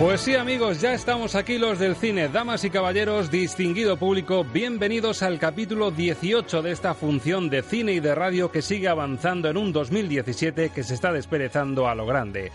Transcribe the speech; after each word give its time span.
Pues 0.00 0.22
sí 0.22 0.34
amigos, 0.34 0.80
ya 0.80 0.94
estamos 0.94 1.34
aquí 1.34 1.58
los 1.58 1.78
del 1.78 1.94
cine, 1.94 2.30
damas 2.30 2.64
y 2.64 2.70
caballeros, 2.70 3.30
distinguido 3.30 3.98
público, 3.98 4.44
bienvenidos 4.44 5.22
al 5.22 5.38
capítulo 5.38 5.90
18 5.90 6.62
de 6.62 6.70
esta 6.70 6.94
función 6.94 7.50
de 7.50 7.62
cine 7.62 7.92
y 7.92 8.00
de 8.00 8.14
radio 8.14 8.50
que 8.50 8.62
sigue 8.62 8.88
avanzando 8.88 9.50
en 9.50 9.58
un 9.58 9.74
2017 9.74 10.70
que 10.70 10.84
se 10.84 10.94
está 10.94 11.12
desperezando 11.12 11.86
a 11.86 11.94
lo 11.94 12.06
grande. 12.06 12.50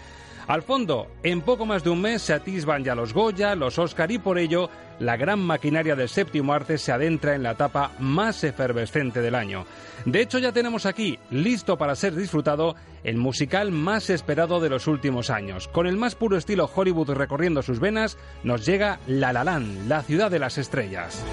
Al 0.47 0.61
fondo, 0.61 1.07
en 1.23 1.41
poco 1.41 1.65
más 1.65 1.83
de 1.83 1.89
un 1.89 2.01
mes 2.01 2.21
se 2.21 2.33
atisban 2.33 2.83
ya 2.83 2.93
los 2.93 3.13
Goya, 3.13 3.55
los 3.55 3.79
Oscar 3.79 4.11
y 4.11 4.19
por 4.19 4.37
ello 4.37 4.69
la 4.99 5.17
gran 5.17 5.39
maquinaria 5.39 5.95
del 5.95 6.07
séptimo 6.07 6.53
arte 6.53 6.77
se 6.77 6.91
adentra 6.91 7.35
en 7.35 7.43
la 7.43 7.51
etapa 7.51 7.91
más 7.99 8.43
efervescente 8.43 9.21
del 9.21 9.35
año. 9.35 9.65
De 10.05 10.21
hecho, 10.21 10.37
ya 10.37 10.51
tenemos 10.51 10.85
aquí, 10.85 11.17
listo 11.31 11.77
para 11.77 11.95
ser 11.95 12.15
disfrutado, 12.15 12.75
el 13.03 13.17
musical 13.17 13.71
más 13.71 14.09
esperado 14.09 14.59
de 14.59 14.69
los 14.69 14.87
últimos 14.87 15.29
años. 15.29 15.67
Con 15.67 15.87
el 15.87 15.97
más 15.97 16.15
puro 16.15 16.37
estilo 16.37 16.69
Hollywood 16.73 17.11
recorriendo 17.11 17.61
sus 17.61 17.79
venas, 17.79 18.17
nos 18.43 18.65
llega 18.65 18.99
La 19.07 19.33
La 19.33 20.03
ciudad 20.03 20.29
de 20.29 20.39
las 20.39 20.57
estrellas. 20.57 21.23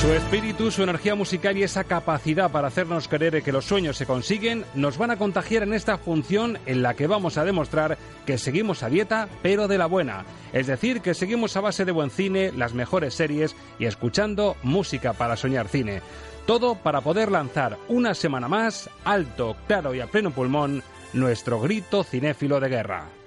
Su 0.00 0.12
espíritu, 0.12 0.70
su 0.70 0.84
energía 0.84 1.16
musical 1.16 1.58
y 1.58 1.64
esa 1.64 1.82
capacidad 1.82 2.52
para 2.52 2.68
hacernos 2.68 3.08
creer 3.08 3.42
que 3.42 3.50
los 3.50 3.64
sueños 3.64 3.96
se 3.96 4.06
consiguen 4.06 4.64
nos 4.74 4.96
van 4.96 5.10
a 5.10 5.16
contagiar 5.16 5.64
en 5.64 5.74
esta 5.74 5.98
función 5.98 6.56
en 6.66 6.82
la 6.82 6.94
que 6.94 7.08
vamos 7.08 7.36
a 7.36 7.44
demostrar 7.44 7.98
que 8.24 8.38
seguimos 8.38 8.84
a 8.84 8.88
dieta, 8.88 9.28
pero 9.42 9.66
de 9.66 9.76
la 9.76 9.86
buena. 9.86 10.24
Es 10.52 10.68
decir, 10.68 11.00
que 11.00 11.14
seguimos 11.14 11.56
a 11.56 11.62
base 11.62 11.84
de 11.84 11.90
buen 11.90 12.10
cine, 12.10 12.52
las 12.52 12.74
mejores 12.74 13.14
series 13.14 13.56
y 13.80 13.86
escuchando 13.86 14.56
música 14.62 15.14
para 15.14 15.36
soñar 15.36 15.66
cine. 15.66 16.00
Todo 16.46 16.76
para 16.76 17.00
poder 17.00 17.32
lanzar 17.32 17.76
una 17.88 18.14
semana 18.14 18.46
más, 18.46 18.88
alto, 19.04 19.56
claro 19.66 19.96
y 19.96 20.00
a 20.00 20.06
pleno 20.06 20.30
pulmón, 20.30 20.84
nuestro 21.12 21.60
grito 21.60 22.04
cinéfilo 22.04 22.60
de 22.60 22.68
guerra. 22.68 23.17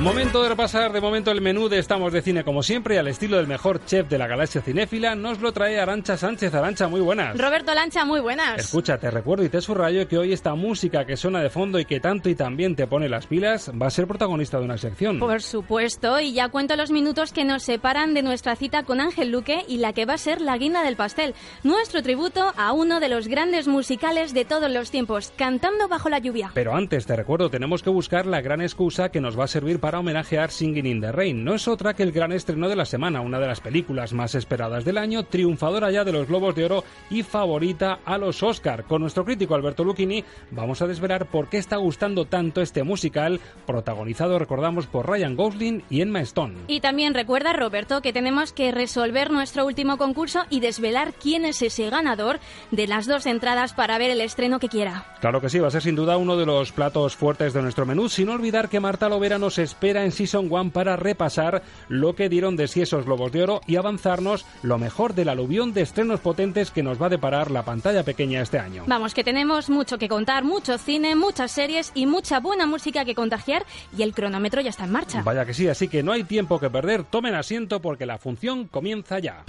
Momento 0.00 0.42
de 0.42 0.48
repasar 0.48 0.94
de 0.94 1.00
momento 1.02 1.30
el 1.30 1.42
menú 1.42 1.68
de 1.68 1.78
Estamos 1.78 2.10
de 2.10 2.22
Cine 2.22 2.42
como 2.42 2.62
siempre 2.62 2.94
y 2.94 2.98
al 2.98 3.08
estilo 3.08 3.36
del 3.36 3.46
mejor 3.46 3.84
chef 3.84 4.08
de 4.08 4.16
la 4.16 4.26
galaxia 4.26 4.62
cinéfila 4.62 5.14
nos 5.14 5.42
lo 5.42 5.52
trae 5.52 5.78
Arancha 5.78 6.16
Sánchez. 6.16 6.54
Arancha, 6.54 6.88
muy 6.88 7.02
buenas. 7.02 7.36
Roberto 7.36 7.74
Lancha, 7.74 8.06
muy 8.06 8.20
buenas. 8.20 8.60
Escucha, 8.60 8.96
te 8.96 9.10
recuerdo 9.10 9.44
y 9.44 9.50
te 9.50 9.60
subrayo 9.60 10.08
que 10.08 10.16
hoy 10.16 10.32
esta 10.32 10.54
música 10.54 11.04
que 11.04 11.18
suena 11.18 11.42
de 11.42 11.50
fondo 11.50 11.78
y 11.78 11.84
que 11.84 12.00
tanto 12.00 12.30
y 12.30 12.34
también 12.34 12.76
te 12.76 12.86
pone 12.86 13.10
las 13.10 13.26
pilas 13.26 13.70
va 13.70 13.88
a 13.88 13.90
ser 13.90 14.06
protagonista 14.06 14.58
de 14.58 14.64
una 14.64 14.78
sección. 14.78 15.18
Por 15.18 15.42
supuesto, 15.42 16.18
y 16.18 16.32
ya 16.32 16.48
cuento 16.48 16.76
los 16.76 16.90
minutos 16.90 17.34
que 17.34 17.44
nos 17.44 17.62
separan 17.62 18.14
de 18.14 18.22
nuestra 18.22 18.56
cita 18.56 18.84
con 18.84 19.02
Ángel 19.02 19.30
Luque 19.30 19.66
y 19.68 19.76
la 19.76 19.92
que 19.92 20.06
va 20.06 20.14
a 20.14 20.18
ser 20.18 20.40
la 20.40 20.56
guinda 20.56 20.82
del 20.82 20.96
pastel, 20.96 21.34
nuestro 21.62 22.02
tributo 22.02 22.54
a 22.56 22.72
uno 22.72 23.00
de 23.00 23.10
los 23.10 23.28
grandes 23.28 23.68
musicales 23.68 24.32
de 24.32 24.46
todos 24.46 24.70
los 24.70 24.90
tiempos, 24.90 25.30
Cantando 25.36 25.88
bajo 25.88 26.08
la 26.08 26.20
lluvia. 26.20 26.52
Pero 26.54 26.74
antes, 26.74 27.04
te 27.04 27.16
recuerdo, 27.16 27.50
tenemos 27.50 27.82
que 27.82 27.90
buscar 27.90 28.24
la 28.24 28.40
gran 28.40 28.62
excusa 28.62 29.10
que 29.10 29.20
nos 29.20 29.38
va 29.38 29.44
a 29.44 29.48
servir 29.48 29.78
para 29.78 29.89
homenajear 29.98 30.50
Singing 30.50 30.86
in 30.86 31.00
the 31.00 31.12
Rain. 31.12 31.44
No 31.44 31.54
es 31.54 31.66
otra 31.68 31.94
que 31.94 32.02
el 32.02 32.12
gran 32.12 32.32
estreno 32.32 32.68
de 32.68 32.76
la 32.76 32.84
semana, 32.84 33.20
una 33.20 33.40
de 33.40 33.46
las 33.46 33.60
películas 33.60 34.12
más 34.12 34.34
esperadas 34.34 34.84
del 34.84 34.96
año, 34.96 35.24
triunfadora 35.24 35.90
ya 35.90 36.04
de 36.04 36.12
los 36.12 36.28
Globos 36.28 36.54
de 36.54 36.64
Oro 36.64 36.84
y 37.10 37.24
favorita 37.24 37.98
a 38.04 38.16
los 38.16 38.42
Oscar. 38.42 38.84
Con 38.84 39.02
nuestro 39.02 39.24
crítico 39.24 39.54
Alberto 39.54 39.82
Lucchini 39.82 40.24
vamos 40.52 40.80
a 40.80 40.86
desvelar 40.86 41.26
por 41.26 41.48
qué 41.48 41.58
está 41.58 41.76
gustando 41.76 42.26
tanto 42.26 42.60
este 42.60 42.84
musical, 42.84 43.40
protagonizado, 43.66 44.38
recordamos, 44.38 44.86
por 44.86 45.08
Ryan 45.08 45.34
Gosling 45.34 45.82
y 45.90 46.00
Emma 46.00 46.20
Stone. 46.20 46.54
Y 46.68 46.80
también 46.80 47.14
recuerda, 47.14 47.52
Roberto, 47.52 48.00
que 48.00 48.12
tenemos 48.12 48.52
que 48.52 48.70
resolver 48.70 49.30
nuestro 49.30 49.66
último 49.66 49.98
concurso 49.98 50.44
y 50.50 50.60
desvelar 50.60 51.12
quién 51.14 51.44
es 51.44 51.60
ese 51.62 51.90
ganador 51.90 52.38
de 52.70 52.86
las 52.86 53.06
dos 53.06 53.26
entradas 53.26 53.74
para 53.74 53.98
ver 53.98 54.10
el 54.10 54.20
estreno 54.20 54.60
que 54.60 54.68
quiera. 54.68 55.16
Claro 55.20 55.40
que 55.40 55.48
sí, 55.48 55.58
va 55.58 55.68
a 55.68 55.72
ser 55.72 55.82
sin 55.82 55.96
duda 55.96 56.16
uno 56.16 56.36
de 56.36 56.46
los 56.46 56.72
platos 56.72 57.16
fuertes 57.16 57.52
de 57.52 57.62
nuestro 57.62 57.86
menú, 57.86 58.08
sin 58.08 58.28
olvidar 58.28 58.68
que 58.68 58.80
Marta 58.80 59.08
Lovera 59.08 59.38
nos 59.38 59.58
espera 59.58 59.79
en 59.82 60.12
Season 60.12 60.48
1 60.50 60.70
para 60.70 60.96
repasar 60.96 61.62
lo 61.88 62.14
que 62.14 62.28
dieron 62.28 62.56
de 62.56 62.68
sí 62.68 62.82
esos 62.82 63.06
globos 63.06 63.32
de 63.32 63.42
oro 63.42 63.60
y 63.66 63.76
avanzarnos 63.76 64.44
lo 64.62 64.78
mejor 64.78 65.14
del 65.14 65.28
aluvión 65.28 65.72
de 65.72 65.82
estrenos 65.82 66.20
potentes 66.20 66.70
que 66.70 66.82
nos 66.82 67.00
va 67.00 67.06
a 67.06 67.10
deparar 67.10 67.50
la 67.50 67.64
pantalla 67.64 68.02
pequeña 68.02 68.42
este 68.42 68.58
año. 68.58 68.84
Vamos, 68.86 69.14
que 69.14 69.24
tenemos 69.24 69.70
mucho 69.70 69.98
que 69.98 70.08
contar, 70.08 70.44
mucho 70.44 70.78
cine, 70.78 71.16
muchas 71.16 71.50
series 71.50 71.92
y 71.94 72.06
mucha 72.06 72.40
buena 72.40 72.66
música 72.66 73.04
que 73.04 73.14
contagiar 73.14 73.64
y 73.96 74.02
el 74.02 74.14
cronómetro 74.14 74.60
ya 74.60 74.70
está 74.70 74.84
en 74.84 74.92
marcha. 74.92 75.22
Vaya 75.22 75.44
que 75.44 75.54
sí, 75.54 75.68
así 75.68 75.88
que 75.88 76.02
no 76.02 76.12
hay 76.12 76.24
tiempo 76.24 76.60
que 76.60 76.70
perder, 76.70 77.04
tomen 77.04 77.34
asiento 77.34 77.80
porque 77.80 78.06
la 78.06 78.18
función 78.18 78.66
comienza 78.66 79.18
ya. 79.18 79.44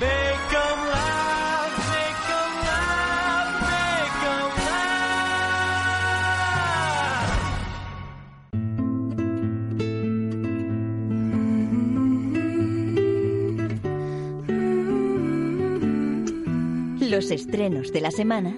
Los 17.11 17.29
estrenos 17.29 17.91
de 17.91 17.99
la 17.99 18.09
semana 18.09 18.55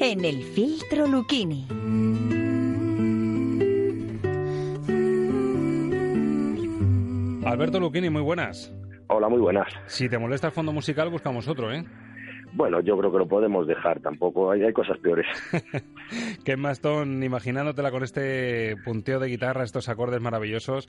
en 0.00 0.24
el 0.24 0.42
filtro 0.42 1.06
Lucchini. 1.06 1.64
Alberto 7.46 7.78
Lucchini, 7.78 8.10
muy 8.10 8.22
buenas. 8.22 8.74
Hola, 9.06 9.28
muy 9.28 9.38
buenas. 9.38 9.68
Si 9.86 10.08
te 10.08 10.18
molesta 10.18 10.48
el 10.48 10.52
fondo 10.52 10.72
musical, 10.72 11.08
buscamos 11.08 11.46
otro, 11.46 11.72
¿eh? 11.72 11.84
Bueno, 12.52 12.80
yo 12.80 12.98
creo 12.98 13.12
que 13.12 13.18
lo 13.18 13.28
podemos 13.28 13.64
dejar, 13.68 14.00
tampoco 14.00 14.50
hay, 14.50 14.64
hay 14.64 14.72
cosas 14.72 14.98
peores. 14.98 15.26
Qué 16.44 16.56
Maston, 16.56 17.22
imaginándotela 17.22 17.92
con 17.92 18.02
este 18.02 18.74
punteo 18.84 19.20
de 19.20 19.28
guitarra, 19.28 19.62
estos 19.62 19.88
acordes 19.88 20.20
maravillosos 20.20 20.88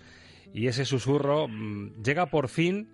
y 0.56 0.66
ese 0.66 0.86
susurro, 0.86 1.48
mm, 1.48 2.02
llega 2.02 2.26
por 2.26 2.48
fin 2.48 2.90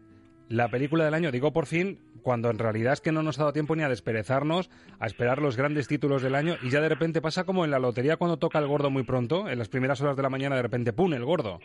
la 0.49 0.69
película 0.69 1.05
del 1.05 1.13
año, 1.13 1.31
digo 1.31 1.51
por 1.51 1.65
fin, 1.65 1.99
cuando 2.21 2.49
en 2.49 2.59
realidad 2.59 2.93
es 2.93 3.01
que 3.01 3.11
no 3.11 3.23
nos 3.23 3.39
ha 3.39 3.43
dado 3.43 3.53
tiempo 3.53 3.75
ni 3.75 3.83
a 3.83 3.89
desperezarnos, 3.89 4.69
a 4.99 5.05
esperar 5.05 5.41
los 5.41 5.57
grandes 5.57 5.87
títulos 5.87 6.21
del 6.21 6.35
año 6.35 6.55
y 6.61 6.69
ya 6.69 6.81
de 6.81 6.89
repente 6.89 7.21
pasa 7.21 7.45
como 7.45 7.65
en 7.65 7.71
la 7.71 7.79
lotería 7.79 8.17
cuando 8.17 8.37
toca 8.37 8.59
el 8.59 8.67
gordo 8.67 8.89
muy 8.89 9.03
pronto, 9.03 9.49
en 9.49 9.57
las 9.59 9.69
primeras 9.69 10.01
horas 10.01 10.15
de 10.15 10.23
la 10.23 10.29
mañana 10.29 10.55
de 10.55 10.61
repente 10.61 10.93
¡pum! 10.93 11.13
el 11.13 11.25
gordo. 11.25 11.59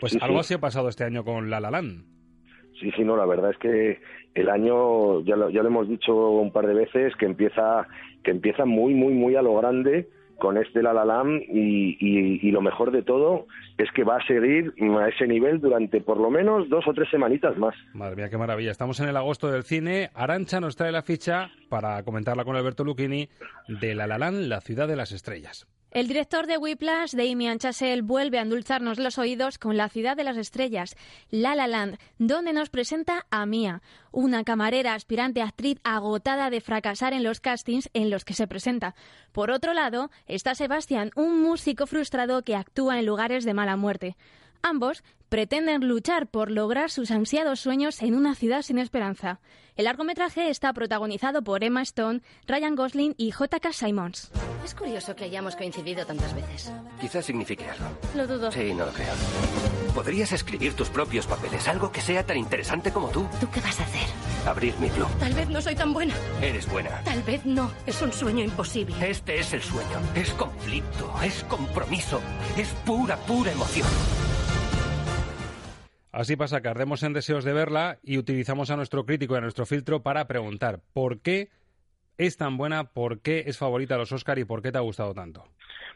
Pues 0.00 0.12
Sí, 0.12 0.18
algo 0.20 0.36
sí. 0.36 0.40
así 0.40 0.54
ha 0.54 0.58
pasado 0.58 0.88
este 0.88 1.04
año 1.04 1.24
con 1.24 1.50
La 1.50 1.60
La 1.60 1.70
Land. 1.70 2.04
Sí, 2.80 2.90
sí, 2.96 3.04
no, 3.04 3.16
la 3.16 3.24
verdad 3.24 3.50
es 3.50 3.58
que 3.58 4.00
el 4.34 4.48
año, 4.50 5.20
ya 5.20 5.36
lo, 5.36 5.48
ya 5.48 5.62
lo 5.62 5.68
hemos 5.68 5.88
dicho 5.88 6.14
un 6.14 6.52
par 6.52 6.66
de 6.66 6.74
veces, 6.74 7.14
que 7.16 7.24
empieza, 7.24 7.86
que 8.24 8.32
empieza 8.32 8.64
muy, 8.64 8.94
muy, 8.94 9.14
muy 9.14 9.36
a 9.36 9.42
lo 9.42 9.54
grande 9.56 10.08
con 10.44 10.58
este 10.58 10.82
La 10.82 10.92
La 10.92 11.06
Land 11.06 11.40
y, 11.48 11.96
y, 11.98 12.50
lo 12.50 12.60
mejor 12.60 12.90
de 12.90 13.02
todo 13.02 13.46
es 13.78 13.90
que 13.92 14.04
va 14.04 14.18
a 14.18 14.26
seguir 14.26 14.74
a 15.00 15.08
ese 15.08 15.26
nivel 15.26 15.58
durante 15.58 16.02
por 16.02 16.18
lo 16.18 16.28
menos 16.28 16.68
dos 16.68 16.86
o 16.86 16.92
tres 16.92 17.08
semanitas 17.10 17.56
más. 17.56 17.74
Madre 17.94 18.16
mía, 18.16 18.28
qué 18.28 18.36
maravilla. 18.36 18.70
Estamos 18.70 19.00
en 19.00 19.08
el 19.08 19.16
agosto 19.16 19.50
del 19.50 19.62
cine. 19.62 20.10
Arancha 20.12 20.60
nos 20.60 20.76
trae 20.76 20.92
la 20.92 21.00
ficha 21.00 21.48
para 21.70 22.02
comentarla 22.02 22.44
con 22.44 22.56
Alberto 22.56 22.84
Lucchini 22.84 23.26
de 23.80 23.94
La 23.94 24.06
La 24.06 24.18
la 24.18 24.60
ciudad 24.60 24.86
de 24.86 24.96
las 24.96 25.12
estrellas. 25.12 25.66
El 25.94 26.08
director 26.08 26.48
de 26.48 26.58
Whiplash, 26.58 27.12
Damien 27.12 27.60
Chazelle, 27.60 28.02
vuelve 28.02 28.40
a 28.40 28.42
endulzarnos 28.42 28.98
los 28.98 29.16
oídos 29.16 29.58
con 29.58 29.76
La 29.76 29.88
ciudad 29.88 30.16
de 30.16 30.24
las 30.24 30.36
estrellas, 30.36 30.96
La 31.30 31.54
La 31.54 31.68
Land, 31.68 31.98
donde 32.18 32.52
nos 32.52 32.68
presenta 32.68 33.26
a 33.30 33.46
Mia, 33.46 33.80
una 34.10 34.42
camarera 34.42 34.94
aspirante 34.94 35.40
actriz 35.40 35.78
agotada 35.84 36.50
de 36.50 36.60
fracasar 36.60 37.12
en 37.12 37.22
los 37.22 37.38
castings 37.38 37.90
en 37.94 38.10
los 38.10 38.24
que 38.24 38.34
se 38.34 38.48
presenta. 38.48 38.96
Por 39.30 39.52
otro 39.52 39.72
lado, 39.72 40.10
está 40.26 40.56
Sebastián, 40.56 41.12
un 41.14 41.40
músico 41.40 41.86
frustrado 41.86 42.42
que 42.42 42.56
actúa 42.56 42.98
en 42.98 43.06
lugares 43.06 43.44
de 43.44 43.54
mala 43.54 43.76
muerte. 43.76 44.16
Ambos 44.66 45.04
pretenden 45.28 45.86
luchar 45.86 46.26
por 46.26 46.50
lograr 46.50 46.90
sus 46.90 47.10
ansiados 47.10 47.60
sueños 47.60 48.00
en 48.00 48.14
una 48.14 48.34
ciudad 48.34 48.62
sin 48.62 48.78
esperanza. 48.78 49.38
El 49.76 49.84
largometraje 49.84 50.48
está 50.48 50.72
protagonizado 50.72 51.44
por 51.44 51.62
Emma 51.62 51.82
Stone, 51.82 52.22
Ryan 52.46 52.74
Gosling 52.74 53.14
y 53.18 53.30
J.K. 53.30 53.74
Simons. 53.74 54.30
Es 54.64 54.74
curioso 54.74 55.14
que 55.14 55.24
hayamos 55.24 55.54
coincidido 55.54 56.06
tantas 56.06 56.34
veces. 56.34 56.72
Quizás 56.98 57.26
signifique 57.26 57.68
algo. 57.68 57.84
Lo 58.16 58.26
dudo. 58.26 58.50
Sí, 58.50 58.72
no 58.72 58.86
lo 58.86 58.92
creo. 58.92 59.12
Podrías 59.94 60.32
escribir 60.32 60.72
tus 60.72 60.88
propios 60.88 61.26
papeles, 61.26 61.68
algo 61.68 61.92
que 61.92 62.00
sea 62.00 62.24
tan 62.24 62.38
interesante 62.38 62.90
como 62.90 63.10
tú. 63.10 63.28
¿Tú 63.40 63.50
qué 63.50 63.60
vas 63.60 63.78
a 63.80 63.84
hacer? 63.84 64.08
Abrir 64.46 64.74
mi 64.78 64.88
club. 64.88 65.08
Tal 65.20 65.34
vez 65.34 65.50
no 65.50 65.60
soy 65.60 65.74
tan 65.74 65.92
buena. 65.92 66.14
Eres 66.40 66.66
buena. 66.70 67.02
Tal 67.04 67.22
vez 67.22 67.44
no. 67.44 67.70
Es 67.84 68.00
un 68.00 68.14
sueño 68.14 68.42
imposible. 68.42 68.96
Este 69.10 69.38
es 69.38 69.52
el 69.52 69.62
sueño. 69.62 70.00
Es 70.14 70.30
conflicto, 70.32 71.14
es 71.22 71.44
compromiso, 71.44 72.22
es 72.56 72.68
pura, 72.86 73.18
pura 73.18 73.52
emoción. 73.52 73.88
Así 76.14 76.36
pasa 76.36 76.62
que 76.62 76.68
ardemos 76.68 77.02
en 77.02 77.12
deseos 77.12 77.42
de 77.42 77.52
verla 77.52 77.98
y 78.00 78.18
utilizamos 78.18 78.70
a 78.70 78.76
nuestro 78.76 79.04
crítico 79.04 79.34
y 79.34 79.38
a 79.38 79.40
nuestro 79.40 79.66
filtro 79.66 80.04
para 80.04 80.28
preguntar 80.28 80.78
por 80.92 81.20
qué 81.20 81.48
es 82.18 82.36
tan 82.36 82.56
buena, 82.56 82.84
por 82.84 83.20
qué 83.20 83.42
es 83.46 83.58
favorita 83.58 83.96
a 83.96 83.98
los 83.98 84.12
Oscar 84.12 84.38
y 84.38 84.44
por 84.44 84.62
qué 84.62 84.70
te 84.70 84.78
ha 84.78 84.82
gustado 84.82 85.12
tanto. 85.12 85.42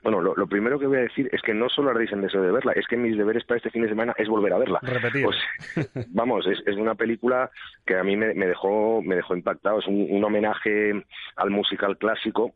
Bueno, 0.03 0.21
lo, 0.21 0.47
primero 0.49 0.77
que 0.81 0.89
voy 0.89 0.99
a 0.99 1.03
decir 1.03 1.29
es 1.33 1.41
que 1.43 1.55
no 1.55 1.69
solo 1.69 1.91
ardéis 1.91 2.11
en 2.11 2.23
deseo 2.23 2.43
de 2.43 2.51
verla, 2.51 2.73
es 2.73 2.85
que 2.89 2.97
mis 2.97 3.17
deberes 3.17 3.45
para 3.45 3.59
este 3.59 3.71
fin 3.71 3.83
de 3.83 3.89
semana 3.89 4.13
es 4.19 4.29
volver 4.29 4.53
a 4.53 4.59
verla. 4.59 4.81
Repetir. 4.83 5.25
Pues, 5.25 5.37
vamos, 6.09 6.47
es, 6.49 6.77
una 6.77 6.97
película 6.97 7.49
que 7.87 7.97
a 7.97 8.03
mí 8.03 8.17
me, 8.17 8.35
dejó 8.35 9.01
me 9.03 9.15
dejó 9.15 9.37
impactado. 9.37 9.79
Es 9.79 9.87
un, 9.87 10.25
homenaje 10.25 11.01
al 11.37 11.51
musical 11.51 11.97
clásico 11.97 12.55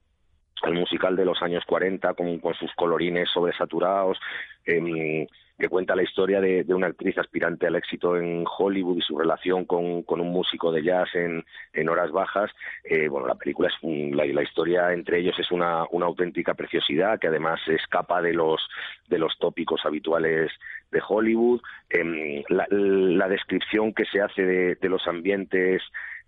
al 0.63 0.75
musical 0.75 1.17
de 1.17 1.25
los 1.25 1.43
años 1.43 1.65
40 1.67 2.15
con, 2.15 2.39
con 2.39 2.55
sus 2.55 2.73
colorines 2.77 3.29
sobresaturados, 3.35 4.17
eh, 4.65 5.27
que 5.59 5.69
cuenta 5.69 5.95
la 5.95 6.03
historia 6.03 6.41
de, 6.41 6.65
una 6.75 6.89
actriz 6.89 7.17
aspirante 7.19 7.67
al 7.67 7.77
éxito 7.77 8.17
en 8.17 8.45
Hollywood 8.47 8.99
y 8.99 9.03
su 9.03 9.19
relación 9.19 9.65
con, 9.65 10.05
un 10.09 10.33
músico 10.33 10.73
de 10.73 10.83
jazz 10.83 11.09
en, 11.15 11.89
horas 11.89 12.11
bajas. 12.11 12.51
Eh, 12.85 13.09
bueno, 13.09 13.27
la 13.27 13.35
película 13.35 13.69
es 13.69 13.75
la, 13.83 14.43
historia 14.43 14.93
entre 14.93 15.21
ellos 15.21 15.39
es 15.39 15.51
una, 15.51 15.83
auténtica 15.83 16.55
preciosidad 16.55 17.19
que 17.19 17.29
además 17.29 17.61
escapa 17.69 18.21
de 18.21 18.33
los 18.33 18.61
de 19.09 19.19
los 19.19 19.39
tópicos 19.39 19.85
habituales 19.85 20.51
de 20.91 21.03
Hollywood. 21.07 21.61
Em, 21.91 22.43
la, 22.49 23.29
descripción 23.29 23.93
que 23.93 24.05
se 24.07 24.21
hace 24.21 24.43
de 24.45 24.89
los 24.89 25.07
ambientes 25.07 25.83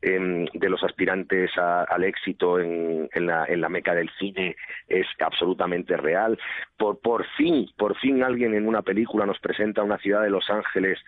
de 0.04 0.68
los 0.68 0.82
aspirantes 0.82 1.50
al 1.56 2.04
éxito 2.04 2.60
en, 2.60 3.08
la, 3.14 3.46
en 3.46 3.60
la 3.60 3.68
meca 3.68 3.94
del 3.94 4.10
cine 4.18 4.56
es 4.86 5.06
absolutamente 5.20 5.96
real. 5.96 6.38
Por, 6.76 6.98
por 7.00 7.26
fin, 7.36 7.70
por 7.76 7.96
fin 7.98 8.22
alguien 8.22 8.54
en 8.54 8.68
una 8.68 8.82
película 8.82 9.24
nos 9.24 9.38
presenta 9.38 9.82
una 9.82 9.98
ciudad 9.98 10.22
de 10.22 10.30
Los 10.30 10.50
Ángeles 10.50 10.98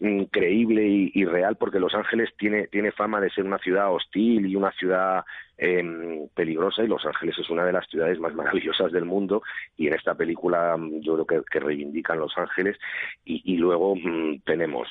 increíble 0.00 0.84
y, 0.86 1.24
real 1.24 1.56
porque 1.56 1.78
Los 1.78 1.94
Ángeles 1.94 2.30
tiene, 2.36 2.66
tiene 2.66 2.92
fama 2.92 3.20
de 3.20 3.30
ser 3.30 3.44
una 3.44 3.58
ciudad 3.58 3.92
hostil 3.92 4.46
y 4.46 4.56
una 4.56 4.72
ciudad 4.72 5.24
em, 5.56 6.28
peligrosa 6.34 6.82
y 6.82 6.88
Los 6.88 7.04
Ángeles 7.06 7.38
es 7.38 7.48
una 7.48 7.64
de 7.64 7.72
las 7.72 7.86
ciudades 7.88 8.18
más 8.18 8.34
maravillosas 8.34 8.92
del 8.92 9.04
mundo 9.04 9.42
y 9.76 9.86
en 9.86 9.94
esta 9.94 10.14
película 10.14 10.76
mm, 10.76 11.00
yo 11.00 11.24
creo 11.24 11.44
que, 11.44 11.60
reivindican 11.60 12.18
Los 12.18 12.36
Ángeles 12.36 12.76
y, 13.24 13.56
luego 13.56 13.94
mm, 13.96 14.40
tenemos 14.44 14.88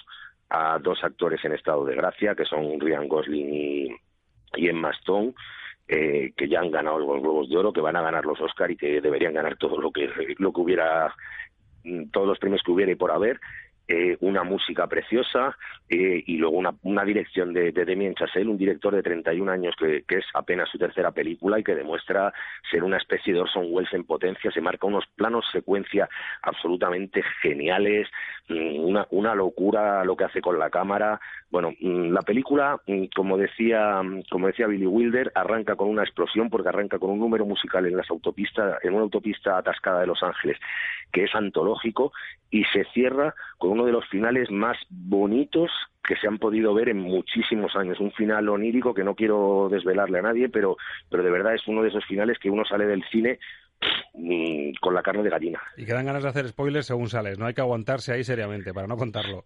a 0.54 0.78
dos 0.78 1.04
actores 1.04 1.44
en 1.44 1.54
estado 1.54 1.84
de 1.84 1.96
gracia, 1.96 2.36
que 2.36 2.46
son 2.46 2.80
Ryan 2.80 3.08
Gosling 3.08 3.54
y, 3.54 3.88
y 4.56 4.68
Emma 4.70 4.92
Stone, 4.92 5.34
eh, 5.88 6.32
que 6.38 6.48
ya 6.48 6.60
han 6.60 6.70
ganado 6.70 7.00
los 7.00 7.22
Globos 7.22 7.50
de 7.50 7.58
Oro, 7.58 7.74
que 7.74 7.82
van 7.82 7.96
a 7.96 8.04
ganar 8.04 8.24
los 8.24 8.40
Oscar 8.40 8.70
y 8.70 8.78
que 8.78 9.02
deberían 9.02 9.34
ganar 9.34 9.58
todo 9.58 9.82
lo 9.82 9.92
que 9.92 10.08
lo 10.38 10.54
que 10.54 10.62
hubiera 10.62 11.14
mm, 11.84 12.12
todos 12.12 12.28
los 12.28 12.38
premios 12.38 12.62
que 12.64 12.72
hubiera 12.72 12.92
y 12.92 12.96
por 12.96 13.12
haber. 13.12 13.40
Eh, 13.86 14.16
una 14.22 14.46
música 14.46 14.88
preciosa 14.88 15.58
eh, 15.90 16.24
y 16.26 16.38
luego 16.38 16.56
una, 16.56 16.74
una 16.84 17.04
dirección 17.04 17.52
de, 17.52 17.74
de 17.74 17.84
Damien 17.84 18.16
Chazelle, 18.16 18.50
un 18.50 18.58
director 18.58 18.96
de 18.96 19.04
31 19.04 19.52
años 19.52 19.76
que, 19.78 20.06
es 20.08 20.26
apenas 20.34 20.70
su 20.70 20.78
tercera 20.78 21.12
película 21.12 21.60
y 21.60 21.66
que 21.66 21.76
demuestra 21.76 22.34
ser 22.72 22.86
una 22.86 22.96
especie 22.96 23.34
de 23.34 23.42
Orson 23.42 23.66
Welles 23.72 23.94
en 23.94 24.06
potencia, 24.06 24.52
se 24.52 24.62
marca 24.62 24.88
unos 24.88 25.04
planos 25.18 25.44
secuencia 25.52 26.08
absolutamente 26.44 27.22
geniales, 27.42 28.08
una, 28.50 29.08
una 29.12 29.36
locura 29.36 30.04
lo 30.04 30.16
que 30.16 30.26
hace 30.26 30.42
con 30.42 30.60
la 30.60 30.70
cámara. 30.70 31.20
Bueno, 31.50 31.72
mm, 31.80 32.12
la 32.12 32.22
película, 32.22 32.80
mm, 32.86 33.06
como 33.16 33.38
decía, 33.38 34.02
como 34.30 34.48
decía 34.48 34.68
Billy 34.68 34.86
Wilder, 34.86 35.32
arranca 35.36 35.76
con 35.76 35.90
una 35.90 36.04
explosión 36.04 36.50
porque 36.50 36.70
arranca 36.70 37.00
con 37.00 37.12
un 37.12 37.20
número 37.20 37.46
musical 37.46 37.86
en 37.86 37.98
las 37.98 38.10
autopistas, 38.10 38.84
en 38.84 38.94
una 38.94 39.04
autopista 39.04 39.58
atascada 39.58 40.02
de 40.02 40.08
Los 40.08 40.24
Ángeles, 40.24 40.58
que 41.12 41.24
es 41.24 41.36
antológico 41.36 42.12
y 42.50 42.66
se 42.66 42.84
cierra 42.94 43.34
con 43.58 43.72
uno 43.72 43.86
de 43.86 43.92
los 43.92 44.08
finales 44.10 44.52
más 44.52 44.78
bonitos 44.90 45.72
que 46.04 46.18
se 46.18 46.28
han 46.28 46.38
podido 46.38 46.74
ver 46.74 46.90
en 46.90 46.98
muchísimos 46.98 47.76
años. 47.76 48.00
Un 48.00 48.12
final 48.12 48.50
onírico 48.50 48.94
que 48.94 49.06
no 49.06 49.16
quiero 49.16 49.70
desvelarle 49.72 50.20
a 50.20 50.24
nadie, 50.24 50.50
pero, 50.50 50.76
pero 51.10 51.24
de 51.24 51.32
verdad 51.32 51.56
es 51.56 51.66
uno 51.68 51.82
de 51.82 51.90
esos 51.90 52.06
finales 52.06 52.38
que 52.40 52.50
uno 52.50 52.66
sale 52.66 52.86
del 52.86 53.04
cine 53.06 53.40
mm, 54.14 54.74
con 54.82 54.94
la 54.94 55.02
carne 55.02 55.24
de 55.24 55.30
gallina. 55.30 55.62
Y 55.78 55.86
que 55.86 55.94
dan 55.94 56.06
ganas 56.06 56.24
de 56.24 56.30
hacer 56.30 56.48
spoilers 56.48 56.88
según 56.88 57.10
sales, 57.10 57.40
no 57.40 57.46
hay 57.46 57.54
que 57.54 57.62
aguantarse 57.62 58.14
ahí 58.14 58.24
seriamente 58.24 58.74
para 58.74 58.88
no 58.88 58.98
contarlo. 58.98 59.46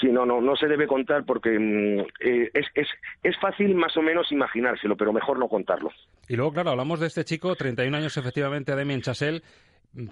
Sí, 0.00 0.06
no, 0.08 0.24
no, 0.24 0.40
no 0.40 0.54
se 0.54 0.68
debe 0.68 0.86
contar 0.86 1.24
porque 1.24 1.58
mm, 1.58 2.00
eh, 2.20 2.50
es, 2.54 2.66
es, 2.74 2.86
es 3.22 3.36
fácil 3.40 3.74
más 3.74 3.96
o 3.96 4.02
menos 4.02 4.30
imaginárselo, 4.30 4.96
pero 4.96 5.12
mejor 5.12 5.38
no 5.38 5.48
contarlo. 5.48 5.90
Y 6.28 6.36
luego, 6.36 6.52
claro, 6.52 6.70
hablamos 6.70 7.00
de 7.00 7.08
este 7.08 7.24
chico, 7.24 7.56
31 7.56 7.96
años 7.96 8.16
efectivamente, 8.16 8.76
Damien 8.76 9.02
Chazelle, 9.02 9.42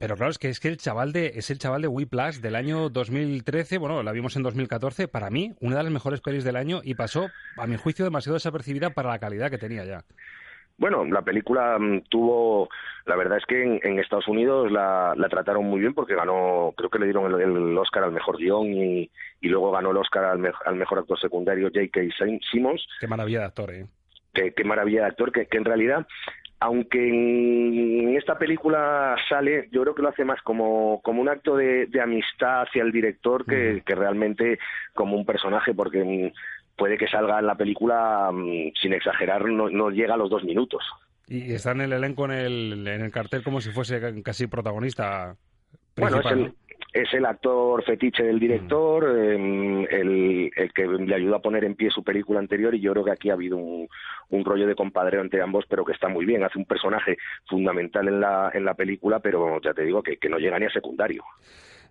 pero 0.01 0.17
claro, 0.17 0.31
es 0.31 0.39
que 0.39 0.49
es 0.49 0.59
que 0.59 0.69
el 0.69 0.79
chaval 0.79 1.13
de 1.13 1.33
es 1.37 1.51
el 1.51 1.59
chaval 1.59 1.83
de 1.83 1.89
Whiplash 1.89 2.39
del 2.39 2.57
año 2.57 2.89
2013, 2.89 3.79
bueno, 3.79 4.03
la 4.03 4.13
vimos 4.13 4.35
en 4.37 4.43
2014, 4.43 5.07
para 5.07 5.31
mí 5.31 5.53
una 5.61 5.77
de 5.77 5.85
las 5.85 5.93
mejores 5.93 6.21
pelis 6.21 6.45
del 6.45 6.57
año 6.57 6.81
y 6.83 6.95
pasó 6.95 7.29
a 7.57 7.67
mi 7.67 7.77
juicio 7.77 8.05
demasiado 8.05 8.35
desapercibida 8.35 8.91
para 8.91 9.11
la 9.11 9.19
calidad 9.19 9.51
que 9.51 9.59
tenía 9.59 9.85
ya. 9.85 10.05
Bueno, 10.79 11.05
la 11.07 11.23
película 11.23 11.79
mm, 11.79 12.03
tuvo, 12.11 12.69
la 13.07 13.17
verdad 13.17 13.39
es 13.39 13.47
que 13.47 13.81
en, 13.83 13.99
Estados 13.99 14.29
Unidos 14.29 14.71
la, 14.71 15.15
trataron 15.31 15.65
muy 15.65 15.81
bien 15.81 15.95
porque 15.95 16.15
ganó, 16.15 16.75
creo 16.77 16.91
que 16.91 16.99
le 16.99 17.07
dieron 17.07 17.41
el, 17.41 17.79
Oscar 17.79 18.05
al 18.05 18.13
mejor 18.13 18.37
guion 18.37 18.67
y, 18.67 19.11
luego 19.43 19.71
ganó 19.71 19.93
el 19.93 19.97
Oscar 19.97 20.25
al, 20.25 20.39
mejor 20.39 20.99
actor 20.99 21.19
secundario 21.19 21.71
J.K. 21.73 22.01
Simmons. 22.51 22.87
Qué 23.01 23.07
maravilla 23.07 23.41
de 23.41 23.45
actor, 23.45 23.71
¿eh? 23.73 23.87
Qué, 24.35 24.53
qué, 24.53 24.65
maravilla 24.65 25.03
de 25.03 25.07
actor, 25.07 25.33
que, 25.33 25.47
que, 25.47 25.57
en 25.57 25.65
realidad 25.65 26.07
aunque 26.59 27.09
en 27.09 28.17
esta 28.17 28.39
película 28.39 29.15
sale, 29.29 29.69
yo 29.73 29.83
creo 29.83 29.95
que 29.95 30.03
lo 30.03 30.09
hace 30.09 30.25
más 30.25 30.41
como, 30.43 31.01
como 31.03 31.21
un 31.21 31.29
acto 31.29 31.57
de, 31.57 31.89
amistad 32.03 32.63
hacia 32.63 32.83
el 32.83 32.93
director 32.93 33.45
que, 33.45 33.83
que, 33.85 33.95
realmente 33.95 34.59
como 34.95 35.17
un 35.17 35.27
personaje, 35.27 35.75
porque 35.75 36.33
puede 36.77 36.99
que 36.99 37.09
salga 37.09 37.39
en 37.39 37.47
la 37.47 37.55
película, 37.55 38.31
mm, 38.33 38.73
sin 38.81 38.93
exagerar, 38.93 39.45
no, 39.47 39.69
no 39.71 39.91
llega 39.91 40.15
a 40.15 40.19
los 40.19 40.31
dos 40.31 40.45
minutos. 40.45 40.83
Y 41.29 41.53
está 41.53 41.73
en 41.73 41.81
el 41.81 41.93
elenco, 41.93 42.25
en 42.27 42.33
el, 42.33 42.87
en 42.87 43.03
el 43.03 43.11
cartel, 43.11 43.43
como 43.43 43.61
si 43.61 43.71
fuese 43.71 44.23
casi 44.23 44.47
protagonista. 44.47 45.35
Principal, 45.95 46.23
bueno, 46.23 46.47
es 46.47 46.53
es 46.97 47.13
el 47.13 47.27
actor 47.27 47.85
fetiche 47.85 48.23
del 48.23 48.41
director, 48.41 49.05
em, 49.19 49.83
el, 49.91 50.51
que 50.75 50.87
le 50.87 51.15
ayuda 51.15 51.37
a 51.37 51.43
poner 51.43 51.65
en 51.65 51.75
pie 51.75 51.91
su 51.91 52.03
película 52.03 52.39
anterior 52.39 52.75
y 52.75 52.81
yo 52.81 52.93
creo 52.93 53.05
que 53.05 53.11
aquí 53.11 53.31
ha 53.31 53.35
habido 53.35 53.59
un, 53.59 53.89
rollo 54.45 54.67
de 54.67 54.75
compadreo 54.75 55.21
entre 55.21 55.43
ambos, 55.43 55.67
pero 55.69 55.85
que 55.85 55.93
está 55.93 56.09
muy 56.09 56.25
bien. 56.25 56.43
Hace 56.43 56.59
un 56.59 56.65
personaje 56.65 57.19
fundamental 57.47 58.09
en 58.09 58.21
la, 58.21 58.51
en 58.55 58.65
la 58.65 58.75
película, 58.75 59.21
pero 59.21 59.61
ya 59.61 59.75
te 59.75 59.83
digo 59.83 60.03
que, 60.03 60.17
que 60.17 60.29
no 60.29 60.39
llega 60.39 60.59
ni 60.59 60.67
a 60.67 60.71
secundario. 60.71 61.23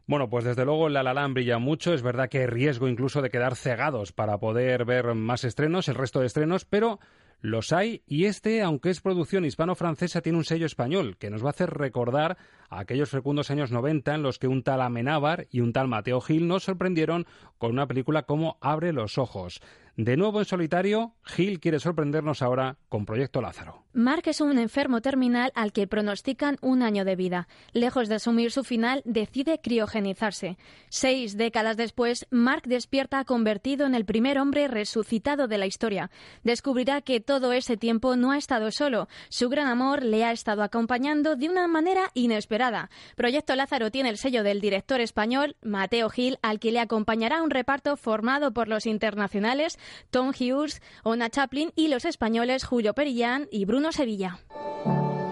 Bueno, 0.07 0.29
pues 0.29 0.45
desde 0.45 0.65
luego 0.65 0.87
La 0.87 1.01
La 1.01 1.27
brilla 1.27 1.57
mucho. 1.57 1.93
Es 1.93 2.03
verdad 2.03 2.29
que 2.29 2.45
riesgo 2.45 2.87
incluso 2.87 3.23
de 3.23 3.31
quedar 3.31 3.55
cegados 3.55 4.11
para 4.11 4.37
poder 4.37 4.85
ver 4.85 5.15
más 5.15 5.43
estrenos, 5.43 5.87
el 5.87 5.95
resto 5.95 6.19
de 6.19 6.27
estrenos, 6.27 6.63
pero 6.65 6.99
Los 7.41 7.73
hay 7.73 8.03
y 8.05 8.25
este, 8.25 8.61
aunque 8.61 8.91
es 8.91 9.01
producción 9.01 9.45
hispano-francesa, 9.45 10.21
tiene 10.21 10.37
un 10.37 10.45
sello 10.45 10.67
español 10.67 11.17
que 11.17 11.31
nos 11.31 11.43
va 11.43 11.47
a 11.47 11.49
hacer 11.51 11.71
recordar 11.71 12.37
a 12.69 12.79
aquellos 12.79 13.09
fecundos 13.09 13.49
años 13.49 13.71
90 13.71 14.15
en 14.15 14.23
los 14.23 14.37
que 14.37 14.47
un 14.47 14.61
tal 14.63 14.81
Amenábar 14.81 15.47
y 15.51 15.61
un 15.61 15.73
tal 15.73 15.87
Mateo 15.87 16.21
Gil 16.21 16.47
nos 16.47 16.63
sorprendieron 16.63 17.25
con 17.57 17.71
una 17.71 17.87
película 17.87 18.23
como 18.23 18.57
Abre 18.61 18.93
los 18.93 19.17
ojos. 19.17 19.59
De 19.97 20.17
nuevo 20.17 20.39
en 20.39 20.45
solitario, 20.45 21.13
Gil 21.23 21.61
quiere 21.61 21.79
sorprendernos 21.79 22.41
ahora 22.41 22.77
con 22.89 23.05
Proyecto 23.05 23.41
Lázaro. 23.41 23.85
Mark 23.93 24.23
es 24.25 24.41
un 24.41 24.59
enfermo 24.59 24.99
terminal 24.99 25.53
al 25.55 25.71
que 25.71 25.87
pronostican 25.87 26.57
un 26.59 26.83
año 26.83 27.05
de 27.05 27.15
vida. 27.15 27.47
Lejos 27.71 28.09
de 28.09 28.15
asumir 28.15 28.51
su 28.51 28.65
final, 28.65 29.01
decide 29.05 29.61
criogenizarse. 29.61 30.57
Seis 30.89 31.37
décadas 31.37 31.77
después, 31.77 32.27
Mark 32.29 32.63
despierta 32.65 33.23
convertido 33.23 33.85
en 33.85 33.95
el 33.95 34.03
primer 34.03 34.37
hombre 34.37 34.67
resucitado 34.67 35.47
de 35.47 35.57
la 35.57 35.65
historia. 35.65 36.11
Descubrirá 36.43 36.99
que 36.99 37.21
todo 37.21 37.53
ese 37.53 37.77
tiempo 37.77 38.17
no 38.17 38.31
ha 38.31 38.37
estado 38.37 38.71
solo. 38.71 39.07
Su 39.29 39.47
gran 39.47 39.67
amor 39.67 40.03
le 40.03 40.25
ha 40.25 40.33
estado 40.33 40.61
acompañando 40.61 41.37
de 41.37 41.47
una 41.47 41.69
manera 41.69 42.11
inesperada. 42.15 42.89
Proyecto 43.15 43.55
Lázaro 43.55 43.91
tiene 43.91 44.09
el 44.09 44.17
sello 44.17 44.43
del 44.43 44.59
director 44.59 44.99
español 44.99 45.55
Mateo 45.61 46.09
Gil, 46.09 46.37
al 46.41 46.59
que 46.59 46.73
le 46.73 46.81
acompañará 46.81 47.41
un 47.41 47.49
reparto 47.49 47.95
formado 47.95 48.51
por 48.51 48.67
los 48.67 48.87
internacionales 48.87 49.79
Tom 50.09 50.29
Hughes, 50.29 50.81
Ona 51.03 51.29
Chaplin 51.29 51.71
y 51.75 51.87
los 51.87 52.05
españoles 52.05 52.63
Julio 52.63 52.93
Perillán 52.93 53.47
y 53.51 53.65
Bruno 53.65 53.91
Sevilla. 53.91 54.39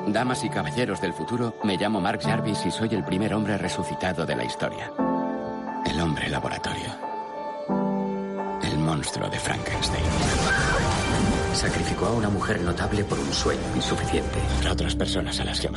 Damas 0.08 0.44
y 0.44 0.50
caballeros 0.50 1.02
del 1.02 1.14
futuro, 1.14 1.56
me 1.64 1.78
llamo 1.78 2.00
Mark 2.00 2.22
Jarvis 2.22 2.66
y 2.66 2.72
soy 2.72 2.90
el 2.92 3.04
primer 3.04 3.34
hombre 3.34 3.58
resucitado 3.58 4.26
de 4.26 4.36
la 4.36 4.44
historia. 4.44 4.92
El 5.86 6.00
hombre 6.00 6.30
laboratorio. 6.30 6.86
El 8.62 8.78
monstruo 8.78 9.30
de 9.30 9.40
Frankenstein. 9.40 10.04
Sacrificó 11.54 12.08
a 12.08 12.14
una 12.14 12.30
mujer 12.30 12.62
notable 12.62 13.04
por 13.04 13.20
un 13.20 13.32
sueño 13.34 13.62
insuficiente. 13.76 14.40
Para 14.58 14.74
otras 14.74 14.96
personas 14.96 15.40
a 15.40 15.46
las 15.46 15.60
que. 15.60 15.70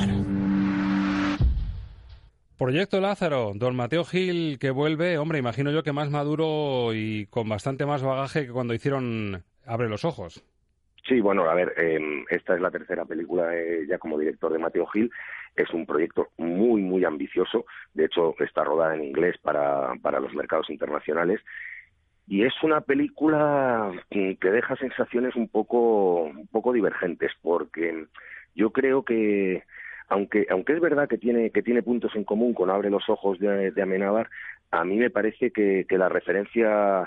Proyecto 2.59 3.03
Lázaro, 3.03 3.53
don 3.55 3.77
Mateo 3.77 4.05
Gil 4.05 4.59
que 4.59 4.71
vuelve, 4.71 5.19
hombre, 5.19 5.39
imagino 5.39 5.71
yo 5.71 5.83
que 5.83 5.93
más 5.93 6.11
maduro 6.11 6.95
y 6.95 7.27
con 7.27 7.51
bastante 7.51 7.85
más 7.85 8.03
bagaje 8.03 8.47
que 8.47 8.53
cuando 8.53 8.73
hicieron 8.73 9.45
Abre 9.67 9.91
los 9.91 10.07
Ojos. 10.07 10.43
Sí, 11.07 11.21
bueno, 11.21 11.51
a 11.51 11.55
ver, 11.55 11.75
eh, 11.77 12.25
esta 12.31 12.55
es 12.55 12.61
la 12.63 12.71
tercera 12.71 13.05
película 13.05 13.55
eh, 13.55 13.87
ya 13.87 13.99
como 13.99 14.19
director 14.19 14.51
de 14.51 14.59
Mateo 14.59 14.87
Gil. 14.87 15.11
Es 15.55 15.71
un 15.75 15.85
proyecto 15.85 16.29
muy, 16.39 16.81
muy 16.81 17.05
ambicioso. 17.05 17.67
De 17.93 18.07
hecho, 18.07 18.35
está 18.41 18.65
rodada 18.65 18.95
en 18.95 19.05
inglés 19.05 19.37
para, 19.43 19.95
para 20.01 20.19
los 20.19 20.33
mercados 20.35 20.71
internacionales. 20.71 21.41
Y 22.27 22.45
es 22.45 22.55
una 22.63 22.81
película 22.81 23.93
que 24.11 24.37
deja 24.41 24.77
sensaciones 24.77 25.37
un 25.37 25.49
poco, 25.49 26.23
un 26.23 26.49
poco 26.49 26.73
divergentes, 26.73 27.33
porque 27.43 28.07
yo 28.55 28.71
creo 28.71 29.05
que 29.05 29.63
aunque 30.09 30.47
aunque 30.51 30.75
es 30.75 30.81
verdad 30.81 31.09
que 31.09 31.19
tiene 31.19 31.51
que 31.51 31.63
tiene 31.63 31.83
puntos 31.83 32.15
en 32.15 32.25
común 32.25 32.55
con 32.55 32.71
Abre 32.71 32.91
los 32.91 33.09
ojos 33.09 33.39
de, 33.39 33.71
de 33.71 33.83
Amenábar, 33.83 34.29
a 34.71 34.85
mí 34.85 34.97
me 34.97 35.11
parece 35.11 35.51
que, 35.51 35.87
que, 35.89 35.99
la 35.99 36.09
referencia 36.09 37.05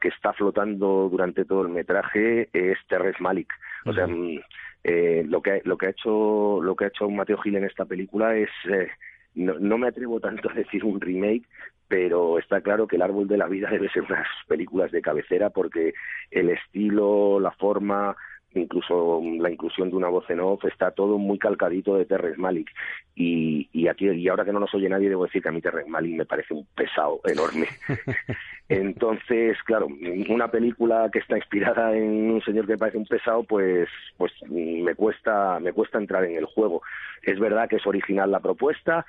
que 0.00 0.08
está 0.08 0.32
flotando 0.32 1.08
durante 1.10 1.44
todo 1.44 1.62
el 1.62 1.68
metraje 1.68 2.48
es 2.52 2.78
Terrence 2.88 3.22
Malik. 3.22 3.52
O 3.86 3.92
sea, 3.92 4.06
mm, 4.06 4.40
eh, 4.84 5.24
lo 5.28 5.40
que 5.42 5.62
lo 5.64 5.76
que 5.76 5.86
ha 5.86 5.90
hecho 5.90 6.60
lo 6.62 6.76
que 6.76 6.84
ha 6.84 6.88
hecho 6.88 7.08
Mateo 7.08 7.38
Gil 7.38 7.56
en 7.56 7.64
esta 7.64 7.84
película 7.84 8.36
es 8.36 8.50
eh, 8.68 8.88
no, 9.34 9.58
no 9.58 9.78
me 9.78 9.88
atrevo 9.88 10.20
tanto 10.20 10.50
a 10.50 10.54
decir 10.54 10.84
un 10.84 11.00
remake, 11.00 11.44
pero 11.88 12.38
está 12.38 12.60
claro 12.60 12.86
que 12.86 12.96
El 12.96 13.02
Árbol 13.02 13.28
de 13.28 13.36
la 13.36 13.46
Vida 13.46 13.68
debe 13.70 13.90
ser 13.90 14.02
unas 14.02 14.26
películas 14.48 14.90
de 14.92 15.02
cabecera 15.02 15.50
porque 15.50 15.94
el 16.30 16.50
estilo, 16.50 17.38
la 17.38 17.50
forma, 17.52 18.16
incluso 18.54 19.20
la 19.38 19.50
inclusión 19.50 19.90
de 19.90 19.96
una 19.96 20.08
voz 20.08 20.28
en 20.30 20.40
off, 20.40 20.64
está 20.64 20.90
todo 20.90 21.18
muy 21.18 21.38
calcadito 21.38 21.96
de 21.96 22.04
Terrence 22.04 22.40
Malik. 22.40 22.70
Y, 23.14 23.68
y 23.72 23.88
aquí, 23.88 24.08
y 24.08 24.28
ahora 24.28 24.44
que 24.44 24.52
no 24.52 24.60
nos 24.60 24.74
oye 24.74 24.88
nadie, 24.88 25.08
debo 25.08 25.24
decir 25.24 25.42
que 25.42 25.48
a 25.48 25.52
mí 25.52 25.60
Terrence 25.60 25.90
Malik 25.90 26.16
me 26.16 26.24
parece 26.24 26.54
un 26.54 26.66
pesado 26.74 27.20
enorme. 27.24 27.68
Entonces, 28.68 29.58
claro, 29.64 29.88
una 30.28 30.50
película 30.50 31.10
que 31.12 31.18
está 31.18 31.36
inspirada 31.36 31.94
en 31.94 32.30
un 32.30 32.42
señor 32.42 32.66
que 32.66 32.72
me 32.72 32.78
parece 32.78 32.98
un 32.98 33.06
pesado, 33.06 33.44
pues, 33.44 33.88
pues 34.16 34.32
me 34.48 34.94
cuesta, 34.94 35.58
me 35.60 35.72
cuesta 35.72 35.98
entrar 35.98 36.24
en 36.24 36.36
el 36.36 36.46
juego. 36.46 36.82
Es 37.22 37.38
verdad 37.38 37.68
que 37.68 37.76
es 37.76 37.86
original 37.86 38.30
la 38.30 38.40
propuesta, 38.40 39.04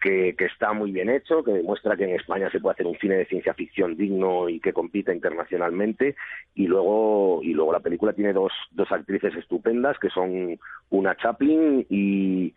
que, 0.00 0.34
que, 0.36 0.46
está 0.46 0.72
muy 0.72 0.92
bien 0.92 1.10
hecho, 1.10 1.42
que 1.42 1.52
demuestra 1.52 1.96
que 1.96 2.04
en 2.04 2.14
España 2.14 2.50
se 2.50 2.60
puede 2.60 2.74
hacer 2.74 2.86
un 2.86 2.98
cine 2.98 3.16
de 3.16 3.26
ciencia 3.26 3.54
ficción 3.54 3.96
digno 3.96 4.48
y 4.48 4.60
que 4.60 4.72
compita 4.72 5.12
internacionalmente. 5.12 6.16
Y 6.54 6.66
luego, 6.66 7.40
y 7.42 7.54
luego 7.54 7.72
la 7.72 7.80
película 7.80 8.12
tiene 8.12 8.32
dos, 8.32 8.52
dos 8.70 8.90
actrices 8.92 9.34
estupendas, 9.34 9.98
que 9.98 10.10
son 10.10 10.58
una 10.90 11.16
Chaplin 11.16 11.86
y, 11.88 12.54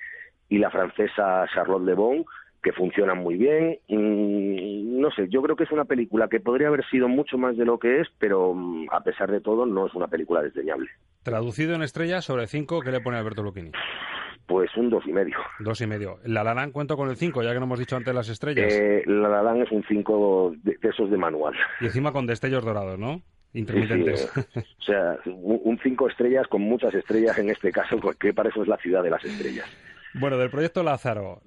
y 0.49 0.57
la 0.57 0.69
francesa 0.69 1.45
Charlotte 1.53 1.85
Le 1.85 1.93
Bon, 1.93 2.25
que 2.61 2.73
funcionan 2.73 3.17
muy 3.17 3.35
bien. 3.35 3.79
No 3.87 5.09
sé, 5.11 5.27
yo 5.29 5.41
creo 5.41 5.55
que 5.55 5.63
es 5.63 5.71
una 5.71 5.85
película 5.85 6.27
que 6.27 6.39
podría 6.39 6.67
haber 6.67 6.85
sido 6.89 7.07
mucho 7.07 7.37
más 7.37 7.57
de 7.57 7.65
lo 7.65 7.79
que 7.79 8.01
es, 8.01 8.07
pero 8.19 8.55
a 8.91 9.03
pesar 9.03 9.31
de 9.31 9.41
todo 9.41 9.65
no 9.65 9.87
es 9.87 9.93
una 9.93 10.07
película 10.07 10.41
desdeñable. 10.41 10.89
Traducido 11.23 11.75
en 11.75 11.81
estrellas 11.81 12.25
sobre 12.25 12.47
cinco, 12.47 12.81
¿qué 12.81 12.91
le 12.91 13.01
pone 13.01 13.17
Alberto 13.17 13.43
Lucchini? 13.43 13.71
Pues 14.51 14.69
un 14.75 14.89
dos 14.89 15.05
y 15.07 15.13
medio. 15.13 15.37
Dos 15.59 15.79
y 15.79 15.87
medio. 15.87 16.19
¿La 16.25 16.43
Lalán 16.43 16.73
cuento 16.73 16.97
con 16.97 17.09
el 17.09 17.15
cinco, 17.15 17.41
ya 17.41 17.53
que 17.53 17.59
no 17.59 17.63
hemos 17.67 17.79
dicho 17.79 17.95
antes 17.95 18.13
las 18.13 18.27
estrellas? 18.27 18.65
Eh, 18.69 19.01
la 19.05 19.29
Lalán 19.29 19.61
es 19.61 19.71
un 19.71 19.81
cinco 19.87 20.53
de, 20.61 20.75
de, 20.81 20.89
esos 20.89 21.09
de 21.09 21.15
manual. 21.15 21.53
Y 21.79 21.85
encima 21.85 22.11
con 22.11 22.27
destellos 22.27 22.65
dorados, 22.65 22.99
¿no? 22.99 23.21
Intermitentes. 23.53 24.29
Sí, 24.33 24.41
sí. 24.53 24.59
o 24.59 24.83
sea, 24.83 25.17
un 25.25 25.79
cinco 25.81 26.09
estrellas 26.09 26.47
con 26.49 26.63
muchas 26.63 26.93
estrellas 26.93 27.37
en 27.37 27.49
este 27.49 27.71
caso, 27.71 27.97
que 28.19 28.33
para 28.33 28.49
eso 28.49 28.61
es 28.61 28.67
la 28.67 28.75
ciudad 28.75 29.01
de 29.01 29.11
las 29.11 29.23
estrellas. 29.23 29.65
Bueno, 30.15 30.37
del 30.37 30.49
proyecto 30.49 30.83
Lázaro, 30.83 31.41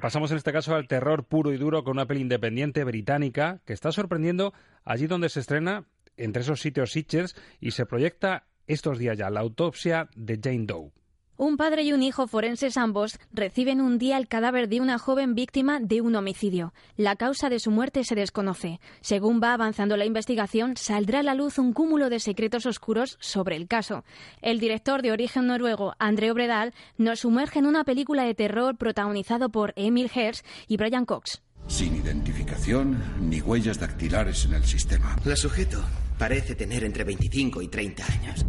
pasamos 0.00 0.30
en 0.30 0.36
este 0.36 0.52
caso 0.52 0.76
al 0.76 0.86
terror 0.86 1.24
puro 1.24 1.52
y 1.52 1.56
duro 1.56 1.82
con 1.82 1.96
una 1.96 2.06
peli 2.06 2.20
independiente 2.20 2.84
británica 2.84 3.58
que 3.66 3.72
está 3.72 3.90
sorprendiendo 3.90 4.52
allí 4.84 5.08
donde 5.08 5.28
se 5.28 5.40
estrena, 5.40 5.86
entre 6.16 6.42
esos 6.42 6.60
sitios 6.60 6.92
Sitges, 6.92 7.34
y 7.60 7.72
se 7.72 7.84
proyecta 7.84 8.44
estos 8.68 9.00
días 9.00 9.18
ya, 9.18 9.28
la 9.28 9.40
autopsia 9.40 10.08
de 10.14 10.38
Jane 10.40 10.66
Doe. 10.66 10.92
Un 11.40 11.56
padre 11.56 11.84
y 11.84 11.92
un 11.92 12.02
hijo 12.02 12.26
forenses 12.26 12.76
ambos 12.76 13.16
reciben 13.32 13.80
un 13.80 13.96
día 13.96 14.18
el 14.18 14.26
cadáver 14.26 14.68
de 14.68 14.80
una 14.80 14.98
joven 14.98 15.36
víctima 15.36 15.78
de 15.78 16.00
un 16.00 16.16
homicidio. 16.16 16.74
La 16.96 17.14
causa 17.14 17.48
de 17.48 17.60
su 17.60 17.70
muerte 17.70 18.02
se 18.02 18.16
desconoce. 18.16 18.80
Según 19.02 19.40
va 19.40 19.52
avanzando 19.52 19.96
la 19.96 20.04
investigación, 20.04 20.76
saldrá 20.76 21.20
a 21.20 21.22
la 21.22 21.36
luz 21.36 21.60
un 21.60 21.72
cúmulo 21.72 22.10
de 22.10 22.18
secretos 22.18 22.66
oscuros 22.66 23.18
sobre 23.20 23.54
el 23.54 23.68
caso. 23.68 24.04
El 24.42 24.58
director 24.58 25.00
de 25.00 25.12
origen 25.12 25.46
noruego, 25.46 25.94
André 26.00 26.32
Obredal, 26.32 26.74
nos 26.96 27.20
sumerge 27.20 27.60
en 27.60 27.66
una 27.66 27.84
película 27.84 28.24
de 28.24 28.34
terror 28.34 28.76
protagonizado 28.76 29.48
por 29.48 29.74
Emil 29.76 30.10
Herz 30.12 30.42
y 30.66 30.76
Brian 30.76 31.04
Cox. 31.04 31.40
Sin 31.68 31.94
identificación 31.94 32.98
ni 33.20 33.40
huellas 33.40 33.78
dactilares 33.78 34.44
en 34.44 34.54
el 34.54 34.64
sistema. 34.64 35.14
La 35.24 35.36
sujeto 35.36 35.84
parece 36.18 36.56
tener 36.56 36.82
entre 36.82 37.04
25 37.04 37.62
y 37.62 37.68
30 37.68 38.04
años. 38.06 38.44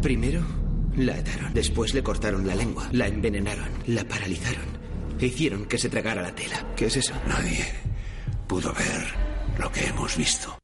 Primero, 0.00 0.67
la 0.98 1.14
ataron. 1.14 1.54
Después 1.54 1.94
le 1.94 2.02
cortaron 2.02 2.46
la 2.46 2.54
lengua. 2.54 2.88
La 2.92 3.06
envenenaron. 3.06 3.68
La 3.86 4.04
paralizaron. 4.04 4.66
E 5.20 5.26
hicieron 5.26 5.66
que 5.66 5.78
se 5.78 5.88
tragara 5.88 6.22
la 6.22 6.34
tela. 6.34 6.74
¿Qué 6.76 6.86
es 6.86 6.96
eso? 6.96 7.14
Nadie 7.26 7.64
pudo 8.46 8.72
ver 8.72 9.58
lo 9.58 9.70
que 9.70 9.86
hemos 9.86 10.16
visto. 10.16 10.58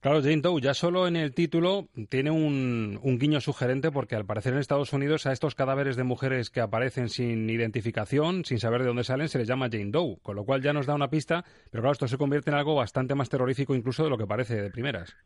Claro, 0.00 0.22
Jane 0.22 0.40
Doe 0.40 0.60
ya 0.60 0.72
solo 0.72 1.08
en 1.08 1.16
el 1.16 1.34
título 1.34 1.88
tiene 2.08 2.30
un, 2.30 3.00
un, 3.02 3.18
guiño 3.18 3.40
sugerente 3.40 3.90
porque 3.90 4.14
al 4.14 4.24
parecer 4.24 4.52
en 4.52 4.60
Estados 4.60 4.92
Unidos 4.92 5.26
a 5.26 5.32
estos 5.32 5.56
cadáveres 5.56 5.96
de 5.96 6.04
mujeres 6.04 6.50
que 6.50 6.60
aparecen 6.60 7.08
sin 7.08 7.50
identificación, 7.50 8.44
sin 8.44 8.60
saber 8.60 8.82
de 8.82 8.88
dónde 8.88 9.02
salen, 9.02 9.28
se 9.28 9.38
les 9.38 9.48
llama 9.48 9.68
Jane 9.68 9.90
Doe, 9.90 10.18
con 10.22 10.36
lo 10.36 10.44
cual 10.44 10.62
ya 10.62 10.72
nos 10.72 10.86
da 10.86 10.94
una 10.94 11.10
pista, 11.10 11.44
pero 11.70 11.82
claro, 11.82 11.92
esto 11.94 12.06
se 12.06 12.18
convierte 12.18 12.50
en 12.50 12.56
algo 12.56 12.76
bastante 12.76 13.16
más 13.16 13.28
terrorífico 13.28 13.74
incluso 13.74 14.04
de 14.04 14.10
lo 14.10 14.18
que 14.18 14.26
parece 14.26 14.54
de 14.62 14.70
primeras. 14.70 15.16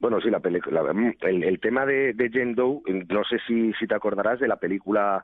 Bueno, 0.00 0.20
sí, 0.20 0.30
la 0.30 0.40
película. 0.40 0.82
El, 1.20 1.44
el, 1.44 1.60
tema 1.60 1.84
de, 1.84 2.14
de 2.14 2.30
Jane 2.30 2.54
Doe, 2.54 2.80
no 3.08 3.22
sé 3.24 3.38
si, 3.46 3.72
si 3.74 3.86
te 3.86 3.94
acordarás 3.94 4.40
de 4.40 4.48
la 4.48 4.56
película, 4.56 5.22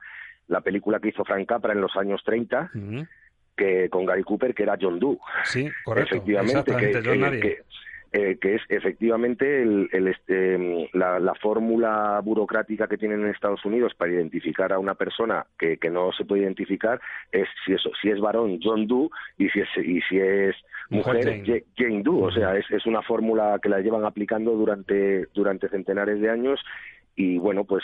la 0.49 0.61
película 0.61 1.01
que 1.01 1.09
hizo 1.09 1.25
Frank 1.25 1.49
Capra 1.49 1.73
en 1.73 1.81
los 1.81 1.97
años 1.97 2.23
30, 2.25 2.71
uh 2.75 2.79
-huh. 2.79 3.09
que 3.57 3.89
con 3.89 4.05
Gary 4.05 4.23
Cooper, 4.23 4.55
que 4.55 4.65
era 4.65 4.77
John 4.79 4.99
Doe. 4.99 5.19
Sí, 5.45 5.69
correcto. 5.83 6.17
Efectivamente, 6.17 6.77
que, 6.77 6.93
que, 6.93 7.41
que, 7.41 7.63
eh, 8.13 8.39
que, 8.41 8.55
es 8.55 8.63
efectivamente 8.69 9.63
el, 9.63 9.89
el 9.93 10.09
este, 10.09 10.89
la, 10.93 11.19
la 11.19 11.35
fórmula 11.35 12.21
burocrática 12.23 12.87
que 12.89 12.99
tienen 12.99 13.23
en 13.23 13.31
Estados 13.31 13.65
Unidos 13.65 13.95
para 13.95 14.13
identificar 14.13 14.73
a 14.73 14.79
una 14.79 14.95
persona 14.95 15.47
que, 15.59 15.77
que 15.79 15.91
no 15.91 16.13
se 16.13 16.25
puede 16.25 16.43
identificar 16.43 17.01
es 17.33 17.49
si, 17.65 17.73
eso, 17.73 17.91
si 18.01 18.11
es 18.11 18.21
varón 18.21 18.59
John 18.63 18.87
Doe 18.87 19.09
y 19.39 19.49
si 19.49 19.61
es, 19.61 19.69
y 19.77 20.01
si 20.03 20.19
es 20.19 20.55
mujer, 20.89 21.43
Jane. 21.45 21.65
Jane 21.77 22.03
Doe. 22.03 22.23
O 22.23 22.31
sea, 22.31 22.57
es, 22.57 22.65
es 22.71 22.87
una 22.87 23.03
fórmula 23.03 23.59
que 23.63 23.69
la 23.69 23.81
llevan 23.81 24.05
aplicando 24.05 24.53
durante, 24.53 25.27
durante 25.35 25.69
centenares 25.69 26.21
de 26.21 26.31
años 26.31 26.61
y 27.17 27.39
bueno, 27.39 27.65
pues 27.65 27.83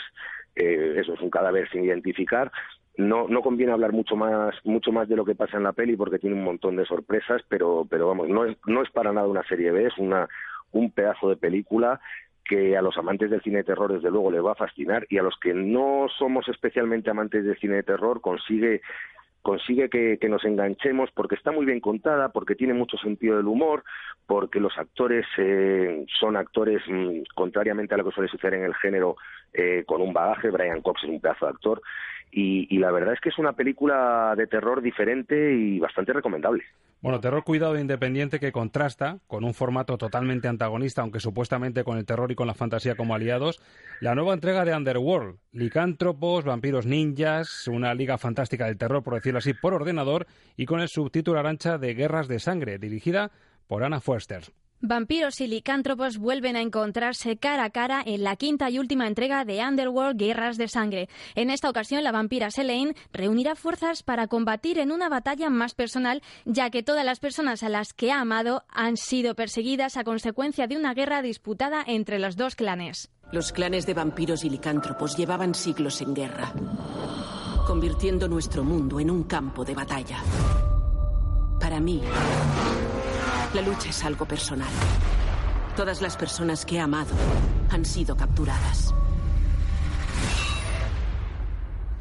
eh, 0.55 0.95
eso 0.97 1.13
es 1.13 1.21
un 1.21 1.29
cadáver 1.29 1.69
sin 1.69 1.83
identificar. 1.83 2.51
No, 2.95 3.27
no 3.27 3.41
conviene 3.41 3.71
hablar 3.71 3.91
mucho 3.91 4.15
más, 4.15 4.53
mucho 4.63 4.91
más 4.91 5.09
de 5.09 5.15
lo 5.15 5.25
que 5.25 5.33
pasa 5.33 5.57
en 5.57 5.63
la 5.63 5.73
peli 5.73 5.95
porque 5.95 6.19
tiene 6.19 6.35
un 6.35 6.43
montón 6.43 6.75
de 6.75 6.85
sorpresas, 6.85 7.41
pero, 7.49 7.87
pero 7.89 8.07
vamos, 8.07 8.29
no 8.29 8.45
es, 8.45 8.55
no 8.67 8.83
es 8.83 8.91
para 8.91 9.11
nada 9.11 9.27
una 9.27 9.43
serie 9.43 9.71
B, 9.71 9.87
es 9.87 9.97
una, 9.97 10.29
un 10.71 10.91
pedazo 10.91 11.29
de 11.29 11.35
película 11.35 11.99
que 12.45 12.77
a 12.77 12.81
los 12.81 12.97
amantes 12.97 13.29
del 13.31 13.41
cine 13.41 13.57
de 13.57 13.63
terror 13.63 13.93
desde 13.93 14.11
luego 14.11 14.29
les 14.29 14.43
va 14.43 14.51
a 14.51 14.55
fascinar 14.55 15.07
y 15.09 15.17
a 15.17 15.23
los 15.23 15.35
que 15.39 15.53
no 15.53 16.07
somos 16.17 16.47
especialmente 16.49 17.09
amantes 17.09 17.45
del 17.45 17.57
cine 17.57 17.77
de 17.77 17.83
terror 17.83 18.21
consigue 18.21 18.81
consigue 19.43 19.89
que, 19.89 20.17
nos 20.29 20.43
enganchemos 20.45 21.11
porque 21.11 21.35
está 21.35 21.51
muy 21.51 21.65
bien 21.65 21.79
contada, 21.79 22.29
porque 22.29 22.55
tiene 22.55 22.73
mucho 22.73 22.97
sentido 22.97 23.37
del 23.37 23.47
humor, 23.47 23.83
porque 24.25 24.59
los 24.59 24.75
actores 24.77 25.27
eh, 25.37 26.05
son 26.19 26.35
actores, 26.37 26.81
mm, 26.87 27.23
contrariamente 27.35 27.93
a 27.93 27.97
lo 27.97 28.05
que 28.05 28.11
suele 28.11 28.29
suceder 28.29 28.55
en 28.55 28.63
el 28.63 28.75
género, 28.75 29.17
eh, 29.53 29.83
con 29.85 30.01
un 30.01 30.13
bagaje. 30.13 30.49
Brian 30.49 30.81
Cox 30.81 31.03
es 31.03 31.09
un 31.09 31.21
pedazo 31.21 31.45
de 31.45 31.51
actor. 31.51 31.81
y 32.35 32.79
la 32.79 32.91
verdad 32.91 33.13
es 33.13 33.19
que 33.19 33.29
es 33.29 33.37
una 33.37 33.53
película 33.53 34.33
de 34.35 34.47
terror 34.47 34.81
diferente 34.81 35.53
y 35.53 35.77
bastante 35.77 36.13
recomendable. 36.13 36.63
Bueno, 37.03 37.19
terror 37.19 37.43
cuidado 37.43 37.75
e 37.75 37.81
independiente 37.81 38.39
que 38.39 38.53
contrasta 38.53 39.19
con 39.27 39.43
un 39.43 39.53
formato 39.53 39.97
totalmente 39.97 40.47
antagonista, 40.47 41.01
aunque 41.01 41.19
supuestamente 41.19 41.83
con 41.83 41.97
el 41.97 42.05
terror 42.05 42.31
y 42.31 42.35
con 42.35 42.47
la 42.47 42.53
fantasía 42.53 42.95
como 42.95 43.13
aliados, 43.13 43.59
la 43.99 44.15
nueva 44.15 44.33
entrega 44.33 44.63
de 44.63 44.73
Underworld, 44.73 45.37
licántropos, 45.51 46.45
vampiros 46.45 46.85
ninjas, 46.85 47.67
una 47.67 47.93
liga 47.93 48.17
fantástica 48.17 48.67
del 48.67 48.77
terror, 48.77 49.03
por 49.03 49.15
decirlo 49.15 49.39
así, 49.39 49.53
por 49.53 49.73
ordenador 49.73 50.27
y 50.55 50.65
con 50.65 50.79
el 50.79 50.87
subtítulo 50.87 51.37
arancha 51.37 51.77
de 51.77 51.93
Guerras 51.93 52.29
de 52.29 52.39
Sangre, 52.39 52.79
dirigida 52.79 53.31
por 53.67 53.83
Anna 53.83 53.99
Foster. 53.99 54.53
Vampiros 54.85 55.39
y 55.39 55.47
licántropos 55.47 56.17
vuelven 56.17 56.57
a 56.57 56.61
encontrarse 56.61 57.37
cara 57.37 57.63
a 57.63 57.69
cara 57.69 58.03
en 58.05 58.21
la 58.21 58.35
quinta 58.35 58.69
y 58.69 58.79
última 58.79 59.07
entrega 59.07 59.45
de 59.45 59.63
Underworld 59.65 60.19
Guerras 60.19 60.57
de 60.57 60.67
Sangre. 60.67 61.07
En 61.35 61.49
esta 61.49 61.69
ocasión, 61.69 62.03
la 62.03 62.11
vampira 62.11 62.51
Selene 62.51 62.93
reunirá 63.13 63.55
fuerzas 63.55 64.03
para 64.03 64.27
combatir 64.27 64.79
en 64.79 64.91
una 64.91 65.07
batalla 65.07 65.49
más 65.49 65.73
personal, 65.73 66.21
ya 66.43 66.69
que 66.69 66.83
todas 66.83 67.05
las 67.05 67.21
personas 67.21 67.63
a 67.63 67.69
las 67.69 67.93
que 67.93 68.11
ha 68.11 68.19
amado 68.19 68.65
han 68.67 68.97
sido 68.97 69.35
perseguidas 69.35 69.95
a 69.95 70.03
consecuencia 70.03 70.67
de 70.67 70.75
una 70.75 70.93
guerra 70.93 71.21
disputada 71.21 71.81
entre 71.87 72.19
los 72.19 72.35
dos 72.35 72.55
clanes. 72.55 73.09
Los 73.31 73.53
clanes 73.53 73.85
de 73.85 73.93
vampiros 73.93 74.43
y 74.43 74.49
licántropos 74.49 75.15
llevaban 75.15 75.55
siglos 75.55 76.01
en 76.01 76.13
guerra, 76.13 76.51
convirtiendo 77.65 78.27
nuestro 78.27 78.65
mundo 78.65 78.99
en 78.99 79.11
un 79.11 79.23
campo 79.23 79.63
de 79.63 79.75
batalla. 79.75 80.17
Para 81.57 81.79
mí, 81.79 82.01
la 83.53 83.61
lucha 83.61 83.89
es 83.89 84.03
algo 84.03 84.25
personal. 84.25 84.69
Todas 85.75 86.01
las 86.01 86.17
personas 86.17 86.65
que 86.65 86.77
he 86.77 86.79
amado 86.79 87.13
han 87.71 87.85
sido 87.85 88.15
capturadas. 88.15 88.93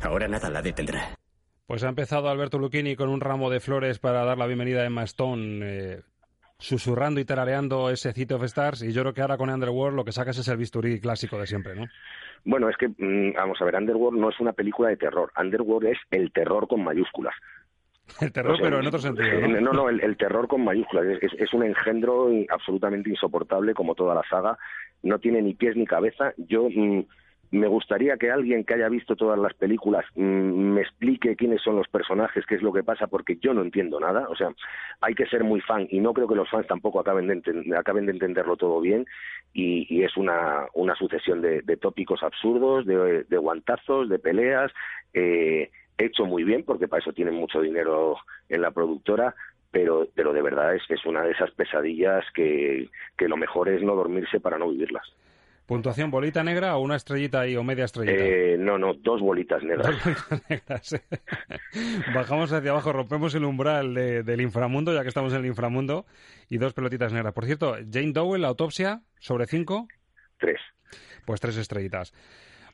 Ahora 0.02 0.28
nada 0.28 0.50
la 0.50 0.62
detendrá. 0.62 1.14
Pues 1.66 1.84
ha 1.84 1.88
empezado 1.88 2.28
Alberto 2.28 2.58
Lucchini 2.58 2.96
con 2.96 3.08
un 3.08 3.20
ramo 3.20 3.50
de 3.50 3.60
flores 3.60 3.98
para 3.98 4.24
dar 4.24 4.36
la 4.36 4.46
bienvenida 4.46 4.82
a 4.82 4.86
Emma 4.86 5.04
Stone, 5.04 5.60
eh, 5.62 6.02
susurrando 6.58 7.20
y 7.20 7.24
tarareando 7.24 7.90
ese 7.90 8.12
City 8.12 8.34
of 8.34 8.42
Stars, 8.44 8.82
y 8.82 8.92
yo 8.92 9.02
creo 9.02 9.14
que 9.14 9.22
ahora 9.22 9.36
con 9.36 9.50
Underworld 9.50 9.96
lo 9.96 10.04
que 10.04 10.12
sacas 10.12 10.38
es 10.38 10.48
el 10.48 10.56
bisturí 10.56 11.00
clásico 11.00 11.38
de 11.38 11.46
siempre, 11.46 11.74
¿no? 11.74 11.86
Bueno, 12.44 12.68
es 12.68 12.76
que, 12.76 12.88
mm, 12.88 13.34
vamos 13.34 13.60
a 13.60 13.64
ver, 13.64 13.76
Underworld 13.76 14.18
no 14.18 14.30
es 14.30 14.40
una 14.40 14.52
película 14.52 14.88
de 14.88 14.96
terror. 14.96 15.32
Underworld 15.38 15.88
es 15.88 15.98
el 16.10 16.32
terror 16.32 16.66
con 16.66 16.82
mayúsculas. 16.82 17.34
El 18.20 18.32
terror, 18.32 18.58
pero 18.60 18.80
en 18.80 18.86
otro 18.86 19.00
sentido. 19.00 19.40
¿no? 19.40 19.60
No, 19.60 19.72
no, 19.72 19.88
el, 19.88 20.16
terror 20.16 20.48
con 20.48 20.64
mayúsculas. 20.64 21.06
Es, 21.22 21.52
un 21.52 21.64
engendro 21.64 22.28
absolutamente 22.50 23.10
insoportable, 23.10 23.74
como 23.74 23.94
toda 23.94 24.14
la 24.14 24.22
saga. 24.28 24.58
No 25.02 25.18
tiene 25.18 25.42
ni 25.42 25.54
pies 25.54 25.76
ni 25.76 25.86
cabeza. 25.86 26.32
Yo 26.36 26.68
mm, 26.68 27.04
me 27.52 27.66
gustaría 27.66 28.16
que 28.16 28.30
alguien 28.30 28.64
que 28.64 28.74
haya 28.74 28.88
visto 28.88 29.14
todas 29.14 29.38
las 29.38 29.54
películas 29.54 30.04
mm, 30.14 30.20
me 30.22 30.80
explique 30.80 31.36
quiénes 31.36 31.62
son 31.62 31.76
los 31.76 31.88
personajes, 31.88 32.44
qué 32.46 32.56
es 32.56 32.62
lo 32.62 32.72
que 32.72 32.82
pasa, 32.82 33.06
porque 33.06 33.36
yo 33.36 33.54
no 33.54 33.62
entiendo 33.62 34.00
nada. 34.00 34.26
O 34.28 34.36
sea, 34.36 34.50
hay 35.00 35.14
que 35.14 35.26
ser 35.26 35.44
muy 35.44 35.60
fan 35.60 35.86
y 35.90 36.00
no 36.00 36.12
creo 36.12 36.28
que 36.28 36.34
los 36.34 36.50
fans 36.50 36.66
tampoco 36.66 37.00
acaben 37.00 37.28
de, 37.28 37.76
acaben 37.76 38.06
de 38.06 38.12
entenderlo 38.12 38.56
todo 38.56 38.80
bien. 38.80 39.06
Y, 39.54 40.02
es 40.02 40.16
una, 40.16 40.66
una 40.74 40.94
sucesión 40.96 41.40
de, 41.42 41.62
tópicos 41.76 42.22
absurdos, 42.22 42.86
de, 42.86 43.24
de 43.24 43.36
guantazos, 43.36 44.08
de 44.08 44.18
peleas. 44.18 44.72
Eh, 45.14 45.70
hecho 45.98 46.24
muy 46.24 46.44
bien, 46.44 46.64
porque 46.64 46.88
para 46.88 47.00
eso 47.00 47.12
tienen 47.12 47.34
mucho 47.34 47.60
dinero 47.60 48.16
en 48.48 48.62
la 48.62 48.70
productora, 48.70 49.34
pero, 49.70 50.08
pero 50.14 50.32
de 50.32 50.42
verdad 50.42 50.74
es 50.74 50.82
que 50.86 50.94
es 50.94 51.06
una 51.06 51.22
de 51.22 51.32
esas 51.32 51.50
pesadillas 51.52 52.24
que, 52.34 52.88
que 53.16 53.28
lo 53.28 53.36
mejor 53.36 53.68
es 53.68 53.82
no 53.82 53.94
dormirse 53.94 54.40
para 54.40 54.58
no 54.58 54.68
vivirlas. 54.68 55.06
¿Puntuación 55.66 56.10
bolita 56.10 56.42
negra 56.42 56.76
o 56.76 56.80
una 56.80 56.96
estrellita 56.96 57.46
y 57.46 57.56
o 57.56 57.62
media 57.62 57.84
estrellita? 57.84 58.22
Eh, 58.22 58.56
no, 58.58 58.78
no, 58.78 58.94
dos 58.94 59.20
bolitas 59.20 59.62
negras. 59.62 59.96
Bajamos 62.14 62.52
hacia 62.52 62.72
abajo, 62.72 62.92
rompemos 62.92 63.34
el 63.34 63.44
umbral 63.44 63.94
del 63.94 64.40
inframundo, 64.40 64.92
ya 64.92 65.02
que 65.02 65.08
estamos 65.08 65.32
en 65.32 65.40
el 65.40 65.46
inframundo, 65.46 66.04
y 66.50 66.58
dos 66.58 66.74
pelotitas 66.74 67.12
negras. 67.12 67.32
Por 67.32 67.46
cierto, 67.46 67.76
Jane 67.90 68.12
Doe, 68.12 68.38
la 68.38 68.48
autopsia, 68.48 69.00
sobre 69.20 69.46
cinco. 69.46 69.86
Tres. 70.38 70.60
Pues 71.24 71.40
tres 71.40 71.56
estrellitas. 71.56 72.12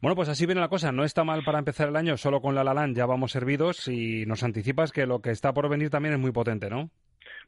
Bueno, 0.01 0.15
pues 0.15 0.29
así 0.29 0.47
viene 0.47 0.61
la 0.61 0.69
cosa. 0.69 0.93
No 0.93 1.05
está 1.05 1.25
mal 1.25 1.43
para 1.45 1.59
empezar 1.59 1.89
el 1.89 1.97
año, 1.97 2.17
solo 2.17 2.41
con 2.41 2.55
La 2.55 2.63
La 2.63 2.87
ya 2.93 3.07
vamos 3.07 3.33
servidos 3.33 3.89
y 3.89 4.27
nos 4.27 4.45
anticipas 4.45 4.93
que 4.93 5.07
lo 5.07 5.21
que 5.21 5.31
está 5.31 5.53
por 5.53 5.69
venir 5.69 5.91
también 5.91 6.15
es 6.15 6.21
muy 6.21 6.31
potente, 6.31 6.71
¿no? 6.71 6.91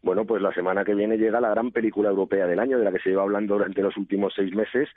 Bueno, 0.02 0.24
pues 0.24 0.42
la 0.42 0.52
semana 0.52 0.84
que 0.84 0.94
viene 0.94 1.16
llega 1.16 1.40
la 1.40 1.50
gran 1.50 1.70
película 1.70 2.08
europea 2.08 2.46
del 2.46 2.58
año, 2.58 2.78
de 2.78 2.84
la 2.84 2.92
que 2.92 2.98
se 2.98 3.10
lleva 3.10 3.22
hablando 3.22 3.54
durante 3.54 3.82
los 3.82 3.96
últimos 3.96 4.32
seis 4.34 4.52
meses, 4.54 4.88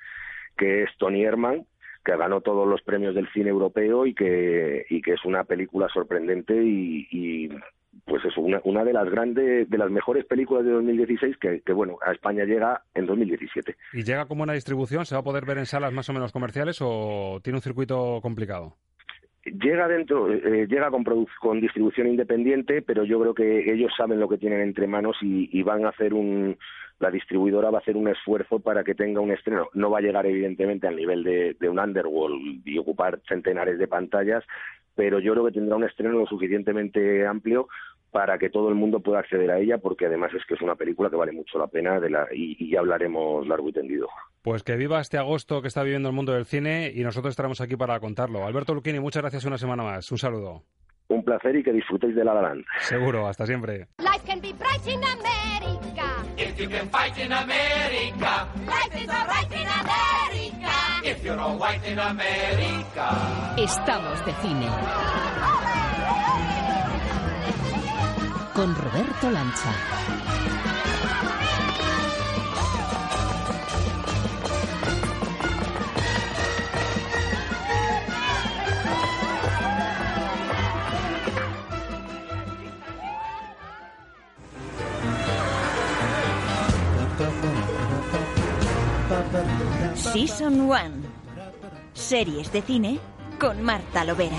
que 0.58 0.84
es 0.84 0.90
Tony 0.98 1.24
Herman, 1.24 1.66
que 2.04 2.18
ganó 2.18 2.42
todos 2.42 2.68
los 2.68 2.82
premios 2.82 3.14
del 3.14 3.30
cine 3.34 3.50
europeo 3.50 4.06
y 4.06 4.16
que, 4.16 4.86
y 4.90 5.02
que 5.02 5.14
es 5.14 5.26
una 5.26 5.44
película 5.44 5.88
sorprendente 5.90 6.56
y 6.56 7.50
pues 8.06 8.24
es 8.26 8.36
una, 8.38 8.60
una 8.64 8.84
de 8.84 8.94
las 8.94 9.10
grandes, 9.10 9.70
de 9.70 9.78
las 9.78 9.90
mejores 9.90 10.26
películas 10.26 10.66
de 10.66 10.72
2016 10.72 11.38
que, 11.38 11.62
que, 11.62 11.74
bueno, 11.74 11.98
a 12.06 12.12
España 12.12 12.44
llega 12.46 12.84
en 12.94 13.06
2017. 13.06 13.76
¿Y 13.94 14.04
llega 14.04 14.26
como 14.26 14.44
una 14.44 14.54
distribución? 14.54 15.06
¿Se 15.06 15.16
va 15.16 15.22
a 15.22 15.24
poder 15.24 15.46
ver 15.46 15.58
en 15.58 15.66
salas 15.66 15.94
más 15.94 16.10
o 16.10 16.14
menos 16.14 16.32
comerciales 16.32 16.80
o 16.82 17.40
tiene 17.44 17.58
un 17.58 17.62
circuito 17.62 18.20
complicado? 18.22 18.76
Llega 19.46 19.88
dentro, 19.90 20.32
eh, 20.32 20.68
llega 20.70 20.90
con, 20.90 21.04
con 21.42 21.60
distribución 21.60 22.08
independiente, 22.08 22.82
pero 22.82 23.04
yo 23.04 23.20
creo 23.20 23.34
que 23.34 23.74
ellos 23.74 23.92
saben 23.98 24.20
lo 24.20 24.30
que 24.30 24.38
tienen 24.38 24.62
entre 24.62 24.88
manos 24.88 25.18
y, 25.22 25.50
y 25.52 25.64
van 25.64 25.86
a 25.86 25.90
hacer 25.90 26.14
un, 26.14 26.58
la 27.00 27.12
distribuidora 27.12 27.70
va 27.70 27.80
a 27.80 27.82
hacer 27.82 27.98
un 27.98 28.08
esfuerzo 28.08 28.60
para 28.60 28.84
que 28.84 28.96
tenga 28.96 29.20
un 29.20 29.32
estreno. 29.32 29.68
No 29.74 29.90
va 29.90 30.00
a 30.00 30.02
llegar 30.02 30.26
evidentemente 30.26 30.88
al 30.88 30.96
nivel 30.96 31.24
de, 31.24 31.56
de 31.60 31.70
un 31.70 31.80
Underworld 31.80 32.66
y 32.66 32.78
ocupar 32.78 33.20
centenares 33.28 33.78
de 33.78 33.88
pantallas, 33.88 34.44
pero 34.96 35.20
yo 35.20 35.34
creo 35.34 35.46
que 35.46 35.52
tendrá 35.52 35.76
un 35.76 35.84
estreno 35.84 36.20
lo 36.20 36.26
suficientemente 36.26 37.26
amplio 37.26 37.68
para 38.14 38.38
que 38.38 38.50
todo 38.50 38.70
el 38.70 38.76
mundo 38.76 39.00
pueda 39.00 39.20
acceder 39.20 39.50
a 39.52 39.60
ella, 39.60 39.80
porque 39.80 40.06
además 40.06 40.32
es 40.34 40.46
que 40.46 40.54
es 40.54 40.62
una 40.62 40.76
película 40.76 41.10
que 41.10 41.16
vale 41.16 41.32
mucho 41.32 41.58
la 41.58 41.68
pena 41.68 42.00
de 42.00 42.12
la, 42.12 42.28
y, 42.32 42.70
ya 42.70 42.80
hablaremos 42.80 43.46
largo 43.48 43.68
y 43.70 43.74
tendido. 43.74 44.08
Pues 44.44 44.64
que 44.64 44.78
viva 44.78 45.02
este 45.02 45.18
agosto 45.18 45.62
que 45.62 45.68
está 45.68 45.84
viviendo 45.84 46.10
el 46.10 46.16
mundo 46.16 46.32
del 46.32 46.46
cine 46.46 46.92
y 46.94 47.02
nosotros 47.04 47.32
estaremos 47.32 47.60
aquí 47.60 47.76
para 47.76 48.00
contarlo. 48.00 48.46
Alberto 48.46 48.76
Luquini, 48.76 49.00
muchas 49.00 49.24
gracias 49.24 49.46
una 49.46 49.58
semana 49.58 49.84
más. 49.84 50.12
Un 50.12 50.20
saludo. 50.20 50.64
Un 51.08 51.24
placer 51.24 51.56
y 51.56 51.64
que 51.64 51.74
disfrutéis 51.74 52.16
de 52.16 52.24
La 52.24 52.34
La 52.36 52.56
Seguro, 52.80 53.28
hasta 53.28 53.46
siempre. 53.46 53.88
Life 53.98 54.26
can 54.26 54.40
be 54.40 54.54
bright 54.54 54.88
in 54.88 55.02
America. 55.04 56.24
If 56.38 56.60
you 56.60 56.70
can 56.70 56.88
fight 56.90 57.18
in 57.18 57.32
America. 57.32 58.48
Life 58.66 59.04
is 59.04 59.10
alright 59.10 59.52
in 59.52 59.68
America. 59.68 60.53
Estamos 63.58 64.26
de 64.26 64.34
cine. 64.42 64.68
con 68.54 68.76
Roberto 68.76 69.32
Lancha. 69.32 69.72
Season 89.96 90.60
1. 90.62 91.03
Series 92.04 92.52
de 92.52 92.62
cine 92.62 93.00
con 93.40 93.64
Marta 93.64 94.04
Lovera. 94.04 94.36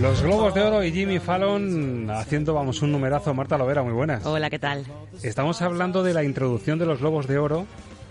Los 0.00 0.22
Globos 0.22 0.54
de 0.54 0.62
Oro 0.62 0.82
y 0.82 0.90
Jimmy 0.90 1.18
Fallon 1.18 2.10
haciendo, 2.10 2.54
vamos, 2.54 2.80
un 2.80 2.92
numerazo. 2.92 3.34
Marta 3.34 3.58
Lovera, 3.58 3.82
muy 3.82 3.92
buenas. 3.92 4.24
Hola, 4.24 4.48
¿qué 4.48 4.58
tal? 4.58 4.86
Estamos 5.22 5.60
hablando 5.60 6.02
de 6.02 6.14
la 6.14 6.24
introducción 6.24 6.78
de 6.78 6.86
los 6.86 7.00
Globos 7.00 7.26
de 7.26 7.36
Oro, 7.38 7.66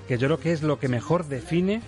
que 0.08 0.19
yo 0.19 0.27
creo 0.27 0.39
que 0.39 0.51
es 0.51 0.62
lo 0.62 0.77
que 0.77 0.89
mejor 0.89 1.25
define 1.25 1.81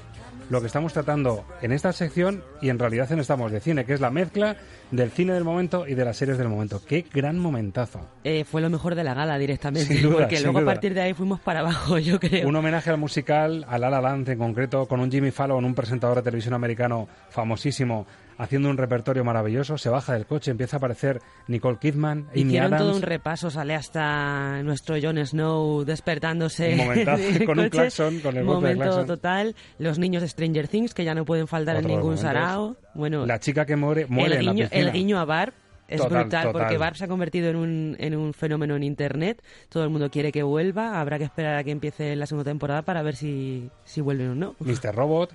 lo 0.49 0.61
que 0.61 0.67
estamos 0.67 0.93
tratando 0.93 1.45
en 1.61 1.71
esta 1.71 1.91
sección 1.93 2.43
y 2.61 2.69
en 2.69 2.79
realidad 2.79 3.11
en 3.11 3.19
Estamos 3.19 3.51
de 3.51 3.59
Cine, 3.59 3.85
que 3.85 3.93
es 3.93 4.01
la 4.01 4.09
mezcla 4.09 4.55
del 4.91 5.11
cine 5.11 5.33
del 5.33 5.43
momento 5.43 5.87
y 5.87 5.95
de 5.95 6.05
las 6.05 6.17
series 6.17 6.37
del 6.37 6.47
momento. 6.47 6.81
¡Qué 6.85 7.05
gran 7.13 7.37
momentazo! 7.37 7.99
Eh, 8.23 8.45
fue 8.45 8.61
lo 8.61 8.69
mejor 8.69 8.95
de 8.95 9.03
la 9.03 9.13
gala 9.13 9.37
directamente, 9.37 9.99
porque 10.11 10.39
luego 10.39 10.59
a 10.59 10.65
partir 10.65 10.93
de 10.93 11.01
ahí 11.01 11.13
fuimos 11.13 11.39
para 11.39 11.59
abajo, 11.59 11.97
yo 11.97 12.19
creo. 12.19 12.47
Un 12.47 12.55
homenaje 12.55 12.89
al 12.89 12.97
musical, 12.97 13.65
a 13.67 13.77
La 13.77 13.89
La 13.89 14.01
Land 14.01 14.29
en 14.29 14.37
concreto, 14.37 14.87
con 14.87 14.99
un 14.99 15.11
Jimmy 15.11 15.31
Fallon, 15.31 15.65
un 15.65 15.75
presentador 15.75 16.17
de 16.17 16.23
televisión 16.23 16.53
americano 16.53 17.07
famosísimo, 17.29 18.07
haciendo 18.37 18.69
un 18.69 18.77
repertorio 18.77 19.23
maravilloso, 19.23 19.77
se 19.77 19.89
baja 19.89 20.13
del 20.13 20.25
coche, 20.25 20.51
empieza 20.51 20.75
a 20.75 20.79
aparecer 20.79 21.21
Nicole 21.47 21.77
Kidman, 21.79 22.27
Amy 22.31 22.41
Hicieron 22.41 22.73
Adams. 22.73 22.87
todo 22.87 22.95
un 22.97 23.01
repaso, 23.01 23.49
sale 23.49 23.75
hasta 23.75 24.61
nuestro 24.63 24.95
Jon 25.01 25.17
Snow 25.25 25.83
despertándose. 25.83 26.71
Un 26.73 26.77
momentazo, 26.77 27.23
con 27.45 27.59
un 27.59 27.69
claxon, 27.69 28.19
con 28.19 28.37
el 28.37 28.45
golpe 28.45 28.67
de 28.69 28.75
Momento 28.75 28.83
claxon. 28.83 29.05
total. 29.07 29.55
Los 29.79 29.99
niños 29.99 30.21
de 30.21 30.27
Stranger 30.27 30.67
Things, 30.67 30.93
que 30.93 31.03
ya 31.03 31.15
no 31.15 31.25
pueden 31.25 31.47
faltar 31.47 31.77
Otro 31.77 31.89
en 31.89 31.95
ningún 31.95 32.17
sarao. 32.17 32.77
Bueno, 32.93 33.25
La 33.25 33.39
chica 33.39 33.65
que 33.65 33.75
muere, 33.75 34.05
muere 34.07 34.35
el, 34.35 34.39
en 34.41 34.45
la 34.45 34.51
piscina. 34.53 34.69
el 34.71 34.91
guiño 34.91 35.19
a 35.19 35.25
Barb 35.25 35.53
es 35.87 36.01
Total, 36.01 36.23
brutal 36.23 36.43
total. 36.47 36.61
porque 36.61 36.77
Barb 36.77 36.97
se 36.97 37.05
ha 37.05 37.07
convertido 37.07 37.49
en 37.49 37.55
un, 37.55 37.95
en 37.99 38.15
un 38.15 38.33
fenómeno 38.33 38.75
en 38.75 38.83
internet. 38.83 39.41
Todo 39.69 39.83
el 39.85 39.89
mundo 39.89 40.09
quiere 40.11 40.31
que 40.33 40.43
vuelva. 40.43 40.99
Habrá 40.99 41.17
que 41.17 41.23
esperar 41.23 41.55
a 41.57 41.63
que 41.63 41.71
empiece 41.71 42.13
la 42.17 42.25
segunda 42.25 42.49
temporada 42.51 42.81
para 42.81 43.01
ver 43.03 43.15
si, 43.15 43.69
si 43.85 44.01
vuelven 44.01 44.29
o 44.31 44.35
no. 44.35 44.55
Mr. 44.59 44.93
Robot, 44.93 45.33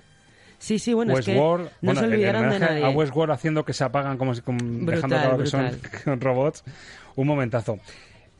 Sí, 0.63 0.79
sí, 0.79 0.93
bueno, 0.93 1.13
Westworld, 1.13 1.65
es 1.65 1.71
que 1.71 1.77
no 1.81 1.87
bueno, 1.93 1.99
se 1.99 2.05
olvidaron 2.07 2.49
de 2.49 2.59
nadie. 2.59 2.85
a 2.85 2.89
Westworld 2.89 3.33
haciendo 3.33 3.65
que 3.65 3.73
se 3.73 3.83
apagan 3.83 4.17
como 4.17 4.33
si 4.33 4.39
como 4.39 4.59
dejando 4.85 5.17
claro 5.17 5.37
que 5.37 5.45
son 5.45 5.71
brutal. 6.05 6.19
robots. 6.21 6.63
Un 7.17 7.27
momentazo. 7.27 7.79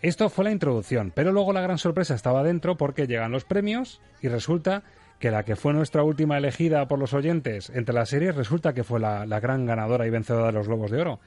Esto 0.02 0.30
fue 0.30 0.46
la 0.46 0.52
introducción, 0.52 1.12
pero 1.14 1.34
luego 1.34 1.52
la 1.52 1.60
gran 1.60 1.78
sorpresa 1.78 2.16
estaba 2.16 2.42
dentro 2.42 2.78
porque 2.78 3.08
llegan 3.08 3.34
los 3.34 3.44
premios 3.44 4.00
y 4.22 4.30
resulta 4.30 4.84
que 5.20 5.32
la 5.32 5.44
que 5.44 5.58
fue 5.58 5.74
nuestra 5.74 6.04
última 6.04 6.38
elegida 6.38 6.88
por 6.88 6.98
los 6.98 7.14
oyentes 7.14 7.70
entre 7.70 7.94
las 7.94 8.08
series 8.08 8.36
resulta 8.36 8.74
que 8.74 8.86
fue 8.86 9.02
la, 9.02 9.26
la 9.26 9.42
gran 9.42 9.66
ganadora 9.66 10.08
y 10.08 10.10
vencedora 10.10 10.46
de 10.46 10.54
los 10.54 10.68
Globos 10.70 10.92
de 10.92 11.02
Oro. 11.02 11.20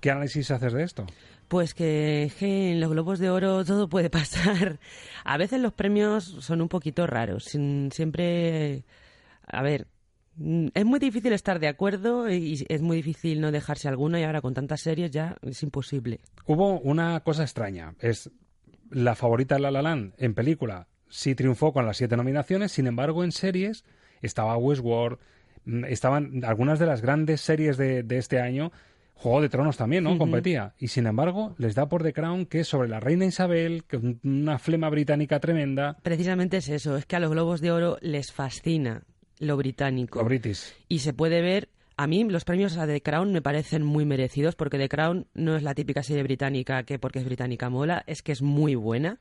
¿Qué 0.00 0.10
análisis 0.10 0.50
haces 0.50 0.74
de 0.74 0.82
esto? 0.82 1.06
Pues 1.48 1.72
que, 1.72 2.30
que 2.38 2.72
en 2.72 2.80
los 2.82 2.90
Globos 2.90 3.18
de 3.18 3.30
Oro 3.30 3.64
todo 3.64 3.88
puede 3.88 4.10
pasar. 4.10 4.78
A 5.24 5.38
veces 5.38 5.58
los 5.62 5.72
premios 5.72 6.24
son 6.40 6.60
un 6.60 6.68
poquito 6.68 7.06
raros. 7.06 7.44
Siempre, 7.44 8.84
a 9.46 9.62
ver, 9.62 9.86
es 10.74 10.84
muy 10.84 10.98
difícil 10.98 11.32
estar 11.32 11.58
de 11.60 11.68
acuerdo 11.68 12.30
y 12.30 12.64
es 12.68 12.82
muy 12.82 12.96
difícil 12.98 13.40
no 13.40 13.52
dejarse 13.52 13.88
alguno 13.88 14.18
y 14.18 14.22
ahora 14.24 14.40
con 14.40 14.54
tantas 14.54 14.80
series 14.80 15.10
ya 15.10 15.36
es 15.42 15.62
imposible. 15.62 16.20
Hubo 16.46 16.80
una 16.80 17.20
cosa 17.20 17.42
extraña. 17.42 17.94
Es 18.00 18.30
la 18.90 19.14
favorita 19.14 19.54
de 19.56 19.60
La 19.62 19.70
La 19.70 19.82
Land 19.82 20.14
en 20.18 20.34
película. 20.34 20.88
Sí 21.08 21.34
triunfó 21.34 21.72
con 21.72 21.86
las 21.86 21.96
siete 21.96 22.16
nominaciones, 22.16 22.72
sin 22.72 22.86
embargo 22.86 23.22
en 23.24 23.32
series 23.32 23.84
estaba 24.22 24.56
Westworld, 24.56 25.18
mm, 25.64 25.84
estaban 25.84 26.44
algunas 26.44 26.78
de 26.78 26.86
las 26.86 27.00
grandes 27.02 27.40
series 27.40 27.76
de, 27.76 28.02
de 28.02 28.18
este 28.18 28.40
año. 28.40 28.72
Juego 29.16 29.40
de 29.42 29.48
Tronos 29.48 29.76
también, 29.76 30.02
¿no? 30.02 30.18
Competía. 30.18 30.74
Y 30.76 30.88
sin 30.88 31.06
embargo, 31.06 31.54
les 31.56 31.76
da 31.76 31.88
por 31.88 32.02
The 32.02 32.12
Crown 32.12 32.46
que 32.46 32.60
es 32.60 32.68
sobre 32.68 32.88
la 32.88 32.98
reina 32.98 33.24
Isabel, 33.24 33.84
que 33.84 33.96
un- 33.96 34.18
una 34.24 34.58
flema 34.58 34.90
británica 34.90 35.38
tremenda. 35.38 35.96
Precisamente 36.02 36.56
es 36.56 36.68
eso, 36.68 36.96
es 36.96 37.06
que 37.06 37.14
a 37.14 37.20
los 37.20 37.30
Globos 37.30 37.60
de 37.60 37.70
Oro 37.70 37.96
les 38.00 38.32
fascina 38.32 39.04
lo 39.38 39.56
británico. 39.56 40.18
Lo 40.18 40.24
british. 40.24 40.72
y 40.88 41.00
se 41.00 41.12
puede 41.12 41.40
ver. 41.42 41.68
A 41.96 42.08
mí 42.08 42.24
los 42.24 42.44
premios 42.44 42.76
a 42.76 42.88
The 42.88 43.02
Crown 43.02 43.32
me 43.32 43.40
parecen 43.40 43.84
muy 43.84 44.04
merecidos 44.04 44.56
porque 44.56 44.78
The 44.78 44.88
Crown 44.88 45.28
no 45.34 45.54
es 45.54 45.62
la 45.62 45.74
típica 45.74 46.02
serie 46.02 46.24
británica 46.24 46.82
que 46.82 46.98
porque 46.98 47.20
es 47.20 47.24
británica 47.24 47.70
mola, 47.70 48.02
es 48.08 48.20
que 48.22 48.32
es 48.32 48.42
muy 48.42 48.74
buena. 48.74 49.20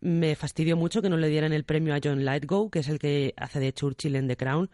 Me 0.00 0.36
fastidió 0.36 0.76
mucho 0.76 1.00
que 1.00 1.08
no 1.08 1.16
le 1.16 1.28
dieran 1.28 1.54
el 1.54 1.64
premio 1.64 1.94
a 1.94 2.00
John 2.04 2.26
Lithgow, 2.26 2.68
que 2.68 2.80
es 2.80 2.88
el 2.88 2.98
que 2.98 3.32
hace 3.38 3.60
de 3.60 3.72
Churchill 3.72 4.16
en 4.16 4.28
The 4.28 4.36
Crown, 4.36 4.70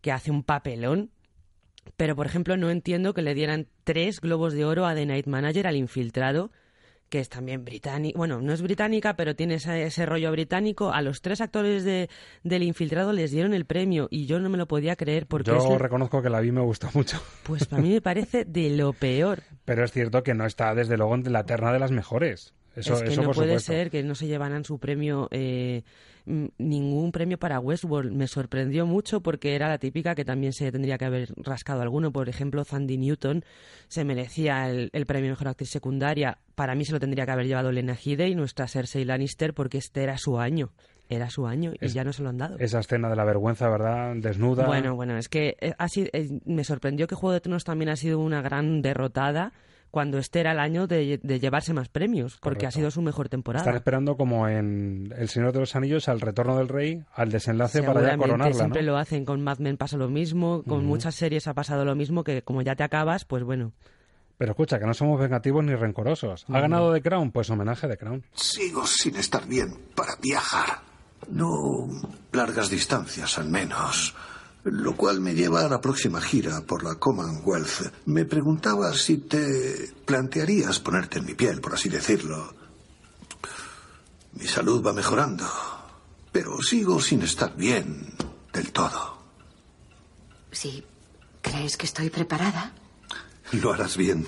que 0.00 0.12
hace 0.12 0.30
un 0.30 0.44
papelón. 0.44 1.10
Pero, 1.96 2.14
por 2.14 2.26
ejemplo, 2.26 2.56
no 2.56 2.70
entiendo 2.70 3.12
que 3.12 3.22
le 3.22 3.34
dieran 3.34 3.66
tres 3.82 4.20
globos 4.20 4.52
de 4.52 4.64
oro 4.64 4.86
a 4.86 4.94
The 4.94 5.04
Night 5.04 5.26
Manager, 5.26 5.66
al 5.66 5.74
infiltrado, 5.74 6.52
que 7.12 7.20
es 7.20 7.28
también 7.28 7.62
británica. 7.62 8.16
Bueno, 8.16 8.40
no 8.40 8.54
es 8.54 8.62
británica, 8.62 9.16
pero 9.16 9.36
tiene 9.36 9.56
ese, 9.56 9.82
ese 9.82 10.06
rollo 10.06 10.30
británico. 10.32 10.90
A 10.92 11.02
los 11.02 11.20
tres 11.20 11.42
actores 11.42 11.84
de, 11.84 12.08
del 12.42 12.62
infiltrado 12.62 13.12
les 13.12 13.30
dieron 13.32 13.52
el 13.52 13.66
premio 13.66 14.08
y 14.10 14.24
yo 14.24 14.40
no 14.40 14.48
me 14.48 14.56
lo 14.56 14.66
podía 14.66 14.96
creer 14.96 15.26
porque 15.26 15.50
Yo 15.50 15.58
la- 15.72 15.76
reconozco 15.76 16.22
que 16.22 16.30
la 16.30 16.40
vi 16.40 16.52
me 16.52 16.62
gustó 16.62 16.88
mucho. 16.94 17.22
pues 17.42 17.66
para 17.66 17.82
mí 17.82 17.90
me 17.90 18.00
parece 18.00 18.46
de 18.46 18.70
lo 18.70 18.94
peor. 18.94 19.42
Pero 19.66 19.84
es 19.84 19.92
cierto 19.92 20.22
que 20.22 20.32
no 20.32 20.46
está, 20.46 20.74
desde 20.74 20.96
luego, 20.96 21.14
en 21.16 21.30
la 21.30 21.44
terna 21.44 21.70
de 21.70 21.78
las 21.80 21.90
mejores. 21.90 22.54
Eso, 22.74 22.94
es 22.94 23.02
que 23.02 23.08
eso 23.10 23.20
no 23.20 23.26
por 23.26 23.34
puede 23.36 23.48
supuesto. 23.58 23.72
ser 23.72 23.90
que 23.90 24.02
no 24.02 24.14
se 24.14 24.26
llevaran 24.26 24.64
su 24.64 24.78
premio, 24.78 25.28
eh, 25.32 25.82
ningún 26.26 27.12
premio 27.12 27.38
para 27.38 27.58
Westworld. 27.60 28.12
Me 28.12 28.26
sorprendió 28.26 28.86
mucho 28.86 29.20
porque 29.20 29.54
era 29.54 29.68
la 29.68 29.78
típica 29.78 30.14
que 30.14 30.24
también 30.24 30.52
se 30.52 30.70
tendría 30.72 30.98
que 30.98 31.04
haber 31.04 31.32
rascado 31.36 31.82
alguno. 31.82 32.12
Por 32.12 32.28
ejemplo, 32.28 32.64
Sandy 32.64 32.98
Newton 32.98 33.44
se 33.88 34.04
merecía 34.04 34.68
el, 34.70 34.90
el 34.92 35.06
premio 35.06 35.30
Mejor 35.30 35.48
Actriz 35.48 35.70
Secundaria. 35.70 36.38
Para 36.54 36.74
mí 36.74 36.84
se 36.84 36.92
lo 36.92 37.00
tendría 37.00 37.24
que 37.26 37.32
haber 37.32 37.46
llevado 37.46 37.72
Lena 37.72 37.96
Headey, 38.02 38.34
nuestra 38.34 38.68
Cersei 38.68 39.04
Lannister, 39.04 39.54
porque 39.54 39.78
este 39.78 40.02
era 40.02 40.18
su 40.18 40.38
año. 40.38 40.70
Era 41.08 41.28
su 41.28 41.46
año 41.46 41.72
y 41.78 41.86
Es- 41.86 41.94
ya 41.94 42.04
no 42.04 42.12
se 42.12 42.22
lo 42.22 42.30
han 42.30 42.38
dado. 42.38 42.56
Esa 42.58 42.80
escena 42.80 43.10
de 43.10 43.16
la 43.16 43.24
vergüenza, 43.24 43.68
¿verdad? 43.68 44.14
Desnuda. 44.16 44.66
Bueno, 44.66 44.94
bueno, 44.94 45.18
es 45.18 45.28
que 45.28 45.56
eh, 45.60 45.74
sido- 45.88 46.08
eh, 46.12 46.28
me 46.46 46.64
sorprendió 46.64 47.06
que 47.06 47.14
Juego 47.16 47.32
de 47.34 47.40
Tronos 47.40 47.64
también 47.64 47.90
ha 47.90 47.96
sido 47.96 48.18
una 48.20 48.40
gran 48.40 48.80
derrotada 48.80 49.52
cuando 49.92 50.18
este 50.18 50.40
era 50.40 50.50
el 50.50 50.58
año 50.58 50.88
de, 50.88 51.20
de 51.22 51.38
llevarse 51.38 51.72
más 51.72 51.88
premios, 51.88 52.32
porque 52.40 52.60
Correcto. 52.60 52.66
ha 52.66 52.70
sido 52.72 52.90
su 52.90 53.02
mejor 53.02 53.28
temporada. 53.28 53.62
Están 53.62 53.76
esperando 53.76 54.16
como 54.16 54.48
en 54.48 55.14
El 55.16 55.28
Señor 55.28 55.52
de 55.52 55.60
los 55.60 55.76
Anillos 55.76 56.08
al 56.08 56.20
retorno 56.20 56.56
del 56.56 56.68
rey, 56.68 57.04
al 57.14 57.30
desenlace 57.30 57.82
para 57.84 58.02
ya 58.02 58.16
coronarla, 58.16 58.54
siempre 58.54 58.82
¿no? 58.82 58.92
lo 58.92 58.96
hacen, 58.98 59.24
con 59.24 59.40
Mad 59.44 59.58
Men 59.58 59.76
pasa 59.76 59.96
lo 59.96 60.08
mismo, 60.08 60.64
con 60.64 60.78
Ujú. 60.78 60.86
muchas 60.88 61.14
series 61.14 61.46
ha 61.46 61.54
pasado 61.54 61.84
lo 61.84 61.94
mismo, 61.94 62.24
que 62.24 62.42
como 62.42 62.62
ya 62.62 62.74
te 62.74 62.82
acabas, 62.82 63.24
pues 63.24 63.44
bueno. 63.44 63.72
Pero 64.38 64.52
escucha, 64.52 64.78
que 64.80 64.86
no 64.86 64.94
somos 64.94 65.20
vengativos 65.20 65.62
ni 65.62 65.74
rencorosos. 65.76 66.44
¿Ha 66.48 66.52
Ujú. 66.52 66.60
ganado 66.62 66.92
The 66.92 67.02
Crown? 67.02 67.30
Pues 67.30 67.48
homenaje 67.50 67.86
The 67.86 67.96
Crown. 67.98 68.24
Sigo 68.32 68.84
sin 68.86 69.14
estar 69.16 69.46
bien 69.46 69.68
para 69.94 70.16
viajar. 70.20 70.78
No 71.30 71.86
largas 72.32 72.68
distancias, 72.70 73.38
al 73.38 73.48
menos. 73.50 74.16
Lo 74.64 74.96
cual 74.96 75.20
me 75.20 75.34
lleva 75.34 75.64
a 75.64 75.68
la 75.68 75.80
próxima 75.80 76.20
gira 76.20 76.60
por 76.60 76.84
la 76.84 76.94
Commonwealth. 76.94 77.92
Me 78.06 78.24
preguntaba 78.24 78.94
si 78.94 79.18
te 79.18 79.92
plantearías 80.04 80.78
ponerte 80.78 81.18
en 81.18 81.26
mi 81.26 81.34
piel, 81.34 81.60
por 81.60 81.74
así 81.74 81.88
decirlo. 81.88 82.54
Mi 84.34 84.46
salud 84.46 84.84
va 84.84 84.92
mejorando, 84.92 85.46
pero 86.30 86.62
sigo 86.62 87.00
sin 87.00 87.22
estar 87.22 87.56
bien 87.56 88.14
del 88.52 88.70
todo. 88.72 89.18
Sí. 90.52 90.84
¿Crees 91.42 91.76
que 91.76 91.86
estoy 91.86 92.08
preparada? 92.08 92.72
Lo 93.50 93.72
harás 93.72 93.96
bien. 93.96 94.26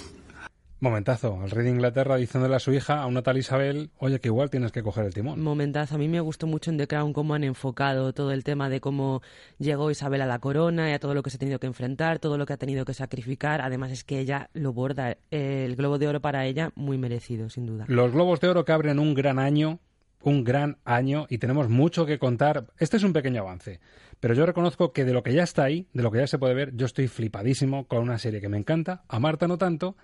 Momentazo. 0.80 1.40
El 1.42 1.50
rey 1.50 1.64
de 1.64 1.70
Inglaterra 1.70 2.16
diciéndole 2.16 2.56
a 2.56 2.58
su 2.58 2.72
hija, 2.72 3.00
a 3.00 3.06
una 3.06 3.22
tal 3.22 3.38
Isabel, 3.38 3.90
oye, 3.98 4.20
que 4.20 4.28
igual 4.28 4.50
tienes 4.50 4.72
que 4.72 4.82
coger 4.82 5.06
el 5.06 5.14
timón. 5.14 5.40
Momentazo. 5.40 5.94
A 5.94 5.98
mí 5.98 6.08
me 6.08 6.20
gustó 6.20 6.46
mucho 6.46 6.70
en 6.70 6.76
The 6.76 6.87
Crown 6.87 7.12
cómo 7.12 7.34
han 7.34 7.44
enfocado 7.44 8.12
todo 8.12 8.32
el 8.32 8.44
tema 8.44 8.68
de 8.68 8.80
cómo 8.80 9.22
llegó 9.58 9.90
Isabel 9.90 10.20
a 10.22 10.26
la 10.26 10.40
corona 10.40 10.90
y 10.90 10.92
a 10.92 10.98
todo 10.98 11.14
lo 11.14 11.22
que 11.22 11.30
se 11.30 11.37
ha 11.37 11.40
tenido 11.40 11.58
que 11.58 11.66
enfrentar, 11.66 12.18
todo 12.18 12.37
lo 12.37 12.44
que 12.44 12.52
ha 12.52 12.58
tenido 12.58 12.84
que 12.84 12.92
sacrificar. 12.92 13.60
Además 13.60 13.92
es 13.92 14.04
que 14.04 14.18
ella 14.18 14.50
lo 14.52 14.72
borda. 14.72 15.16
El 15.30 15.76
Globo 15.76 15.98
de 15.98 16.08
Oro 16.08 16.20
para 16.20 16.44
ella, 16.44 16.70
muy 16.74 16.98
merecido, 16.98 17.48
sin 17.48 17.66
duda. 17.66 17.87
Los 17.88 18.12
Globos 18.12 18.40
de 18.40 18.48
Oro 18.48 18.64
que 18.64 18.72
abren 18.72 18.98
un 18.98 19.14
gran 19.14 19.38
año, 19.38 19.80
un 20.22 20.44
gran 20.44 20.78
año, 20.84 21.26
y 21.28 21.38
tenemos 21.38 21.68
mucho 21.68 22.04
que 22.06 22.18
contar. 22.18 22.66
Este 22.78 22.96
es 22.96 23.02
un 23.04 23.12
pequeño 23.12 23.42
avance, 23.42 23.80
pero 24.20 24.34
yo 24.34 24.44
reconozco 24.46 24.92
que 24.92 25.04
de 25.04 25.12
lo 25.12 25.22
que 25.22 25.32
ya 25.32 25.42
está 25.42 25.64
ahí, 25.64 25.87
de 25.92 26.02
lo 26.02 26.10
que 26.10 26.18
ya 26.18 26.26
se 26.26 26.38
puede 26.38 26.54
ver, 26.54 26.74
yo 26.74 26.87
estoy 26.87 27.08
flipadísimo 27.08 27.87
con 27.87 28.00
una 28.00 28.18
serie 28.18 28.40
que 28.40 28.48
me 28.48 28.58
encanta, 28.58 29.04
a 29.08 29.20
Marta 29.20 29.46
no 29.46 29.58
tanto, 29.58 29.96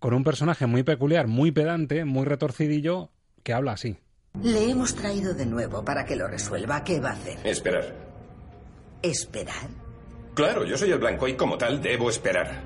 con 0.00 0.14
un 0.14 0.24
personaje 0.24 0.66
muy 0.66 0.82
peculiar, 0.82 1.28
muy 1.28 1.52
pedante, 1.52 2.04
muy 2.04 2.24
retorcidillo, 2.24 3.10
que 3.44 3.52
habla 3.52 3.72
así. 3.72 3.98
Le 4.42 4.70
hemos 4.70 4.94
traído 4.94 5.34
de 5.34 5.46
nuevo 5.46 5.84
para 5.84 6.04
que 6.04 6.16
lo 6.16 6.26
resuelva. 6.26 6.82
¿Qué 6.82 7.00
va 7.00 7.10
a 7.10 7.12
hacer? 7.12 7.38
Esperar. 7.44 7.94
¿Esperar? 9.02 9.68
Claro, 10.34 10.64
yo 10.64 10.76
soy 10.76 10.90
el 10.90 10.98
blanco 10.98 11.28
y 11.28 11.34
como 11.34 11.58
tal 11.58 11.82
debo 11.82 12.08
esperar. 12.10 12.62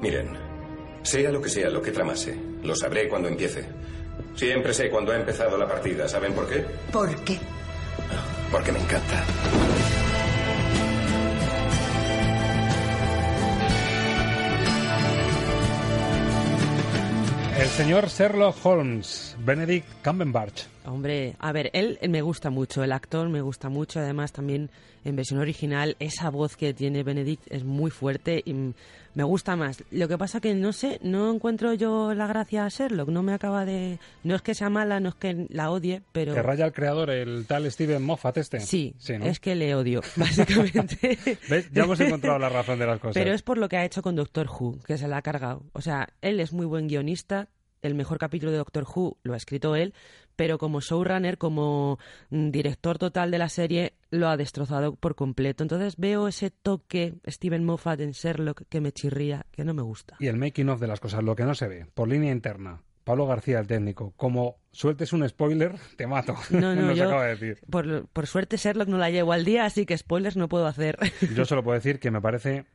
Miren, 0.00 0.36
sea 1.02 1.30
lo 1.30 1.40
que 1.40 1.48
sea 1.48 1.70
lo 1.70 1.80
que 1.80 1.92
tramase, 1.92 2.36
lo 2.62 2.74
sabré 2.74 3.08
cuando 3.08 3.28
empiece. 3.28 3.64
Siempre 4.34 4.74
sé 4.74 4.90
cuando 4.90 5.12
ha 5.12 5.16
empezado 5.16 5.56
la 5.56 5.68
partida. 5.68 6.08
¿Saben 6.08 6.32
por 6.32 6.48
qué? 6.48 6.64
¿Por 6.92 7.14
qué? 7.24 7.38
Porque 8.50 8.72
me 8.72 8.80
encanta. 8.80 9.24
El 17.58 17.68
señor 17.68 18.08
Sherlock 18.08 18.54
Holmes, 18.66 19.34
Benedict 19.38 19.86
Cumberbatch. 20.04 20.75
Hombre, 20.86 21.36
a 21.38 21.52
ver, 21.52 21.70
él 21.72 21.98
me 22.08 22.22
gusta 22.22 22.50
mucho, 22.50 22.84
el 22.84 22.92
actor 22.92 23.28
me 23.28 23.40
gusta 23.40 23.68
mucho, 23.68 24.00
además 24.00 24.32
también 24.32 24.70
en 25.04 25.16
versión 25.16 25.40
original 25.40 25.96
esa 26.00 26.30
voz 26.30 26.56
que 26.56 26.74
tiene 26.74 27.02
Benedict 27.02 27.42
es 27.50 27.64
muy 27.64 27.90
fuerte 27.90 28.42
y 28.44 28.54
me 29.14 29.24
gusta 29.24 29.56
más. 29.56 29.82
Lo 29.90 30.08
que 30.08 30.18
pasa 30.18 30.40
que 30.40 30.54
no 30.54 30.72
sé, 30.72 30.98
no 31.02 31.32
encuentro 31.32 31.72
yo 31.74 32.12
la 32.12 32.26
gracia 32.26 32.66
a 32.66 32.68
Sherlock, 32.68 33.08
no 33.08 33.22
me 33.22 33.32
acaba 33.32 33.64
de... 33.64 33.98
No 34.24 34.34
es 34.34 34.42
que 34.42 34.54
sea 34.54 34.68
mala, 34.68 35.00
no 35.00 35.08
es 35.08 35.14
que 35.14 35.46
la 35.48 35.70
odie, 35.70 36.02
pero... 36.12 36.34
Que 36.34 36.42
raya 36.42 36.66
al 36.66 36.72
creador, 36.72 37.10
el 37.10 37.46
tal 37.46 37.70
Steven 37.70 38.02
Moffat 38.02 38.36
este. 38.36 38.60
Sí, 38.60 38.94
¿no? 39.18 39.24
es 39.24 39.40
que 39.40 39.54
le 39.54 39.74
odio, 39.74 40.02
básicamente. 40.16 41.18
¿Ves? 41.48 41.70
Ya 41.72 41.84
hemos 41.84 41.98
encontrado 42.00 42.38
la 42.38 42.48
razón 42.48 42.78
de 42.78 42.86
las 42.86 43.00
cosas. 43.00 43.14
Pero 43.14 43.32
es 43.32 43.42
por 43.42 43.58
lo 43.58 43.68
que 43.68 43.76
ha 43.76 43.84
hecho 43.84 44.02
con 44.02 44.16
Doctor 44.16 44.48
Who, 44.48 44.80
que 44.86 44.98
se 44.98 45.08
la 45.08 45.16
ha 45.16 45.22
cargado. 45.22 45.62
O 45.72 45.80
sea, 45.80 46.08
él 46.20 46.38
es 46.40 46.52
muy 46.52 46.66
buen 46.66 46.86
guionista. 46.86 47.48
El 47.82 47.94
mejor 47.94 48.18
capítulo 48.18 48.50
de 48.50 48.58
Doctor 48.58 48.84
Who 48.84 49.18
lo 49.22 49.34
ha 49.34 49.36
escrito 49.36 49.76
él, 49.76 49.94
pero 50.36 50.58
como 50.58 50.80
showrunner, 50.80 51.38
como 51.38 51.98
mm, 52.30 52.50
director 52.50 52.98
total 52.98 53.30
de 53.30 53.38
la 53.38 53.48
serie, 53.48 53.94
lo 54.10 54.28
ha 54.28 54.36
destrozado 54.36 54.94
por 54.94 55.14
completo. 55.14 55.64
Entonces 55.64 55.96
veo 55.96 56.28
ese 56.28 56.50
toque 56.50 57.14
Steven 57.26 57.64
Moffat 57.64 58.00
en 58.00 58.12
Sherlock 58.12 58.62
que 58.68 58.80
me 58.80 58.92
chirría, 58.92 59.46
que 59.50 59.64
no 59.64 59.74
me 59.74 59.82
gusta. 59.82 60.16
Y 60.20 60.28
el 60.28 60.36
making 60.36 60.68
of 60.68 60.80
de 60.80 60.86
las 60.86 61.00
cosas, 61.00 61.24
lo 61.24 61.34
que 61.34 61.44
no 61.44 61.54
se 61.54 61.68
ve, 61.68 61.86
por 61.94 62.08
línea 62.08 62.30
interna. 62.30 62.82
Pablo 63.06 63.28
García, 63.28 63.60
el 63.60 63.68
técnico, 63.68 64.14
como 64.16 64.56
sueltes 64.72 65.12
un 65.12 65.28
spoiler, 65.28 65.76
te 65.96 66.08
mato. 66.08 66.34
No, 66.50 66.74
no, 66.74 66.82
Nos 66.88 66.98
yo, 66.98 67.04
acaba 67.04 67.26
de 67.26 67.36
decir. 67.36 67.60
Por, 67.70 68.08
por 68.08 68.26
suerte 68.26 68.56
Sherlock 68.56 68.88
no 68.88 68.98
la 68.98 69.10
llevo 69.10 69.32
al 69.32 69.44
día, 69.44 69.64
así 69.64 69.86
que 69.86 69.96
spoilers 69.96 70.36
no 70.36 70.48
puedo 70.48 70.66
hacer. 70.66 70.98
Yo 71.36 71.44
solo 71.44 71.62
puedo 71.62 71.76
decir 71.76 72.00
que 72.00 72.10
me 72.10 72.20
parece 72.20 72.66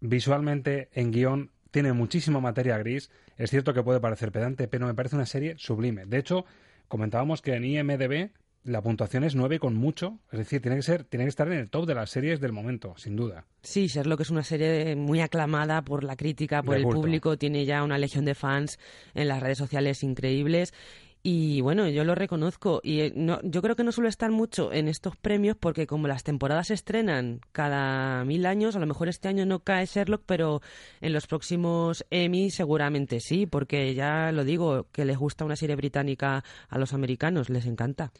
visualmente 0.00 0.90
en 0.92 1.10
guion 1.10 1.50
tiene 1.70 1.94
muchísima 1.94 2.38
materia 2.38 2.76
gris. 2.76 3.10
Es 3.38 3.50
cierto 3.50 3.72
que 3.72 3.82
puede 3.82 3.98
parecer 3.98 4.30
pedante, 4.30 4.68
pero 4.68 4.86
me 4.86 4.94
parece 4.94 5.16
una 5.16 5.26
serie 5.26 5.54
sublime. 5.58 6.04
De 6.04 6.18
hecho, 6.18 6.44
comentábamos 6.88 7.42
que 7.42 7.54
en 7.54 7.64
IMDB 7.64 8.30
la 8.64 8.82
puntuación 8.82 9.24
es 9.24 9.34
9 9.34 9.60
con 9.60 9.74
mucho, 9.74 10.18
es 10.32 10.38
decir, 10.40 10.60
tiene 10.60 10.76
que 10.76 10.82
ser 10.82 11.04
tiene 11.04 11.24
que 11.24 11.30
estar 11.30 11.46
en 11.46 11.58
el 11.58 11.70
top 11.70 11.86
de 11.86 11.94
las 11.94 12.10
series 12.10 12.40
del 12.40 12.52
momento, 12.52 12.94
sin 12.98 13.16
duda. 13.16 13.46
Sí, 13.62 13.86
Sherlock 13.86 14.20
es 14.20 14.30
una 14.30 14.42
serie 14.42 14.94
muy 14.96 15.20
aclamada 15.20 15.82
por 15.82 16.04
la 16.04 16.16
crítica, 16.16 16.62
por 16.62 16.74
De 16.74 16.80
el 16.80 16.84
culto. 16.84 17.00
público, 17.00 17.38
tiene 17.38 17.64
ya 17.64 17.82
una 17.82 17.96
legión 17.98 18.24
de 18.24 18.34
fans 18.34 18.78
en 19.14 19.28
las 19.28 19.40
redes 19.42 19.58
sociales 19.58 20.02
increíbles. 20.02 20.74
Y 21.22 21.60
bueno, 21.60 21.88
yo 21.88 22.04
lo 22.04 22.14
reconozco. 22.14 22.80
Y 22.82 23.00
eh, 23.00 23.12
no, 23.14 23.40
yo 23.42 23.60
creo 23.60 23.76
que 23.76 23.84
no 23.84 23.92
suele 23.92 24.08
estar 24.08 24.30
mucho 24.30 24.72
en 24.72 24.88
estos 24.88 25.16
premios 25.16 25.56
porque 25.58 25.86
como 25.86 26.08
las 26.08 26.22
temporadas 26.22 26.68
se 26.68 26.74
estrenan 26.74 27.40
cada 27.52 28.24
mil 28.24 28.46
años, 28.46 28.76
a 28.76 28.78
lo 28.78 28.86
mejor 28.86 29.08
este 29.08 29.28
año 29.28 29.44
no 29.44 29.60
cae 29.60 29.86
Sherlock, 29.86 30.22
pero 30.26 30.62
en 31.00 31.12
los 31.12 31.26
próximos 31.26 32.06
Emmy 32.10 32.50
seguramente 32.50 33.20
sí, 33.20 33.46
porque 33.46 33.94
ya 33.94 34.32
lo 34.32 34.44
digo, 34.44 34.86
que 34.92 35.04
les 35.04 35.18
gusta 35.18 35.44
una 35.44 35.56
serie 35.56 35.76
británica 35.76 36.44
a 36.68 36.78
los 36.78 36.94
americanos, 36.94 37.50
les 37.50 37.66
encanta. 37.66 38.12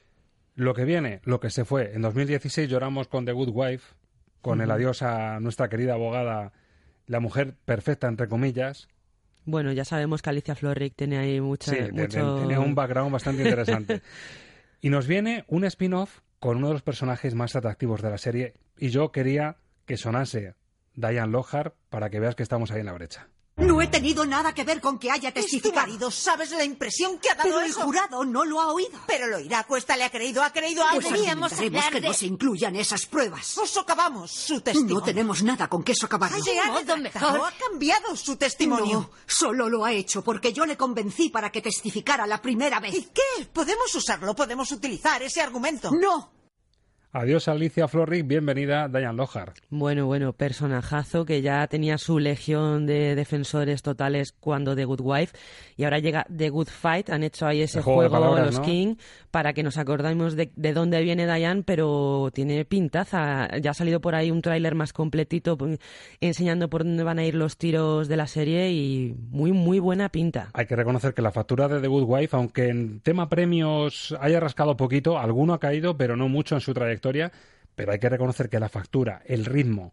Lo 0.55 0.75
que 0.75 0.85
viene, 0.85 1.21
lo 1.25 1.39
que 1.39 1.51
se 1.51 1.65
fue. 1.65 1.95
En 1.95 2.03
2016 2.03 2.69
lloramos 2.69 3.07
con 3.07 3.25
The 3.25 3.33
Good 3.33 3.51
Wife, 3.53 3.95
con 4.41 4.61
el 4.61 4.71
adiós 4.71 5.03
a 5.03 5.39
nuestra 5.41 5.69
querida 5.69 5.95
abogada, 5.95 6.53
la 7.07 7.21
mujer 7.21 7.55
perfecta, 7.65 8.09
entre 8.09 8.29
comillas. 8.29 8.89
Bueno, 9.49 9.73
ya 9.73 9.87
sabemos 9.87 10.21
que 10.21 10.29
Alicia 10.29 10.55
Florrick 10.55 10.95
tiene 10.95 11.17
ahí 11.17 11.41
mucha, 11.41 11.73
Sí, 11.73 11.91
mucho... 11.91 12.41
tenía 12.41 12.61
un 12.61 12.75
background 12.75 13.11
bastante 13.11 13.45
interesante. 13.45 14.03
y 14.83 14.91
nos 14.91 15.07
viene 15.07 15.47
un 15.49 15.65
spin-off 15.65 16.21
con 16.39 16.59
uno 16.59 16.67
de 16.67 16.75
los 16.75 16.83
personajes 16.83 17.35
más 17.35 17.57
atractivos 17.57 18.03
de 18.03 18.11
la 18.11 18.19
serie. 18.19 18.53
Y 18.77 18.91
yo 18.91 19.11
quería 19.11 19.57
que 19.87 19.97
sonase 19.97 20.55
Diane 20.95 21.33
Lohar 21.33 21.75
para 21.89 22.11
que 22.11 22.21
veas 22.21 22.35
que 22.35 22.43
estamos 22.43 22.71
ahí 22.71 22.81
en 22.81 22.87
la 22.87 22.93
brecha. 22.93 23.31
No 23.59 23.83
he 23.83 23.89
tenido 23.89 24.25
nada 24.25 24.55
que 24.55 24.63
ver 24.63 24.81
con 24.81 24.99
que 24.99 25.11
haya 25.11 25.33
testificado. 25.33 26.11
¿sabes 26.11 26.53
la 26.53 26.65
impresión 26.65 27.19
que 27.19 27.29
ha 27.31 27.35
dado 27.35 27.49
Pero 27.49 27.61
el 27.61 27.71
eso? 27.71 27.83
jurado 27.83 28.25
no 28.25 28.45
lo 28.45 28.61
ha 28.61 28.73
oído. 28.73 28.99
Pero 29.07 29.27
lo 29.27 29.41
irá, 29.41 29.65
Cuesta 29.65 29.97
le 29.97 30.05
ha 30.05 30.11
creído, 30.11 30.43
ha 30.43 30.53
creído 30.53 30.85
algo. 30.85 31.01
Pues 31.01 31.07
argumentaremos 31.07 31.91
que 31.91 32.01
no 32.01 32.13
se 32.15 32.27
incluyan 32.27 32.77
esas 32.77 33.07
pruebas. 33.07 33.53
Pues 33.57 33.71
socavamos 33.71 34.31
su 34.31 34.61
testimonio. 34.61 34.97
No 34.97 35.03
tenemos 35.03 35.43
nada 35.43 35.69
con 35.69 35.83
que 35.83 35.95
socavarlo. 35.95 36.37
Ay, 36.37 36.59
ha 36.59 36.67
modo 36.67 36.97
retractado, 36.97 37.45
ha 37.45 37.53
cambiado 37.53 38.17
su 38.17 38.37
testimonio. 38.37 39.01
No, 39.01 39.11
solo 39.27 39.69
lo 39.69 39.85
ha 39.85 39.93
hecho 39.93 40.23
porque 40.23 40.53
yo 40.53 40.65
le 40.65 40.77
convencí 40.77 41.29
para 41.29 41.51
que 41.51 41.61
testificara 41.61 42.27
la 42.27 42.41
primera 42.41 42.79
vez. 42.79 42.95
¿Y 42.95 43.03
qué? 43.13 43.45
Podemos 43.53 43.93
usarlo, 43.95 44.35
podemos 44.37 44.71
utilizar 44.71 45.23
ese 45.23 45.41
argumento. 45.43 45.91
No. 45.91 46.38
Adiós 47.11 47.49
Alicia 47.49 47.89
Florrick, 47.89 48.27
bienvenida 48.27 48.87
Diane 48.87 49.17
Lohar. 49.17 49.55
Bueno, 49.71 50.05
bueno, 50.05 50.35
personajazo 50.35 51.25
que 51.25 51.41
ya 51.41 51.67
tenía 51.67 51.97
su 51.97 52.19
legión 52.19 52.85
de 52.85 53.15
defensores 53.15 53.81
totales 53.81 54.33
cuando 54.33 54.77
The 54.77 54.85
Good 54.85 55.01
Wife 55.03 55.39
y 55.79 55.85
ahora 55.85 56.01
llega 56.01 56.27
The 56.35 56.51
Good 56.51 56.69
Fight. 56.69 57.09
Han 57.09 57.23
hecho 57.23 57.47
ahí 57.47 57.63
ese 57.63 57.79
El 57.79 57.85
juego 57.85 58.03
de 58.03 58.09
juego, 58.11 58.25
palabras, 58.25 58.47
los 58.49 58.59
¿no? 58.59 58.63
King 58.67 58.97
para 59.31 59.55
que 59.55 59.63
nos 59.63 59.79
acordemos 59.79 60.37
de, 60.37 60.53
de 60.55 60.73
dónde 60.75 61.01
viene 61.01 61.25
Diane, 61.25 61.63
pero 61.65 62.29
tiene 62.35 62.67
pintaza. 62.67 63.57
Ya 63.57 63.71
ha 63.71 63.75
salido 63.75 64.03
por 64.03 64.15
ahí 64.15 64.31
un 64.31 64.43
tráiler 64.43 64.75
más 64.75 64.93
completito 64.93 65.57
pues, 65.57 65.79
enseñando 66.21 66.69
por 66.69 66.85
dónde 66.85 67.05
van 67.05 67.19
a 67.19 67.25
ir 67.25 67.35
los 67.35 67.57
tiros 67.57 68.09
de 68.09 68.17
la 68.19 68.27
serie 68.27 68.71
y 68.71 69.15
muy, 69.31 69.53
muy 69.53 69.79
buena 69.79 70.11
pinta. 70.11 70.51
Hay 70.53 70.67
que 70.67 70.77
reconocer 70.77 71.15
que 71.15 71.23
la 71.23 71.33
factura 71.33 71.69
de 71.69 71.81
The 71.81 71.89
Good 71.89 72.05
Wife, 72.07 72.37
aunque 72.37 72.69
en 72.69 73.01
tema 73.01 73.31
premios 73.31 74.15
haya 74.21 74.41
rascado 74.41 74.77
poquito, 74.77 75.19
alguno 75.19 75.55
ha 75.55 75.59
caído, 75.59 75.97
pero 75.97 76.15
no 76.15 76.29
mucho 76.29 76.55
en 76.55 76.61
su 76.61 76.75
trayectoria. 76.75 76.98
Pero 77.75 77.93
hay 77.93 77.99
que 77.99 78.09
reconocer 78.09 78.49
que 78.49 78.59
la 78.61 78.69
factura, 78.69 79.23
el 79.27 79.45
ritmo, 79.45 79.93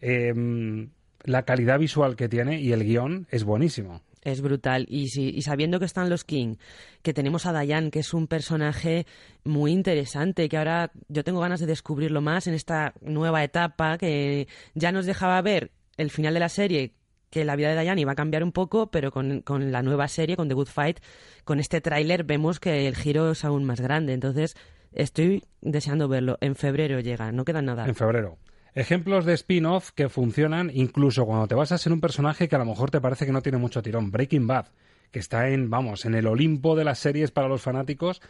em, 0.00 0.90
la 1.24 1.42
calidad 1.44 1.78
visual 1.78 2.16
que 2.16 2.28
tiene 2.28 2.60
y 2.60 2.72
el 2.72 2.84
guion 2.84 3.26
es 3.30 3.44
buenísimo. 3.44 4.02
Es 4.22 4.40
brutal. 4.40 4.86
Y, 4.88 5.08
si- 5.08 5.28
y 5.30 5.42
sabiendo 5.42 5.78
que 5.78 5.84
están 5.84 6.10
los 6.10 6.24
King, 6.24 6.56
que 7.02 7.12
tenemos 7.14 7.46
a 7.46 7.58
Diane, 7.60 7.90
que 7.90 8.00
es 8.00 8.12
un 8.12 8.26
personaje 8.26 9.06
muy 9.44 9.70
interesante, 9.70 10.48
que 10.48 10.56
ahora 10.56 10.90
yo 11.08 11.22
tengo 11.22 11.40
ganas 11.40 11.60
de 11.60 11.66
descubrirlo 11.66 12.20
más 12.20 12.46
en 12.48 12.54
esta 12.54 12.92
nueva 13.02 13.44
etapa, 13.44 13.98
que 13.98 14.48
ya 14.74 14.90
nos 14.90 15.06
dejaba 15.06 15.40
ver 15.42 15.70
el 15.96 16.10
final 16.10 16.34
de 16.34 16.40
la 16.40 16.48
serie, 16.48 16.92
que 17.30 17.44
la 17.44 17.54
vida 17.54 17.72
de 17.74 17.80
Diane 17.80 18.00
iba 18.00 18.12
a 18.12 18.16
cambiar 18.16 18.42
un 18.42 18.52
poco, 18.52 18.90
pero 18.90 19.12
con, 19.12 19.42
con 19.42 19.70
la 19.70 19.82
nueva 19.82 20.08
serie, 20.08 20.36
con 20.36 20.48
The 20.48 20.54
Good 20.54 20.68
Fight, 20.68 20.98
con 21.44 21.60
este 21.60 21.80
tráiler 21.80 22.24
vemos 22.24 22.58
que 22.58 22.88
el 22.88 22.96
giro 22.96 23.30
es 23.30 23.44
aún 23.44 23.64
más 23.64 23.80
grande. 23.80 24.12
Entonces, 24.12 24.56
estoy 24.92 25.44
deseando 25.60 26.08
verlo. 26.08 26.38
En 26.40 26.54
febrero 26.54 27.00
llega, 27.00 27.32
no 27.32 27.44
queda 27.44 27.62
nada. 27.62 27.86
En 27.86 27.94
febrero. 27.94 28.38
Ejemplos 28.74 29.24
de 29.24 29.32
spin-off 29.32 29.90
que 29.92 30.10
funcionan 30.10 30.70
incluso 30.72 31.24
cuando 31.24 31.48
te 31.48 31.54
basas 31.54 31.86
en 31.86 31.94
un 31.94 32.00
personaje 32.02 32.46
que 32.46 32.56
a 32.56 32.58
lo 32.58 32.66
mejor 32.66 32.90
te 32.90 33.00
parece 33.00 33.24
que 33.24 33.32
no 33.32 33.40
tiene 33.40 33.56
mucho 33.56 33.82
tirón. 33.82 34.10
Breaking 34.10 34.46
Bad, 34.46 34.66
que 35.10 35.18
está 35.18 35.48
en, 35.48 35.70
vamos, 35.70 36.04
en 36.04 36.14
el 36.14 36.26
Olimpo 36.26 36.76
de 36.76 36.84
las 36.84 36.98
series 36.98 37.30
para 37.30 37.48
los 37.48 37.62
fanáticos. 37.62 38.20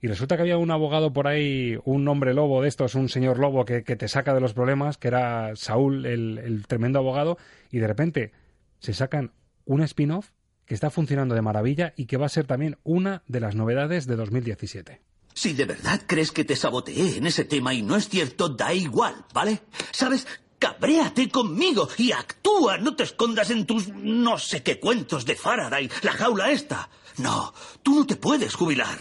Y 0.00 0.06
resulta 0.06 0.36
que 0.36 0.42
había 0.42 0.58
un 0.58 0.70
abogado 0.70 1.12
por 1.12 1.26
ahí, 1.26 1.76
un 1.84 2.06
hombre 2.06 2.34
lobo 2.34 2.62
de 2.62 2.68
estos, 2.68 2.94
un 2.94 3.08
señor 3.08 3.38
lobo 3.38 3.64
que, 3.64 3.82
te 3.82 4.08
saca 4.08 4.32
de 4.32 4.40
los 4.40 4.54
problemas, 4.54 4.96
que 4.96 5.08
era 5.08 5.56
Saúl, 5.56 6.06
el, 6.06 6.38
el 6.38 6.66
tremendo 6.68 7.00
abogado, 7.00 7.36
y 7.70 7.80
de 7.80 7.86
repente 7.88 8.32
se 8.78 8.94
sacan 8.94 9.32
un 9.64 9.82
spin-off 9.82 10.30
que 10.66 10.74
está 10.74 10.88
funcionando 10.88 11.34
de 11.34 11.42
maravilla 11.42 11.94
y 11.96 12.06
que 12.06 12.16
va 12.16 12.26
a 12.26 12.28
ser 12.28 12.46
también 12.46 12.78
una 12.84 13.24
de 13.26 13.40
las 13.40 13.56
novedades 13.56 14.06
de 14.06 14.14
2017. 14.14 15.00
Si 15.40 15.54
de 15.54 15.64
verdad 15.64 16.02
crees 16.06 16.32
que 16.32 16.44
te 16.44 16.54
saboteé 16.54 17.16
en 17.16 17.26
ese 17.26 17.46
tema 17.46 17.72
y 17.72 17.80
no 17.80 17.96
es 17.96 18.10
cierto, 18.10 18.50
da 18.50 18.74
igual, 18.74 19.24
¿vale? 19.32 19.62
¿Sabes? 19.90 20.26
Cabréate 20.58 21.30
conmigo 21.30 21.88
y 21.96 22.12
actúa, 22.12 22.76
no 22.76 22.94
te 22.94 23.04
escondas 23.04 23.48
en 23.48 23.64
tus 23.64 23.88
no 23.88 24.36
sé 24.36 24.62
qué 24.62 24.78
cuentos 24.78 25.24
de 25.24 25.36
Faraday, 25.36 25.88
la 26.02 26.12
jaula 26.12 26.50
esta. 26.50 26.90
No, 27.16 27.54
tú 27.82 28.00
no 28.00 28.06
te 28.06 28.16
puedes 28.16 28.54
jubilar. 28.54 28.98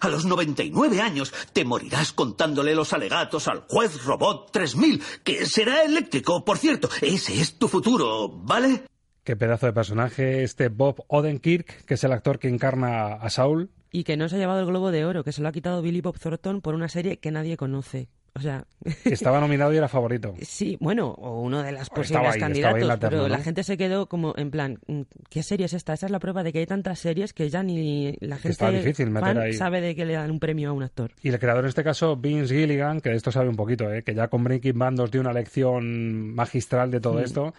A 0.00 0.10
los 0.10 0.26
99 0.26 1.00
años 1.00 1.32
te 1.54 1.64
morirás 1.64 2.12
contándole 2.12 2.74
los 2.74 2.92
alegatos 2.92 3.48
al 3.48 3.64
juez 3.66 4.04
Robot 4.04 4.52
3000, 4.52 5.02
que 5.24 5.46
será 5.46 5.84
eléctrico, 5.84 6.44
por 6.44 6.58
cierto. 6.58 6.90
Ese 7.00 7.40
es 7.40 7.58
tu 7.58 7.66
futuro, 7.66 8.28
¿vale? 8.28 8.82
Qué 9.24 9.36
pedazo 9.36 9.64
de 9.64 9.72
personaje 9.72 10.42
este 10.44 10.68
Bob 10.68 11.02
Odenkirk, 11.08 11.86
que 11.86 11.94
es 11.94 12.04
el 12.04 12.12
actor 12.12 12.38
que 12.38 12.48
encarna 12.48 13.14
a 13.14 13.30
Saul. 13.30 13.70
Y 13.92 14.04
que 14.04 14.16
no 14.16 14.28
se 14.28 14.36
ha 14.36 14.38
llevado 14.38 14.60
el 14.60 14.66
Globo 14.66 14.90
de 14.90 15.04
Oro, 15.04 15.24
que 15.24 15.32
se 15.32 15.40
lo 15.42 15.48
ha 15.48 15.52
quitado 15.52 15.80
Billy 15.82 16.00
Bob 16.00 16.18
Thornton 16.18 16.60
por 16.60 16.74
una 16.74 16.88
serie 16.88 17.18
que 17.18 17.30
nadie 17.30 17.56
conoce. 17.56 18.08
O 18.34 18.40
sea, 18.40 18.66
estaba 19.06 19.40
nominado 19.40 19.72
y 19.72 19.78
era 19.78 19.88
favorito. 19.88 20.34
sí, 20.42 20.76
bueno, 20.78 21.08
o 21.08 21.40
uno 21.40 21.62
de 21.62 21.72
las 21.72 21.88
posibles 21.88 22.34
ahí, 22.34 22.40
candidatos, 22.40 22.82
en 22.82 22.88
la 22.88 22.98
terna, 22.98 23.16
pero 23.16 23.28
la 23.28 23.38
gente 23.38 23.62
se 23.62 23.78
quedó 23.78 24.06
como 24.10 24.34
en 24.36 24.50
plan, 24.50 24.78
mm, 24.88 25.00
¿qué 25.30 25.42
serie 25.42 25.64
es 25.64 25.72
esta? 25.72 25.94
Esa 25.94 26.04
es 26.04 26.12
la 26.12 26.18
prueba 26.18 26.42
de 26.42 26.52
que 26.52 26.58
hay 26.58 26.66
tantas 26.66 26.98
series 26.98 27.32
que 27.32 27.48
ya 27.48 27.62
ni 27.62 28.14
la 28.20 28.36
gente 28.36 28.50
está 28.50 28.70
difícil 28.70 29.08
meter 29.08 29.28
fan 29.34 29.38
ahí. 29.38 29.52
sabe 29.54 29.80
de 29.80 29.94
que 29.94 30.04
le 30.04 30.12
dan 30.12 30.30
un 30.30 30.38
premio 30.38 30.68
a 30.68 30.72
un 30.74 30.82
actor. 30.82 31.12
Y 31.22 31.30
el 31.30 31.38
creador 31.38 31.64
en 31.64 31.68
este 31.70 31.82
caso, 31.82 32.14
Vince 32.16 32.54
Gilligan, 32.54 33.00
que 33.00 33.08
de 33.08 33.16
esto 33.16 33.32
sabe 33.32 33.48
un 33.48 33.56
poquito, 33.56 33.90
¿eh? 33.90 34.02
que 34.02 34.14
ya 34.14 34.28
con 34.28 34.44
Breaking 34.44 34.78
Bad 34.78 34.92
nos 34.92 35.10
dio 35.10 35.22
una 35.22 35.32
lección 35.32 36.34
magistral 36.34 36.90
de 36.90 37.00
todo 37.00 37.14
Mm. 37.20 37.24
esto. 37.24 37.54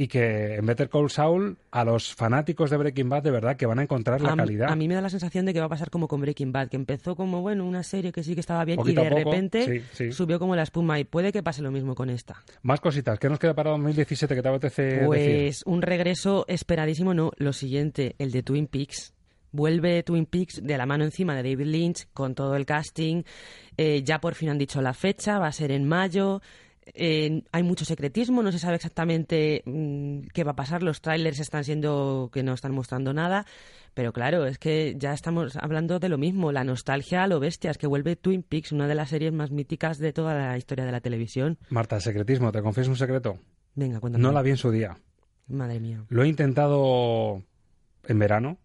Y 0.00 0.06
que 0.06 0.54
en 0.54 0.64
Better 0.64 0.88
Call 0.88 1.10
Saul, 1.10 1.58
a 1.72 1.84
los 1.84 2.14
fanáticos 2.14 2.70
de 2.70 2.76
Breaking 2.76 3.08
Bad, 3.08 3.24
de 3.24 3.32
verdad 3.32 3.56
que 3.56 3.66
van 3.66 3.80
a 3.80 3.82
encontrar 3.82 4.20
la 4.20 4.34
a, 4.34 4.36
calidad. 4.36 4.70
a 4.70 4.76
mí 4.76 4.86
me 4.86 4.94
da 4.94 5.00
la 5.00 5.10
sensación 5.10 5.44
de 5.44 5.52
que 5.52 5.58
va 5.58 5.66
a 5.66 5.68
pasar 5.68 5.90
como 5.90 6.06
con 6.06 6.20
Breaking 6.20 6.52
Bad, 6.52 6.68
que 6.68 6.76
empezó 6.76 7.16
como, 7.16 7.40
bueno, 7.42 7.66
una 7.66 7.82
serie 7.82 8.12
que 8.12 8.22
sí 8.22 8.34
que 8.34 8.40
estaba 8.40 8.64
bien 8.64 8.76
Poquito 8.76 9.00
y 9.00 9.04
de 9.04 9.10
poco, 9.10 9.24
repente 9.24 9.64
sí, 9.64 9.82
sí. 9.92 10.12
subió 10.12 10.38
como 10.38 10.54
la 10.54 10.62
espuma 10.62 11.00
y 11.00 11.04
puede 11.04 11.32
que 11.32 11.42
pase 11.42 11.62
lo 11.62 11.72
mismo 11.72 11.96
con 11.96 12.10
esta. 12.10 12.44
Más 12.62 12.80
cositas. 12.80 13.18
¿Qué 13.18 13.28
nos 13.28 13.40
queda 13.40 13.54
para 13.54 13.70
2017 13.70 14.36
que 14.36 14.40
te 14.40 14.48
apetece 14.48 14.82
decir? 14.82 15.06
Pues 15.06 15.62
un 15.66 15.82
regreso 15.82 16.44
esperadísimo, 16.46 17.12
no, 17.12 17.32
lo 17.36 17.52
siguiente, 17.52 18.14
el 18.18 18.30
de 18.30 18.44
Twin 18.44 18.68
Peaks. 18.68 19.14
Vuelve 19.50 20.04
Twin 20.04 20.26
Peaks 20.26 20.60
de 20.62 20.78
la 20.78 20.86
mano 20.86 21.02
encima 21.02 21.34
de 21.34 21.42
David 21.42 21.66
Lynch 21.66 22.06
con 22.14 22.36
todo 22.36 22.54
el 22.54 22.66
casting. 22.66 23.24
Eh, 23.76 24.04
ya 24.04 24.20
por 24.20 24.36
fin 24.36 24.50
han 24.50 24.58
dicho 24.58 24.80
la 24.80 24.94
fecha, 24.94 25.40
va 25.40 25.48
a 25.48 25.52
ser 25.52 25.72
en 25.72 25.88
mayo. 25.88 26.40
Eh, 26.94 27.42
hay 27.52 27.62
mucho 27.62 27.84
secretismo, 27.84 28.42
no 28.42 28.52
se 28.52 28.58
sabe 28.58 28.76
exactamente 28.76 29.62
mm, 29.64 30.28
qué 30.32 30.44
va 30.44 30.52
a 30.52 30.56
pasar. 30.56 30.82
Los 30.82 31.00
trailers 31.00 31.40
están 31.40 31.64
siendo 31.64 32.30
que 32.32 32.42
no 32.42 32.54
están 32.54 32.72
mostrando 32.72 33.12
nada. 33.12 33.46
Pero 33.94 34.12
claro, 34.12 34.46
es 34.46 34.58
que 34.58 34.94
ya 34.96 35.12
estamos 35.12 35.56
hablando 35.56 35.98
de 35.98 36.08
lo 36.08 36.18
mismo, 36.18 36.52
la 36.52 36.64
nostalgia 36.64 37.24
a 37.24 37.26
lo 37.26 37.40
bestias, 37.40 37.78
que 37.78 37.86
vuelve 37.86 38.16
Twin 38.16 38.42
Peaks, 38.42 38.72
una 38.72 38.86
de 38.86 38.94
las 38.94 39.08
series 39.08 39.32
más 39.32 39.50
míticas 39.50 39.98
de 39.98 40.12
toda 40.12 40.34
la 40.34 40.56
historia 40.56 40.84
de 40.84 40.92
la 40.92 41.00
televisión. 41.00 41.58
Marta, 41.70 41.98
secretismo, 42.00 42.52
¿te 42.52 42.62
confieso 42.62 42.90
un 42.90 42.96
secreto? 42.96 43.38
Venga, 43.74 43.98
cuéntame. 44.00 44.22
No 44.22 44.32
la 44.32 44.42
vi 44.42 44.50
en 44.50 44.56
su 44.56 44.70
día. 44.70 44.96
Madre 45.48 45.80
mía. 45.80 46.04
Lo 46.08 46.22
he 46.22 46.28
intentado 46.28 47.42
en 48.06 48.18
verano 48.18 48.58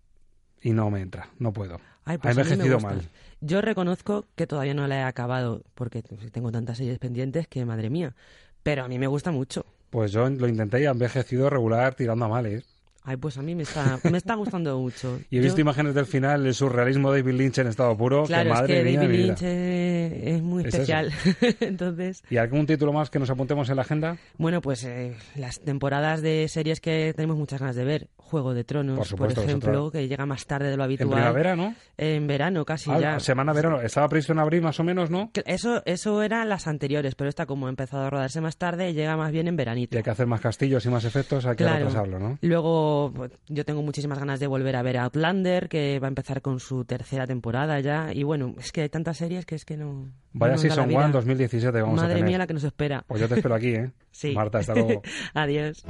y 0.61 0.71
no 0.71 0.89
me 0.89 1.01
entra, 1.01 1.29
no 1.39 1.51
puedo. 1.53 1.79
Ay, 2.05 2.15
ha 2.15 2.19
pues 2.19 2.37
a 2.37 2.41
mí 2.41 2.47
me 2.47 2.53
envejecido 2.53 2.79
mal. 2.79 3.01
Yo 3.45 3.61
reconozco 3.61 4.25
que 4.35 4.47
todavía 4.47 4.73
no 4.73 4.87
la 4.87 4.97
he 4.99 5.03
acabado 5.03 5.63
porque 5.75 6.01
tengo 6.01 6.51
tantas 6.51 6.77
series 6.77 6.97
pendientes 6.99 7.47
que 7.47 7.65
madre 7.65 7.89
mía. 7.89 8.15
Pero 8.63 8.85
a 8.85 8.87
mí 8.87 8.97
me 8.97 9.07
gusta 9.07 9.31
mucho. 9.31 9.65
Pues 9.89 10.11
yo 10.13 10.29
lo 10.29 10.47
intenté 10.47 10.81
y 10.81 10.85
ha 10.85 10.91
envejecido 10.91 11.49
regular 11.49 11.93
tirando 11.95 12.25
a 12.25 12.29
mal, 12.29 12.45
¿eh? 12.45 12.63
Ay, 13.05 13.17
pues 13.17 13.37
a 13.37 13.41
mí 13.41 13.53
me 13.53 13.63
está, 13.63 13.99
me 14.09 14.17
está 14.17 14.35
gustando 14.35 14.79
mucho. 14.79 15.19
Y 15.29 15.35
he 15.35 15.39
Yo- 15.39 15.43
visto 15.43 15.59
imágenes 15.59 15.93
del 15.93 16.05
final, 16.05 16.45
el 16.45 16.53
surrealismo 16.53 17.11
de 17.11 17.21
David 17.21 17.33
Lynch 17.37 17.57
en 17.57 17.67
estado 17.67 17.97
puro. 17.97 18.23
Claro, 18.23 18.43
que 18.45 18.49
es 18.53 18.55
madre 18.61 18.73
que 18.77 18.83
mía, 18.89 18.99
David. 19.01 19.19
Lynch 19.25 19.41
es, 19.43 20.13
es 20.35 20.41
muy 20.41 20.63
Es 20.63 20.73
especial. 20.73 21.11
Entonces, 21.59 22.23
¿Y 22.29 22.37
algún 22.37 22.65
título 22.65 22.93
más 22.93 23.09
que 23.09 23.19
nos 23.19 23.29
apuntemos 23.29 23.69
en 23.69 23.75
la 23.75 23.81
agenda? 23.81 24.17
bueno, 24.37 24.61
pues 24.61 24.85
eh, 24.85 25.17
las 25.35 25.59
temporadas 25.59 26.21
de 26.21 26.47
series 26.47 26.79
que 26.79 27.13
tenemos 27.13 27.35
muchas 27.35 27.59
ganas 27.59 27.75
de 27.75 27.83
ver. 27.83 28.07
Juego 28.33 28.55
de 28.55 28.63
Tronos, 28.63 28.97
Por 28.97 29.05
supuesto, 29.05 29.43
ejemplo, 29.43 29.91
que 29.91 30.07
llega 30.07 30.25
más 30.25 30.47
tarde 30.47 30.71
de 30.71 30.75
lo 30.75 30.81
En 30.83 30.85
habitual. 30.85 31.09
primavera, 31.11 31.55
¿no? 31.55 31.75
En 31.97 32.25
verano, 32.25 32.65
casi 32.65 32.89
Ah, 32.89 32.99
ya. 32.99 33.19
semana 33.19 33.53
verano. 33.53 33.79
Estaba 33.79 34.09
previsto 34.09 34.33
en 34.33 34.39
abril 34.39 34.63
más 34.63 34.79
o 34.79 34.83
menos, 34.83 35.11
¿no? 35.11 35.29
Eso, 35.45 35.83
eso 35.85 36.23
eran 36.23 36.49
las 36.49 36.65
anteriores, 36.65 37.13
pero 37.13 37.29
esta 37.29 37.45
como 37.45 37.67
ha 37.67 37.69
empezado 37.69 38.05
a 38.05 38.09
rodarse 38.09 38.41
más 38.41 38.57
tarde, 38.57 38.91
llega 38.95 39.15
más 39.17 39.31
bien 39.31 39.47
en 39.47 39.55
veranito. 39.55 39.95
Y 39.95 39.97
hay 39.97 40.03
que 40.03 40.09
hacer 40.09 40.25
más 40.25 40.41
castillos 40.41 40.83
y 40.87 40.89
más 40.89 41.05
efectos, 41.05 41.45
hay 41.45 41.51
que 41.55 41.63
Claro. 41.63 41.85
retrasarlo, 41.85 42.17
¿no? 42.17 42.39
Luego, 42.41 43.13
yo 43.49 43.65
tengo 43.65 43.83
muchísimas 43.83 44.17
ganas 44.17 44.39
de 44.39 44.47
volver 44.47 44.75
a 44.77 44.81
ver 44.81 44.97
Outlander, 44.97 45.69
que 45.69 45.99
va 45.99 46.07
a 46.07 46.09
empezar 46.09 46.41
con 46.41 46.59
su 46.59 46.85
tercera 46.85 47.27
temporada 47.27 47.79
ya. 47.81 48.11
Y 48.13 48.23
bueno, 48.23 48.55
es 48.57 48.71
que 48.71 48.81
hay 48.81 48.89
tantas 48.89 49.17
series 49.17 49.45
que 49.45 49.53
es 49.53 49.63
que 49.63 49.77
no. 49.77 50.09
Vaya 50.33 50.53
no 50.53 50.57
Season 50.57 50.87
vida. 50.87 50.97
1 50.97 51.09
2017 51.11 51.81
vamos 51.83 51.99
a 51.99 52.01
Madre 52.01 52.15
tener. 52.15 52.29
mía, 52.29 52.37
la 52.39 52.47
que 52.47 52.53
nos 52.55 52.63
espera. 52.63 53.03
Pues 53.05 53.21
yo 53.21 53.27
te 53.27 53.35
espero 53.35 53.53
aquí, 53.53 53.75
¿eh? 53.75 53.91
Sí. 54.09 54.33
Marta, 54.33 54.57
hasta 54.57 54.73
luego. 54.73 55.03
Adiós. 55.35 55.83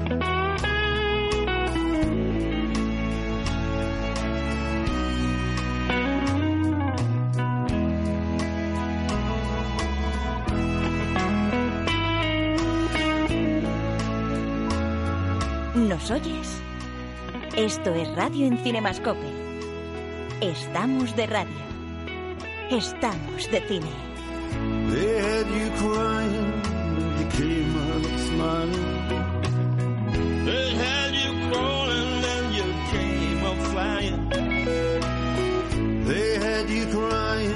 ¿Nos 16.04 16.12
oyes? 16.12 16.62
Esto 17.56 17.94
es 17.96 18.13
Radio 18.13 18.46
en 18.48 18.58
Cinemascope. 18.58 19.26
Estamos 20.42 21.16
de 21.16 21.28
radio. 21.28 21.56
Estamos 22.70 23.50
de 23.50 23.62
cine. 23.70 23.89
They 24.92 25.22
had 25.22 25.48
you 25.48 25.72
crying, 25.78 26.62
you 27.20 27.26
came 27.38 27.74
smiling. 28.18 29.00
They 30.44 30.76
had 30.76 31.13
you 31.16 31.32
and 32.26 32.54
you 32.54 32.68
came 32.92 33.39
flying. 33.72 34.30
They 36.06 36.36
had 36.38 36.70
you 36.70 36.86
crying 36.88 37.56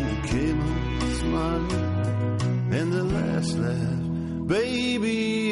you 0.00 0.16
came. 0.28 0.76
And 2.72 2.92
the 2.92 3.04
last 3.04 3.56
laugh, 3.58 4.48
baby, 4.48 5.45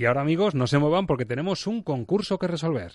Y 0.00 0.06
ahora, 0.06 0.22
amigos, 0.22 0.54
no 0.54 0.66
se 0.66 0.78
muevan 0.78 1.06
porque 1.06 1.26
tenemos 1.26 1.66
un 1.66 1.82
concurso 1.82 2.38
que 2.38 2.46
resolver. 2.46 2.92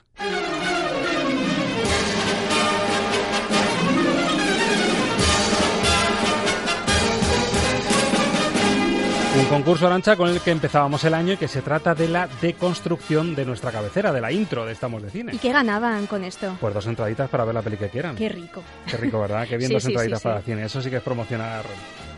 Un 9.38 9.46
concurso 9.50 9.86
arancha 9.86 10.16
con 10.16 10.30
el 10.30 10.42
que 10.42 10.50
empezábamos 10.50 11.04
el 11.04 11.14
año 11.14 11.34
y 11.34 11.38
que 11.38 11.48
se 11.48 11.62
trata 11.62 11.94
de 11.94 12.08
la 12.08 12.28
deconstrucción 12.42 13.36
de 13.36 13.46
nuestra 13.46 13.72
cabecera, 13.72 14.12
de 14.12 14.22
la 14.22 14.32
intro 14.32 14.66
de 14.66 14.72
Estamos 14.72 15.04
de 15.04 15.12
Cine. 15.12 15.36
¿Y 15.36 15.38
qué 15.38 15.52
ganaban 15.52 16.08
con 16.08 16.24
esto? 16.24 16.58
Pues 16.60 16.74
dos 16.74 16.88
entraditas 16.88 17.30
para 17.30 17.46
ver 17.46 17.54
la 17.54 17.62
peli 17.62 17.78
que 17.78 17.90
quieran. 17.90 18.16
Qué 18.16 18.30
rico. 18.30 18.64
Qué 18.90 18.98
rico, 18.98 19.20
¿verdad? 19.20 19.48
Qué 19.48 19.58
bien 19.58 19.68
Sí, 19.68 19.74
dos 19.76 19.84
sí, 19.84 19.90
entraditas 19.90 20.22
sí, 20.22 20.24
para 20.24 20.38
el 20.38 20.44
cine. 20.44 20.66
Eso 20.66 20.82
sí 20.82 20.90
que 20.90 20.98
es 20.98 21.04
promocionar. 21.04 21.66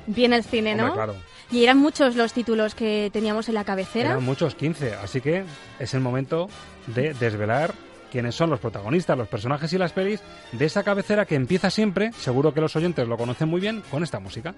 Bien 0.07 0.33
el 0.33 0.43
cine, 0.43 0.75
¿no? 0.75 0.93
Claro. 0.93 1.15
Y 1.51 1.63
eran 1.63 1.77
muchos 1.77 2.15
los 2.15 2.33
títulos 2.33 2.75
que 2.75 3.09
teníamos 3.13 3.47
en 3.47 3.55
la 3.55 3.63
cabecera. 3.63 4.11
Eran 4.11 4.23
muchos, 4.23 4.55
15. 4.55 4.95
Así 4.95 5.21
que 5.21 5.43
es 5.79 5.93
el 5.93 6.01
momento 6.01 6.49
de 6.87 7.13
desvelar 7.13 7.73
quiénes 8.11 8.35
son 8.35 8.49
los 8.49 8.59
protagonistas, 8.59 9.17
los 9.17 9.27
personajes 9.27 9.71
y 9.73 9.77
las 9.77 9.93
pelis 9.93 10.21
de 10.51 10.65
esa 10.65 10.83
cabecera 10.83 11.25
que 11.25 11.35
empieza 11.35 11.69
siempre, 11.69 12.11
seguro 12.13 12.53
que 12.53 12.61
los 12.61 12.75
oyentes 12.75 13.07
lo 13.07 13.17
conocen 13.17 13.49
muy 13.49 13.61
bien, 13.61 13.83
con 13.91 14.03
esta 14.03 14.19
música. 14.19 14.55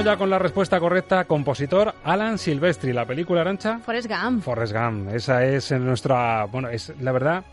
Vamos 0.00 0.12
ya 0.12 0.16
con 0.18 0.30
la 0.30 0.38
respuesta 0.38 0.80
correcta. 0.80 1.24
Compositor 1.24 1.94
Alan 2.04 2.38
Silvestri, 2.38 2.92
la 2.92 3.04
película 3.06 3.42
Arancha. 3.42 3.78
Forrest 3.84 4.08
Gump. 4.08 4.42
Forrest 4.42 4.72
Gump, 4.72 5.10
esa 5.14 5.44
es 5.44 5.70
nuestra, 5.72 6.44
bueno, 6.46 6.68
es 6.68 6.92
la 7.00 7.12
verdad 7.12 7.44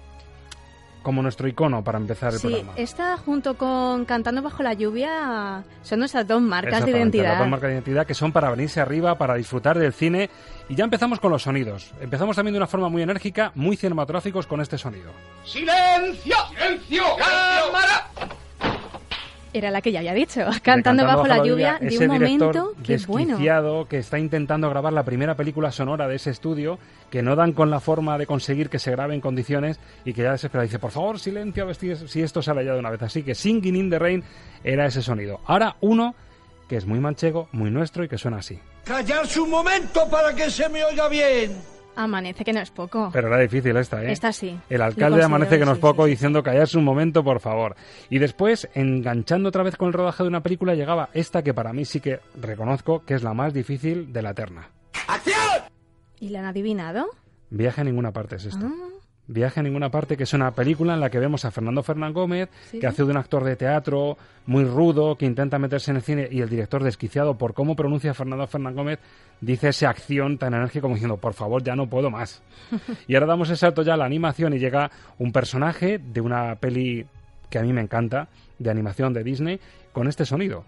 como 1.04 1.22
nuestro 1.22 1.48
icono 1.48 1.84
para 1.86 1.98
empezar 2.00 2.34
el 2.34 2.40
Sí, 2.40 2.48
programa. 2.50 2.74
esta 2.76 3.16
junto 3.18 3.56
con 3.58 4.04
Cantando 4.04 4.42
bajo 4.42 4.62
la 4.62 4.74
lluvia 4.74 5.64
son 5.82 6.00
nuestras 6.00 6.28
dos 6.28 6.42
marcas 6.42 6.84
de 6.84 6.92
identidad. 6.92 7.30
Las 7.30 7.40
dos 7.40 7.48
marcas 7.48 7.70
de 7.70 7.76
identidad 7.76 8.06
que 8.06 8.14
son 8.14 8.34
para 8.34 8.50
venirse 8.50 8.82
arriba, 8.82 9.18
para 9.18 9.36
disfrutar 9.36 9.80
del 9.80 9.94
cine. 9.94 10.30
Y 10.68 10.76
ya 10.76 10.84
empezamos 10.84 11.22
con 11.22 11.32
los 11.32 11.44
sonidos. 11.44 11.94
Empezamos 12.02 12.36
también 12.36 12.54
de 12.56 12.58
una 12.58 12.68
forma 12.68 12.90
muy 12.90 13.02
enérgica, 13.04 13.54
muy 13.56 13.78
cinematográficos 13.78 14.48
con 14.48 14.60
este 14.60 14.78
sonido. 14.78 15.12
¡Silencio! 15.46 16.36
¡Silencio! 16.50 17.04
¡Cámara! 17.18 18.08
Era 19.58 19.72
la 19.72 19.82
que 19.82 19.92
ya 19.92 20.00
había 20.00 20.14
dicho. 20.14 20.42
Cantando, 20.62 21.04
De 21.04 21.08
bajo, 21.08 21.28
la 21.28 21.44
lluvia, 21.44 21.78
de 21.80 21.88
ese 21.88 22.08
un 22.08 22.14
director 22.14 22.56
momento 22.56 22.74
que 22.84 22.98
bueno. 23.08 23.88
que 23.88 23.98
está 23.98 24.20
intentando 24.20 24.70
grabar 24.70 24.94
la 24.94 25.04
primera 25.04 25.36
película 25.36 25.72
sonora 25.72 26.08
de 26.08 26.16
ese 26.16 26.30
estudio, 26.30 26.78
que 27.10 27.24
no 27.24 27.36
dan 27.36 27.54
con 27.54 27.70
la 27.70 27.80
forma 27.80 28.18
de 28.18 28.28
conseguir 28.28 28.70
que 28.70 28.80
se 28.80 28.92
grabe 28.92 29.16
en 29.16 29.22
condiciones 29.22 29.80
y 30.06 30.14
que 30.14 30.22
ya 30.24 30.32
desesperado 30.32 30.68
dice, 30.68 30.80
por 30.80 30.92
favor, 30.92 31.20
silencio, 31.20 31.64
a 31.64 31.66
ver 31.68 31.76
si 31.76 31.96
si 31.96 32.22
esto 32.22 32.42
sale 32.42 32.64
ya 32.64 32.74
de 32.74 32.80
una 32.80 32.92
vez. 32.92 33.02
Así 33.02 33.24
que 33.24 33.34
Singing 33.36 33.76
in 33.76 33.90
the 33.90 34.00
Rain 34.00 34.24
era 34.64 34.86
ese 34.86 35.02
sonido. 35.02 35.40
Ahora 35.46 35.76
uno 35.82 36.16
que 36.68 36.76
es 36.76 36.86
muy 36.86 37.00
manchego, 37.00 37.48
muy 37.52 37.72
nuestro 37.72 38.04
y 38.04 38.10
que 38.10 38.18
suena 38.18 38.38
así. 38.38 38.60
¡Callarse 38.84 39.40
un 39.40 39.50
momento 39.50 40.08
para 40.10 40.36
que 40.36 40.50
se 40.50 40.68
me 40.70 40.84
oiga 40.84 41.08
bien! 41.08 41.77
Amanece, 41.98 42.46
que 42.46 42.54
no 42.54 42.60
es 42.60 42.70
poco. 42.70 43.10
Pero 43.12 43.28
era 43.28 43.40
difícil 43.40 43.76
esta, 43.76 44.04
¿eh? 44.04 44.12
Esta 44.12 44.32
sí. 44.32 44.58
El 44.70 44.82
alcalde 44.82 45.24
amanece 45.24 45.58
que 45.58 45.66
no 45.66 45.72
es 45.72 45.78
sí, 45.78 45.82
poco 45.82 46.06
diciendo 46.06 46.44
callarse 46.44 46.78
un 46.78 46.84
momento, 46.84 47.24
por 47.24 47.40
favor. 47.40 47.76
Y 48.10 48.20
después, 48.20 48.70
enganchando 48.76 49.50
otra 49.50 49.64
vez 49.64 49.76
con 49.76 49.88
el 49.88 49.94
rodaje 49.94 50.24
de 50.24 50.30
una 50.30 50.42
película, 50.42 50.76
llegaba 50.76 51.10
esta 51.14 51.42
que 51.42 51.54
para 51.54 51.74
mí 51.74 51.86
sí 51.86 52.00
que 52.00 52.20
reconozco 52.40 53.04
que 53.04 53.16
es 53.16 53.24
la 53.24 53.34
más 53.34 53.54
difícil 53.54 54.14
de 54.14 54.22
la 54.22 54.34
terna. 54.34 54.70
¿Y 56.20 56.30
la 56.30 56.40
han 56.40 56.46
adivinado? 56.46 57.08
Viaje 57.50 57.82
a 57.82 57.84
ninguna 57.84 58.12
parte 58.12 58.36
es 58.36 58.46
esto. 58.46 58.66
Ah, 58.66 58.97
Viaje 59.30 59.60
a 59.60 59.64
ninguna 59.64 59.90
parte, 59.90 60.16
que 60.16 60.24
es 60.24 60.34
una 60.34 60.52
película 60.52 60.94
en 60.94 61.02
la 61.02 61.10
que 61.10 61.20
vemos 61.20 61.44
a 61.44 61.52
Fernando 61.52 61.84
Fernán 61.84 62.14
Gómez, 62.14 62.48
Sí. 62.72 62.80
que 62.80 62.88
hace 62.88 63.04
de 63.04 63.12
un 63.12 63.18
actor 63.18 63.44
de 63.44 63.56
teatro 63.58 64.18
muy 64.46 64.64
rudo, 64.64 65.18
que 65.18 65.26
intenta 65.26 65.60
meterse 65.60 65.92
en 65.92 65.98
el 65.98 66.04
cine, 66.04 66.28
y 66.32 66.40
el 66.42 66.48
director 66.50 66.82
desquiciado 66.84 67.38
por 67.38 67.54
cómo 67.54 67.76
pronuncia 67.76 68.14
Fernando 68.14 68.48
Fernán 68.48 68.76
Gómez, 68.76 69.00
dice 69.42 69.70
esa 69.70 69.90
acción 69.90 70.38
tan 70.38 70.54
enérgica 70.54 70.82
como 70.82 70.96
diciendo, 70.96 71.18
por 71.18 71.34
favor, 71.34 71.62
ya 71.62 71.76
no 71.76 71.88
puedo 71.88 72.10
más. 72.10 72.42
Y 73.08 73.16
ahora 73.16 73.28
damos 73.28 73.50
el 73.50 73.58
salto 73.58 73.82
ya 73.82 73.96
a 73.96 73.98
la 73.98 74.06
animación 74.06 74.54
y 74.54 74.60
llega 74.60 74.92
un 75.20 75.32
personaje 75.34 76.00
de 76.00 76.22
una 76.22 76.56
peli 76.56 77.06
que 77.50 77.60
a 77.60 77.64
mí 77.64 77.74
me 77.74 77.82
encanta, 77.82 78.30
de 78.60 78.70
animación 78.72 79.14
de 79.14 79.24
Disney, 79.24 79.60
con 79.92 80.08
este 80.08 80.26
sonido. 80.26 80.64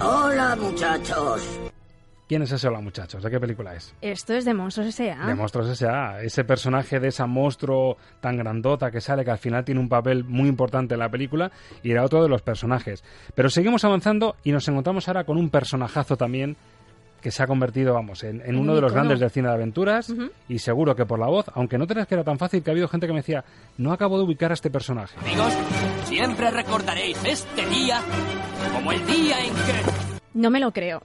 Hola 0.00 0.56
muchachos. 0.56 1.60
¿Quién 2.28 2.42
es 2.42 2.52
ese 2.52 2.68
hola 2.68 2.80
muchachos? 2.80 3.22
¿De 3.22 3.30
qué 3.30 3.38
película 3.38 3.74
es? 3.74 3.94
Esto 4.00 4.32
es 4.32 4.44
de 4.44 4.54
Monstruos 4.54 4.88
S.A. 4.88 5.26
De 5.26 5.34
Monstruos 5.34 5.68
S.A. 5.68 6.22
Ese 6.22 6.44
personaje 6.44 6.98
de 6.98 7.08
esa 7.08 7.26
monstruo 7.26 7.96
tan 8.20 8.38
grandota 8.38 8.90
que 8.90 9.00
sale, 9.02 9.24
que 9.24 9.32
al 9.32 9.38
final 9.38 9.64
tiene 9.64 9.80
un 9.80 9.88
papel 9.88 10.24
muy 10.24 10.48
importante 10.48 10.94
en 10.94 11.00
la 11.00 11.10
película, 11.10 11.50
y 11.82 11.90
era 11.90 12.04
otro 12.04 12.22
de 12.22 12.28
los 12.30 12.40
personajes. 12.40 13.04
Pero 13.34 13.50
seguimos 13.50 13.84
avanzando 13.84 14.36
y 14.44 14.52
nos 14.52 14.66
encontramos 14.68 15.08
ahora 15.08 15.24
con 15.24 15.36
un 15.36 15.50
personajazo 15.50 16.16
también 16.16 16.56
que 17.20 17.30
se 17.30 17.42
ha 17.42 17.46
convertido, 17.46 17.92
vamos, 17.94 18.24
en, 18.24 18.40
en 18.40 18.46
En 18.50 18.56
uno 18.56 18.70
un 18.72 18.76
de 18.76 18.80
los 18.82 18.90
icono. 18.92 18.94
grandes 18.94 19.20
del 19.20 19.30
cine 19.30 19.48
de 19.48 19.54
aventuras 19.54 20.12
y 20.48 20.58
seguro 20.58 20.96
que 20.96 21.04
por 21.06 21.18
la 21.20 21.26
voz, 21.28 21.46
aunque 21.54 21.76
no 21.78 21.86
creas 21.86 22.06
que 22.08 22.14
era 22.14 22.24
tan 22.24 22.38
fácil, 22.38 22.62
que 22.64 22.70
ha 22.70 22.72
habido 22.72 22.88
gente 22.88 23.06
que 23.06 23.12
me 23.12 23.20
decía, 23.20 23.44
no 23.78 23.92
acabo 23.92 24.16
de 24.18 24.24
ubicar 24.24 24.50
a 24.52 24.54
este 24.54 24.70
personaje. 24.70 25.16
Amigos, 25.20 25.52
siempre 26.04 26.50
recordaréis 26.50 27.22
este 27.24 27.66
día 27.66 28.00
como 28.72 28.90
el 28.90 29.06
día 29.06 29.38
en 29.44 29.52
que... 29.54 30.18
No 30.34 30.50
me 30.50 30.58
lo 30.58 30.72
creo. 30.72 31.02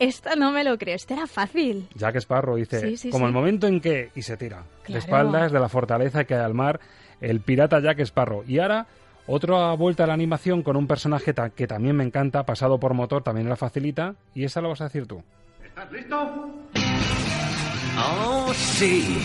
Esta 0.00 0.34
no 0.34 0.50
me 0.50 0.64
lo 0.64 0.76
creo. 0.78 0.96
Este 0.96 1.14
era 1.14 1.26
fácil. 1.28 1.86
Jack 1.94 2.16
Sparrow 2.16 2.56
dice, 2.56 2.80
Sí, 2.80 2.96
sí, 2.96 3.10
como 3.10 3.26
sí. 3.26 3.28
el 3.28 3.32
momento 3.32 3.66
en 3.68 3.80
que... 3.80 4.10
y 4.16 4.22
se 4.22 4.36
tira. 4.36 4.64
Claro. 4.82 4.92
De 4.94 4.98
espaldas 4.98 5.52
de 5.52 5.60
la 5.60 5.68
fortaleza 5.68 6.24
que 6.24 6.34
hay 6.34 6.40
al 6.40 6.54
mar, 6.54 6.80
el 7.20 7.40
pirata 7.40 7.78
Jack 7.80 8.00
Sparrow. 8.00 8.42
Y 8.48 8.58
ahora, 8.58 8.86
otra 9.26 9.72
vuelta 9.74 10.04
a 10.04 10.06
la 10.08 10.14
animación 10.14 10.62
con 10.62 10.76
un 10.76 10.86
personaje 10.86 11.32
ta- 11.34 11.50
que 11.50 11.66
también 11.66 11.94
me 11.96 12.04
encanta, 12.04 12.44
pasado 12.46 12.80
por 12.80 12.94
motor, 12.94 13.22
también 13.22 13.48
la 13.48 13.56
facilita, 13.56 14.14
y 14.34 14.44
esa 14.44 14.60
lo 14.60 14.70
vas 14.70 14.80
a 14.80 14.84
decir 14.84 15.06
tú. 15.06 15.22
¿Estás 15.62 15.92
listo? 15.92 16.16
Oh, 17.98 18.52
sí. 18.54 19.18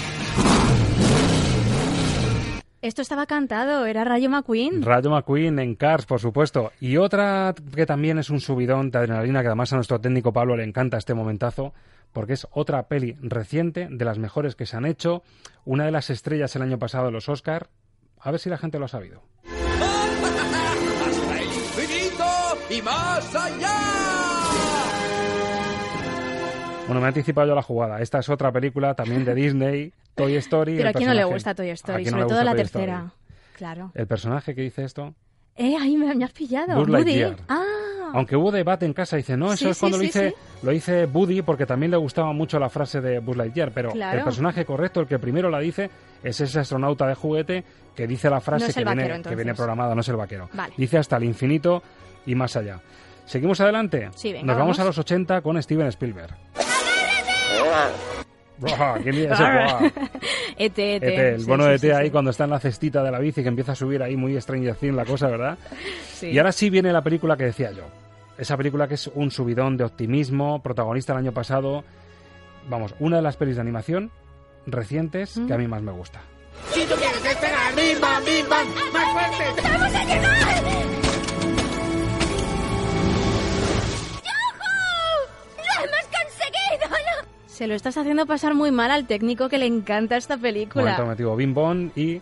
Esto 2.86 3.02
estaba 3.02 3.26
cantado, 3.26 3.88
era 3.88 4.04
Rayo 4.04 4.30
McQueen. 4.30 4.84
Rayo 4.84 5.10
McQueen 5.10 5.58
en 5.58 5.74
Cars, 5.74 6.06
por 6.06 6.20
supuesto. 6.20 6.72
Y 6.80 6.98
otra 6.98 7.56
que 7.76 7.88
también 7.88 8.20
es 8.20 8.30
un 8.30 8.40
subidón 8.40 8.92
de 8.92 9.00
adrenalina, 9.00 9.42
que 9.42 9.48
además 9.48 9.74
a 9.74 9.78
nuestro 9.78 10.00
técnico 10.00 10.32
Pablo 10.32 10.56
le 10.56 10.66
encanta 10.66 11.00
este 11.00 11.16
momentazo, 11.16 11.74
porque 12.14 12.34
es 12.34 12.46
otra 12.52 12.88
peli 12.88 13.18
reciente, 13.24 13.88
de 13.90 14.06
las 14.06 14.20
mejores 14.20 14.56
que 14.56 14.68
se 14.68 14.78
han 14.78 14.86
hecho, 14.86 15.24
una 15.66 15.86
de 15.86 15.92
las 15.92 16.12
estrellas 16.12 16.56
el 16.56 16.62
año 16.62 16.78
pasado 16.78 17.08
de 17.08 17.12
los 17.14 17.28
Oscar. 17.28 17.70
A 18.20 18.30
ver 18.30 18.40
si 18.40 18.52
la 18.52 18.60
gente 18.60 18.78
lo 18.78 18.86
ha 18.86 18.90
sabido. 18.90 19.24
¡Hasta 21.08 21.40
el 21.40 21.48
infinito 21.48 22.26
y 22.70 22.82
más 22.84 23.36
Bueno, 26.88 27.02
me 27.02 27.06
he 27.06 27.08
anticipado 27.08 27.48
yo 27.48 27.56
la 27.56 27.64
jugada. 27.64 28.00
Esta 28.02 28.20
es 28.20 28.30
otra 28.30 28.52
película 28.52 28.94
también 28.94 29.26
de 29.26 29.34
Disney, 29.34 29.92
Toy 30.14 30.36
Story. 30.36 30.78
Pero 30.78 30.90
a 30.90 30.94
quién 30.94 31.08
no 31.10 31.16
le 31.16 31.24
gusta 31.24 31.56
Toy 31.56 31.70
¿A 31.72 31.74
Story, 31.74 32.06
no 32.06 32.12
sobre 32.12 32.26
todo 32.26 32.44
la 32.44 32.52
Toy 32.52 32.58
tercera. 32.60 32.96
Story? 32.98 33.12
Claro. 33.58 33.92
El 33.96 34.06
personaje 34.08 34.54
que 34.54 34.62
dice 34.62 34.84
esto, 34.84 35.16
Eh, 35.56 35.76
ahí 35.80 35.98
me, 35.98 36.14
me 36.14 36.26
has 36.26 36.32
pillado. 36.32 36.80
Woody. 36.84 37.24
Ah, 37.48 37.64
Aunque 38.14 38.36
hubo 38.36 38.52
debate 38.52 38.86
en 38.86 38.94
casa, 38.94 39.16
dice, 39.18 39.36
no, 39.36 39.48
eso 39.48 39.66
Sí, 39.66 39.70
es 39.70 39.78
sí, 39.78 39.80
cuando 39.80 39.98
lo, 39.98 40.02
sí, 40.02 40.08
dice, 40.08 40.30
sí. 40.30 40.36
lo 40.66 40.72
dice 40.72 41.06
Buddy 41.08 41.42
porque 41.42 41.66
también 41.66 41.90
le 41.92 41.98
gustaba 41.98 42.32
mucho 42.34 42.60
la 42.60 42.70
frase 42.70 43.02
de 43.02 43.20
Buzz 43.20 43.36
Lightyear, 43.38 43.72
pero 43.72 43.90
Claro. 43.92 44.20
el 44.20 44.24
personaje 44.24 44.64
correcto, 44.66 45.00
el 45.02 45.08
que 45.08 45.18
primero 45.18 45.50
la 45.50 45.60
dice, 45.60 45.90
es 46.24 46.40
ese 46.40 46.60
astronauta 46.60 47.08
de 47.08 47.16
juguete 47.16 47.64
que 47.96 48.06
dice 48.06 48.30
la 48.30 48.42
frase 48.42 48.68
No 48.68 48.74
que, 48.74 48.84
viene, 48.84 49.02
vaquero, 49.10 49.30
que 49.30 49.36
viene 49.36 49.54
programada, 49.56 49.96
no 49.96 50.02
es 50.02 50.08
el 50.10 50.18
vaquero. 50.18 50.50
Vale. 50.54 50.74
Dice 50.78 50.98
hasta 51.00 51.18
el 51.18 51.24
infinito 51.24 51.82
y 52.26 52.36
más 52.36 52.56
allá. 52.58 52.80
¿Seguimos 53.26 53.60
adelante? 53.60 54.10
Sí, 54.16 54.32
venga, 54.34 54.46
Nos 54.46 54.58
vamos, 54.58 54.78
vamos. 54.78 54.80
a 54.82 54.84
los 54.86 54.98
80 55.00 55.42
con 55.42 55.62
Steven 55.64 55.88
Spielberg. 55.88 56.36
ET, 60.57 60.80
ET. 60.80 61.03
ET, 61.03 61.03
el 61.03 61.39
Sí, 61.41 61.45
bono 61.47 61.63
sí, 61.63 61.70
de 61.70 61.76
ET 61.76 61.82
sí, 61.82 61.91
ahí 61.91 62.05
sí. 62.05 62.11
cuando 62.11 62.32
está 62.32 62.45
en 62.45 62.49
la 62.51 62.59
cestita 62.59 63.03
de 63.03 63.11
la 63.11 63.20
bici 63.20 63.41
que 63.41 63.49
empieza 63.49 63.74
a 63.74 63.76
subir 63.76 64.01
ahí 64.01 64.16
muy 64.16 64.39
Stranger 64.39 64.76
Things 64.76 64.95
la 64.95 65.05
cosa, 65.05 65.28
¿verdad? 65.28 65.57
Sí. 66.16 66.28
Y 66.28 66.38
ahora 66.38 66.53
sí 66.53 66.70
viene 66.70 66.93
la 66.93 67.01
película 67.03 67.36
que 67.36 67.43
decía 67.43 67.72
yo. 67.72 67.84
Esa 68.38 68.55
película 68.55 68.88
que 68.88 68.93
es 68.93 69.07
un 69.16 69.32
subidón 69.32 69.76
de 69.76 69.84
optimismo, 69.84 70.61
protagonista 70.63 71.11
el 71.11 71.20
año 71.20 71.34
pasado. 71.34 71.84
Vamos, 72.70 72.95
una 72.99 73.18
de 73.18 73.22
las 73.22 73.36
pelis 73.36 73.55
de 73.55 73.61
animación 73.61 74.11
recientes 74.66 75.39
que 75.45 75.53
a 75.53 75.57
mí 75.57 75.68
más 75.68 75.82
me 75.82 75.91
gusta. 75.91 76.22
Si 76.72 76.86
tú 76.86 76.95
quieres 76.95 77.24
esperar, 77.26 77.76
bim 77.76 77.99
bam, 77.99 78.24
bim 78.24 78.49
bam, 78.49 78.68
más 78.93 79.11
fuerte. 79.11 79.61
¡Vamos 79.61 79.93
a 79.93 80.03
llegar! 80.05 81.05
Se 87.56 87.68
lo 87.68 87.74
estás 87.74 87.95
haciendo 87.95 88.26
pasar 88.26 88.53
muy 88.53 88.70
mal 88.70 88.91
al 88.91 89.08
técnico 89.08 89.47
que 89.47 89.58
le 89.58 89.66
encanta 89.66 90.18
esta 90.18 90.36
película. 90.36 90.97
Momento 90.99 91.36
Bim 91.38 91.53
Bom 91.53 91.89
y 91.95 92.22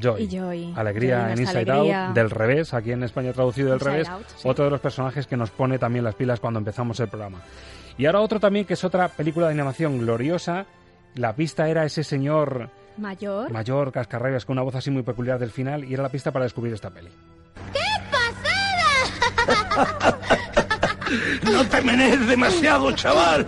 Joy. 0.00 0.22
Y 0.22 0.28
Joy. 0.28 0.72
Alegría 0.76 1.24
Joy, 1.24 1.32
en 1.32 1.38
Inside 1.40 1.70
alegría. 1.72 2.06
Out, 2.06 2.14
del 2.14 2.30
revés, 2.30 2.72
aquí 2.72 2.92
en 2.92 3.02
España 3.02 3.32
traducido 3.32 3.70
del 3.70 3.78
Inside 3.78 3.90
revés. 3.90 4.08
Out, 4.08 4.26
sí. 4.36 4.48
Otro 4.48 4.66
de 4.66 4.70
los 4.70 4.80
personajes 4.80 5.26
que 5.26 5.36
nos 5.36 5.50
pone 5.50 5.80
también 5.80 6.04
las 6.04 6.14
pilas 6.14 6.38
cuando 6.38 6.60
empezamos 6.60 7.00
el 7.00 7.08
programa. 7.08 7.40
Y 7.98 8.06
ahora 8.06 8.20
otro 8.20 8.38
también 8.38 8.64
que 8.64 8.74
es 8.74 8.84
otra 8.84 9.08
película 9.08 9.48
de 9.48 9.54
animación 9.54 9.98
gloriosa. 9.98 10.64
La 11.16 11.34
pista 11.34 11.68
era 11.68 11.84
ese 11.84 12.04
señor 12.04 12.70
Mayor. 12.98 13.50
mayor, 13.50 13.90
cascarrabias, 13.90 14.44
con 14.44 14.54
una 14.54 14.62
voz 14.62 14.76
así 14.76 14.92
muy 14.92 15.02
peculiar 15.02 15.40
del 15.40 15.50
final, 15.50 15.82
y 15.82 15.92
era 15.92 16.04
la 16.04 16.08
pista 16.08 16.30
para 16.30 16.44
descubrir 16.44 16.72
esta 16.72 16.90
peli. 16.90 17.10
No 21.42 21.64
te 21.66 21.82
menees 21.82 22.26
demasiado, 22.26 22.92
chaval. 22.92 23.46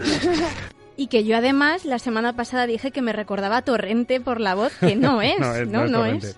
Y 0.97 1.09
que 1.09 1.25
yo 1.25 1.37
además 1.37 1.85
la 1.85 1.99
semana 1.99 2.35
pasada 2.37 2.67
dije 2.67 2.91
que 2.93 3.03
me 3.03 3.13
recordaba 3.13 3.57
a 3.59 3.63
Torrente 3.63 4.21
por 4.21 4.41
la 4.41 4.55
voz, 4.55 4.73
que 4.79 4.95
no 4.97 5.21
es. 5.23 5.39
no, 5.41 5.55
es, 5.55 5.69
no, 5.69 5.83
es 5.83 5.87
es. 5.87 5.93
Torrente. 5.93 6.29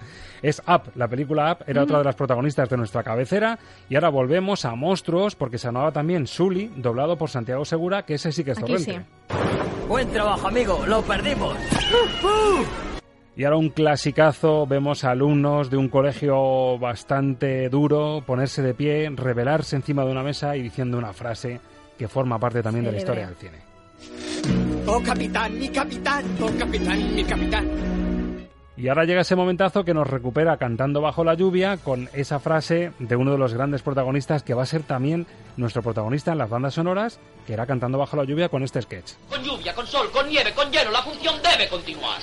Es 0.42 0.62
Up, 0.68 0.92
la 0.94 1.08
película 1.08 1.52
Up, 1.52 1.64
era 1.66 1.80
Mm. 1.80 1.84
otra 1.84 1.98
de 1.98 2.04
las 2.04 2.14
protagonistas 2.14 2.68
de 2.68 2.76
nuestra 2.76 3.02
cabecera. 3.02 3.58
Y 3.88 3.94
ahora 3.96 4.10
volvemos 4.10 4.64
a 4.64 4.74
Monstruos, 4.74 5.34
porque 5.34 5.58
se 5.58 5.66
llamaba 5.68 5.92
también 5.92 6.26
Sully, 6.26 6.70
doblado 6.76 7.16
por 7.16 7.30
Santiago 7.30 7.64
Segura, 7.64 8.04
que 8.04 8.14
ese 8.14 8.32
sí 8.32 8.44
que 8.44 8.52
es 8.52 8.58
Aquí 8.58 8.72
Torrente. 8.72 8.92
sí. 8.92 9.86
Buen 9.88 10.08
trabajo, 10.10 10.48
amigo. 10.48 10.84
Lo 10.86 11.02
perdimos. 11.02 11.56
Y 13.36 13.44
ahora 13.44 13.56
un 13.58 13.68
clasicazo, 13.68 14.66
vemos 14.66 15.04
a 15.04 15.10
alumnos 15.10 15.68
de 15.70 15.76
un 15.76 15.88
colegio 15.88 16.78
bastante 16.78 17.68
duro 17.68 18.22
ponerse 18.26 18.62
de 18.62 18.72
pie, 18.74 19.10
revelarse 19.14 19.76
encima 19.76 20.04
de 20.04 20.10
una 20.12 20.22
mesa 20.22 20.56
y 20.56 20.62
diciendo 20.62 20.96
una 20.96 21.12
frase 21.12 21.60
que 21.98 22.08
forma 22.08 22.38
parte 22.38 22.62
también 22.62 22.86
de 22.86 22.92
la 22.92 22.98
historia 22.98 23.26
del 23.26 23.36
cine. 23.36 23.58
Oh, 24.86 25.02
capitán, 25.02 25.58
mi 25.58 25.68
capitán. 25.68 26.24
Oh, 26.40 26.50
capitán, 26.58 27.14
mi 27.14 27.24
capitán. 27.24 27.68
Y 28.76 28.88
ahora 28.88 29.04
llega 29.04 29.22
ese 29.22 29.36
momentazo 29.36 29.84
que 29.84 29.94
nos 29.94 30.06
recupera 30.06 30.58
cantando 30.58 31.00
bajo 31.00 31.24
la 31.24 31.32
lluvia 31.34 31.78
con 31.78 32.10
esa 32.12 32.38
frase 32.38 32.92
de 32.98 33.16
uno 33.16 33.32
de 33.32 33.38
los 33.38 33.54
grandes 33.54 33.80
protagonistas 33.80 34.42
que 34.42 34.52
va 34.52 34.64
a 34.64 34.66
ser 34.66 34.82
también 34.82 35.26
nuestro 35.56 35.82
protagonista 35.82 36.32
en 36.32 36.38
las 36.38 36.50
bandas 36.50 36.74
sonoras, 36.74 37.18
que 37.46 37.54
era 37.54 37.64
cantando 37.66 37.96
bajo 37.96 38.16
la 38.18 38.24
lluvia 38.24 38.50
con 38.50 38.62
este 38.62 38.82
sketch. 38.82 39.12
Con 39.30 39.42
lluvia, 39.42 39.74
con 39.74 39.86
sol, 39.86 40.10
con 40.12 40.28
nieve, 40.28 40.52
con 40.52 40.70
hielo, 40.70 40.90
la 40.90 41.00
función 41.02 41.36
debe 41.42 41.70
continuar. 41.70 42.20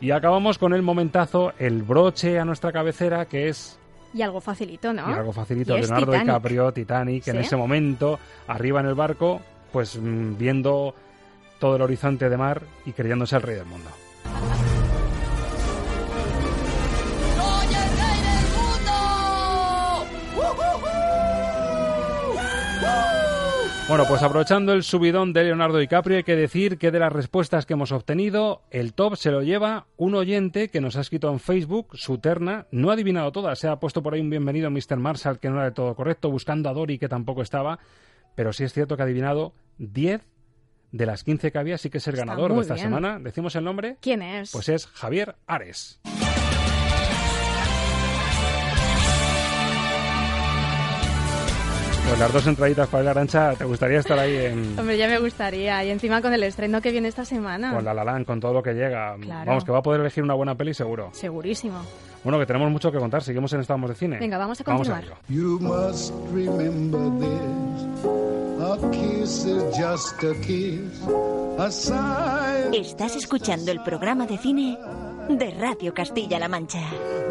Y 0.00 0.12
acabamos 0.12 0.56
con 0.58 0.72
el 0.72 0.82
momentazo, 0.82 1.52
el 1.58 1.82
broche 1.82 2.38
a 2.38 2.44
nuestra 2.44 2.70
cabecera, 2.70 3.24
que 3.26 3.48
es 3.48 3.76
Y 4.14 4.22
algo 4.22 4.40
facilito, 4.40 4.92
¿no? 4.92 5.10
y 5.10 5.14
algo 5.14 5.32
facilito, 5.32 5.76
Y 5.76 5.80
Leonardo 5.80 6.06
Titanic. 6.12 6.26
DiCaprio, 6.26 6.72
Titanic, 6.72 7.26
en 7.28 7.34
¿Sí? 7.34 7.40
ese 7.40 7.56
momento, 7.56 8.20
arriba 8.46 8.78
en 8.80 8.86
el 8.86 8.94
barco, 8.94 9.40
pues 9.72 9.96
mm, 9.96 10.36
viendo 10.36 10.94
todo 11.58 11.76
el 11.76 11.82
horizonte 11.82 12.28
de 12.28 12.36
mar 12.36 12.62
y 12.84 12.92
creyéndose 12.92 13.36
el 13.36 13.42
rey 13.42 13.56
del 13.56 13.66
mundo. 13.66 13.90
¡Soy 17.36 17.66
el 17.66 17.90
rey 17.98 18.20
del 18.20 18.52
mundo! 18.56 19.16
Bueno, 23.88 24.04
pues 24.08 24.20
aprovechando 24.24 24.72
el 24.72 24.82
subidón 24.82 25.32
de 25.32 25.44
Leonardo 25.44 25.78
DiCaprio, 25.78 26.16
hay 26.16 26.24
que 26.24 26.34
decir 26.34 26.76
que 26.76 26.90
de 26.90 26.98
las 26.98 27.12
respuestas 27.12 27.66
que 27.66 27.74
hemos 27.74 27.92
obtenido, 27.92 28.62
el 28.72 28.94
top 28.94 29.14
se 29.14 29.30
lo 29.30 29.42
lleva 29.42 29.86
un 29.96 30.16
oyente 30.16 30.70
que 30.70 30.80
nos 30.80 30.96
ha 30.96 31.02
escrito 31.02 31.30
en 31.30 31.38
Facebook, 31.38 31.96
su 31.96 32.18
terna, 32.18 32.66
no 32.72 32.90
ha 32.90 32.94
adivinado 32.94 33.30
todas, 33.30 33.60
se 33.60 33.68
ha 33.68 33.76
puesto 33.78 34.02
por 34.02 34.14
ahí 34.14 34.20
un 34.20 34.28
bienvenido 34.28 34.72
Mr. 34.72 34.96
Marshall 34.96 35.38
que 35.38 35.50
no 35.50 35.56
era 35.56 35.66
de 35.66 35.70
todo 35.70 35.94
correcto, 35.94 36.32
buscando 36.32 36.68
a 36.68 36.72
Dory 36.72 36.98
que 36.98 37.08
tampoco 37.08 37.42
estaba, 37.42 37.78
pero 38.36 38.52
sí 38.52 38.62
es 38.62 38.72
cierto 38.72 38.96
que 38.96 39.02
ha 39.02 39.06
adivinado 39.06 39.52
10 39.78 40.22
de 40.92 41.06
las 41.06 41.24
15 41.24 41.50
que 41.50 41.58
había, 41.58 41.78
sí 41.78 41.90
que 41.90 41.98
es 41.98 42.06
el 42.06 42.14
ganador 42.14 42.54
de 42.54 42.60
esta 42.60 42.74
bien. 42.74 42.86
semana. 42.86 43.18
¿Decimos 43.18 43.56
el 43.56 43.64
nombre? 43.64 43.96
¿Quién 44.00 44.22
es? 44.22 44.52
Pues 44.52 44.68
es 44.68 44.86
Javier 44.86 45.34
Ares. 45.46 45.98
Pues 52.08 52.20
las 52.20 52.32
dos 52.32 52.46
entraditas 52.46 52.88
para 52.88 53.02
el 53.02 53.08
Arancha, 53.08 53.54
¿te 53.56 53.64
gustaría 53.64 53.98
estar 53.98 54.16
ahí 54.16 54.36
en, 54.36 54.78
Hombre, 54.78 54.96
ya 54.96 55.08
me 55.08 55.18
gustaría. 55.18 55.84
Y 55.84 55.90
encima 55.90 56.22
con 56.22 56.32
el 56.32 56.44
estreno 56.44 56.80
que 56.80 56.92
viene 56.92 57.08
esta 57.08 57.24
semana. 57.24 57.74
con 57.74 57.84
La 57.84 57.92
La 57.92 58.04
Land, 58.04 58.24
con 58.26 58.38
todo 58.38 58.52
lo 58.52 58.62
que 58.62 58.74
llega? 58.74 59.16
Claro. 59.20 59.46
Vamos, 59.48 59.64
que 59.64 59.72
va 59.72 59.78
a 59.78 59.82
poder 59.82 60.02
elegir 60.02 60.22
una 60.22 60.34
buena 60.34 60.54
peli 60.54 60.72
seguro. 60.72 61.10
Segurísimo. 61.12 61.82
Bueno, 62.26 62.40
que 62.40 62.46
tenemos 62.46 62.72
mucho 62.72 62.90
que 62.90 62.98
contar. 62.98 63.22
Seguimos 63.22 63.52
en 63.52 63.60
Estamos 63.60 63.88
de 63.88 63.94
Cine. 63.94 64.18
Venga, 64.18 64.36
vamos 64.36 64.60
a 64.60 64.64
continuar. 64.64 65.04
You 65.28 65.60
must 65.60 66.12
remember 66.32 67.08
this. 67.20 68.04
A 68.60 68.90
kiss 68.90 69.44
is 69.44 69.62
just 69.78 70.24
a 70.24 70.34
kiss. 70.40 71.06
A 71.56 71.70
sigh. 71.70 72.74
Estás 72.76 73.14
escuchando 73.14 73.70
el 73.70 73.80
programa 73.84 74.26
de 74.26 74.38
cine 74.38 74.76
de 75.28 75.52
Radio 75.52 75.94
Castilla-La 75.94 76.48
Mancha. 76.48 76.82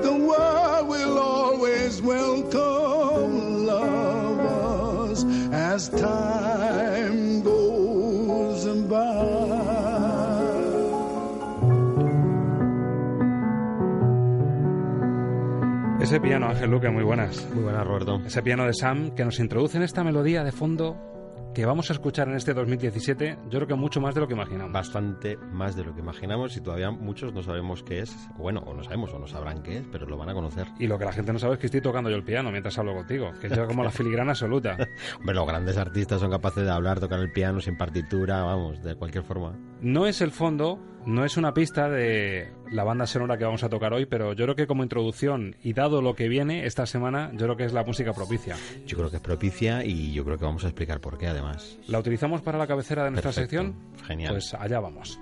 The 0.01 0.11
world 0.11 0.87
will 0.87 1.17
always 1.19 2.01
welcome 2.01 3.65
lovers 3.65 5.25
as 5.51 5.89
time 5.89 7.43
goes 7.43 7.64
Ese 16.06 16.22
piano, 16.22 16.45
Ángel 16.49 16.70
Luque, 16.70 16.88
muy 16.91 17.01
buenas. 17.01 17.49
Muy 17.51 17.64
buenas, 17.64 17.84
Roberto. 17.84 18.22
Ese 18.24 18.43
piano 18.43 18.64
de 18.68 18.76
Sam 18.76 19.16
que 19.16 19.26
nos 19.26 19.39
introduce 19.39 19.78
en 19.78 19.82
esta 19.82 20.03
melodía 20.03 20.43
de 20.43 20.51
fondo 20.51 20.95
que 21.56 21.66
vamos 21.66 21.89
a 21.89 21.93
escuchar 21.93 22.28
en 22.28 22.36
este 22.36 22.53
2017, 22.53 23.39
yo 23.45 23.49
creo 23.49 23.66
que 23.66 23.74
mucho 23.74 23.99
más 23.99 24.14
de 24.14 24.22
lo 24.22 24.28
que 24.28 24.36
imaginamos. 24.36 24.72
Bastante 24.72 25.36
más 25.36 25.76
de 25.76 25.84
lo 25.84 25.95
que 25.95 26.01
imaginamos 26.01 26.56
y 26.58 26.62
todavía 26.62 26.91
muchos 26.91 27.34
no 27.34 27.41
sabemos 27.41 27.82
qué 27.82 28.01
es. 28.01 28.16
Bueno, 28.38 28.60
o 28.68 28.76
no 28.76 28.84
sabemos 28.84 29.16
o 29.16 29.18
no 29.18 29.26
sabrán 29.26 29.64
qué 29.64 29.78
es, 29.78 29.84
pero 29.91 30.06
lo 30.06 30.16
van 30.16 30.30
a 30.30 30.36
conocer. 30.36 30.68
Y 30.78 30.86
lo 30.86 30.99
que 30.99 31.06
la 31.06 31.12
gente 31.12 31.34
no 31.34 31.39
sabe 31.39 31.56
es 31.56 31.60
que 31.60 31.66
estoy 31.66 31.82
tocando 31.82 32.12
yo 32.12 32.18
el 32.18 32.24
piano 32.24 32.51
mientras 32.51 32.78
hablo 32.78 32.93
contigo, 32.93 33.32
que 33.41 33.47
es 33.47 33.58
como 33.62 33.84
la 33.84 33.89
filigrana 33.89 34.34
absoluta. 34.34 34.78
Hombre, 35.20 35.34
los 35.34 35.47
grandes 35.47 35.76
artistas 35.76 36.22
son 36.22 36.30
capaces 36.30 36.66
de 36.66 36.70
hablar, 36.70 36.99
tocar 36.99 37.20
el 37.20 37.32
piano 37.32 37.60
sin 37.60 37.78
partitura, 37.78 38.43
vamos, 38.43 38.84
de 38.84 38.93
cualquier 38.93 39.24
forma. 39.24 39.58
No 39.82 40.06
es 40.06 40.22
el 40.22 40.30
fondo, 40.30 40.80
no 41.06 41.24
es 41.26 41.38
una 41.38 41.53
pista 41.53 41.89
de 41.89 42.51
la 42.72 42.84
banda 42.84 43.06
sonora 43.06 43.38
que 43.38 43.45
vamos 43.45 43.64
a 43.64 43.70
tocar 43.70 43.93
hoy, 43.93 44.06
pero 44.06 44.34
yo 44.34 44.45
creo 44.45 44.56
que 44.56 44.68
como 44.68 44.84
introducción 44.84 45.56
y 45.62 45.74
dado 45.74 46.01
lo 46.01 46.16
que 46.16 46.28
viene 46.28 46.66
esta 46.66 46.86
semana, 46.86 47.32
yo 47.34 47.45
creo 47.45 47.58
que 47.58 47.66
es 47.66 47.74
la 47.74 47.84
música 47.84 48.14
propicia. 48.14 48.56
Yo 48.86 48.97
creo 48.97 49.10
que 49.10 49.18
es 49.18 49.22
propicia 49.22 49.84
y 49.86 50.14
yo 50.14 50.24
creo 50.26 50.38
que 50.38 50.45
vamos 50.45 50.64
a 50.64 50.68
explicar 50.68 50.99
por 50.99 51.18
qué 51.18 51.28
además. 51.28 51.78
¿La 51.88 51.99
utilizamos 51.99 52.41
para 52.41 52.58
la 52.58 52.68
cabecera 52.68 53.03
de 53.06 53.12
nuestra 53.12 53.32
Perfecto. 53.32 53.62
sección? 53.64 53.76
Genial. 54.06 54.34
Pues 54.34 54.53
allá 54.53 54.80
vamos. 54.80 55.20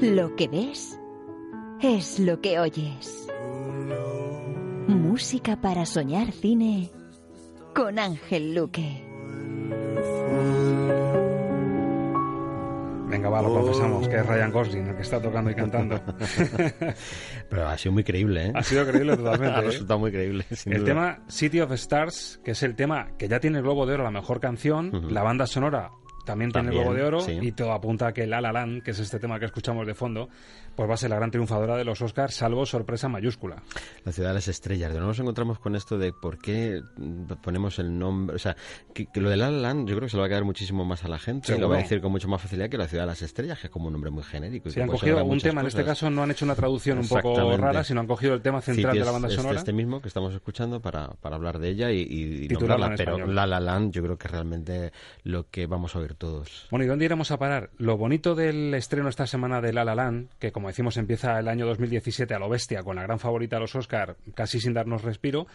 Lo 0.00 0.36
que 0.36 0.48
ves 0.48 0.98
es 1.80 2.18
lo 2.20 2.40
que 2.40 2.58
oyes. 2.58 3.26
Música 4.88 5.60
para 5.60 5.84
soñar 5.86 6.30
cine 6.32 6.90
con 7.74 7.98
Ángel 7.98 8.54
Luque. 8.54 9.02
Venga, 13.08 13.28
va, 13.28 13.40
lo 13.42 13.52
confesamos, 13.54 14.08
que 14.08 14.16
es 14.16 14.26
Ryan 14.26 14.50
Gosling 14.52 14.86
el 14.88 14.96
que 14.96 15.02
está 15.02 15.20
tocando 15.20 15.50
y 15.50 15.54
cantando. 15.54 16.00
Pero 17.50 17.68
ha 17.68 17.78
sido 17.78 17.92
muy 17.92 18.04
creíble, 18.04 18.46
¿eh? 18.46 18.52
Ha 18.54 18.62
sido 18.62 18.86
creíble 18.86 19.16
totalmente. 19.16 19.56
ha 19.56 19.60
¿eh? 19.60 19.66
resultado 19.66 19.98
muy 19.98 20.10
creíble. 20.12 20.44
sin 20.50 20.72
El 20.72 20.80
duda. 20.80 20.88
tema 20.88 21.18
City 21.28 21.60
of 21.60 21.72
Stars, 21.72 22.40
que 22.44 22.52
es 22.52 22.62
el 22.62 22.74
tema 22.74 23.08
que 23.18 23.28
ya 23.28 23.40
tiene 23.40 23.58
el 23.58 23.64
Globo 23.64 23.86
de 23.86 23.94
Oro, 23.94 24.04
la 24.04 24.10
mejor 24.10 24.40
canción, 24.40 25.12
la 25.12 25.22
banda 25.22 25.46
sonora 25.46 25.90
también 26.26 26.52
tiene 26.52 26.68
el 26.68 26.74
Globo 26.74 26.92
de 26.92 27.02
Oro 27.04 27.20
sí. 27.20 27.38
y 27.40 27.52
todo 27.52 27.72
apunta 27.72 28.08
a 28.08 28.12
que 28.12 28.26
La 28.26 28.42
La 28.42 28.52
Land, 28.52 28.82
que 28.82 28.90
es 28.90 28.98
este 28.98 29.18
tema 29.18 29.38
que 29.38 29.46
escuchamos 29.46 29.86
de 29.86 29.94
fondo, 29.94 30.28
pues 30.74 30.90
va 30.90 30.94
a 30.94 30.96
ser 30.98 31.08
la 31.08 31.16
gran 31.16 31.30
triunfadora 31.30 31.76
de 31.76 31.84
los 31.84 32.02
Oscars, 32.02 32.34
salvo 32.34 32.66
sorpresa 32.66 33.08
mayúscula. 33.08 33.62
La 34.04 34.12
ciudad 34.12 34.28
de 34.30 34.34
las 34.34 34.48
estrellas. 34.48 34.90
De 34.90 34.96
nuevo 34.98 35.08
nos 35.08 35.18
encontramos 35.20 35.58
con 35.58 35.74
esto 35.74 35.96
de 35.96 36.12
por 36.12 36.36
qué 36.38 36.82
ponemos 37.42 37.78
el 37.78 37.98
nombre. 37.98 38.36
O 38.36 38.38
sea, 38.38 38.56
que, 38.92 39.06
que 39.06 39.20
lo 39.20 39.30
de 39.30 39.36
La 39.38 39.50
La 39.50 39.58
Land 39.68 39.88
yo 39.88 39.96
creo 39.96 40.06
que 40.06 40.10
se 40.10 40.16
lo 40.16 40.20
va 40.20 40.26
a 40.26 40.28
quedar 40.28 40.44
muchísimo 40.44 40.84
más 40.84 41.04
a 41.04 41.08
la 41.08 41.18
gente. 41.18 41.46
Seguro. 41.46 41.68
Lo 41.68 41.70
va 41.70 41.78
a 41.78 41.82
decir 41.82 42.00
con 42.02 42.12
mucho 42.12 42.28
más 42.28 42.42
facilidad 42.42 42.68
que 42.68 42.76
la 42.76 42.88
ciudad 42.88 43.04
de 43.04 43.08
las 43.08 43.22
estrellas, 43.22 43.58
que 43.58 43.68
es 43.68 43.72
como 43.72 43.86
un 43.86 43.92
nombre 43.92 44.10
muy 44.10 44.22
genérico. 44.24 44.68
y 44.68 44.72
Si 44.72 44.76
que 44.76 44.82
han 44.82 44.88
cogido 44.88 45.12
sonar 45.16 45.20
a 45.20 45.24
un 45.24 45.28
muchas 45.30 45.42
tema, 45.44 45.60
en 45.62 45.66
este 45.68 45.82
cosas. 45.82 45.98
caso 45.98 46.10
no 46.10 46.22
han 46.24 46.30
hecho 46.30 46.44
una 46.44 46.54
traducción 46.54 46.98
un 46.98 47.08
poco 47.08 47.56
rara, 47.56 47.84
sino 47.84 48.00
han 48.00 48.06
cogido 48.06 48.34
el 48.34 48.42
tema 48.42 48.60
central 48.60 48.98
de 48.98 49.04
la 49.04 49.10
banda 49.12 49.30
sonora. 49.30 49.58
este 49.58 49.72
mismo 49.72 50.02
que 50.02 50.08
estamos 50.08 50.34
escuchando 50.34 50.80
para, 50.80 51.08
para 51.08 51.36
hablar 51.36 51.58
de 51.58 51.70
ella 51.70 51.90
y, 51.92 52.00
y 52.00 52.48
Titularla 52.48 52.88
nombrarla. 52.88 53.16
Pero. 53.16 53.32
La 53.32 53.46
La 53.46 53.60
Land 53.60 53.92
yo 53.92 54.02
creo 54.02 54.18
que 54.18 54.28
realmente 54.28 54.92
lo 55.22 55.48
que 55.48 55.66
vamos 55.66 55.94
a 55.94 56.00
oír 56.00 56.14
todos. 56.16 56.66
Bueno, 56.70 56.84
¿y 56.84 56.88
dónde 56.88 57.04
iremos 57.04 57.30
a 57.30 57.38
parar? 57.38 57.70
Lo 57.78 57.96
bonito 57.96 58.34
del 58.34 58.74
estreno 58.74 59.08
esta 59.08 59.26
semana 59.26 59.60
de 59.60 59.72
La 59.72 59.84
La 59.84 59.94
Land, 59.94 60.30
que 60.38 60.52
como 60.52 60.68
decimos 60.68 60.96
empieza 60.96 61.38
el 61.38 61.48
año 61.48 61.66
2017 61.66 62.34
a 62.34 62.38
lo 62.38 62.48
bestia 62.48 62.82
con 62.82 62.96
la 62.96 63.02
gran 63.02 63.18
favorita 63.18 63.56
a 63.56 63.60
los 63.60 63.74
Oscar, 63.74 64.16
casi 64.34 64.60
sin 64.60 64.74
darnos 64.74 65.02
respiro, 65.02 65.46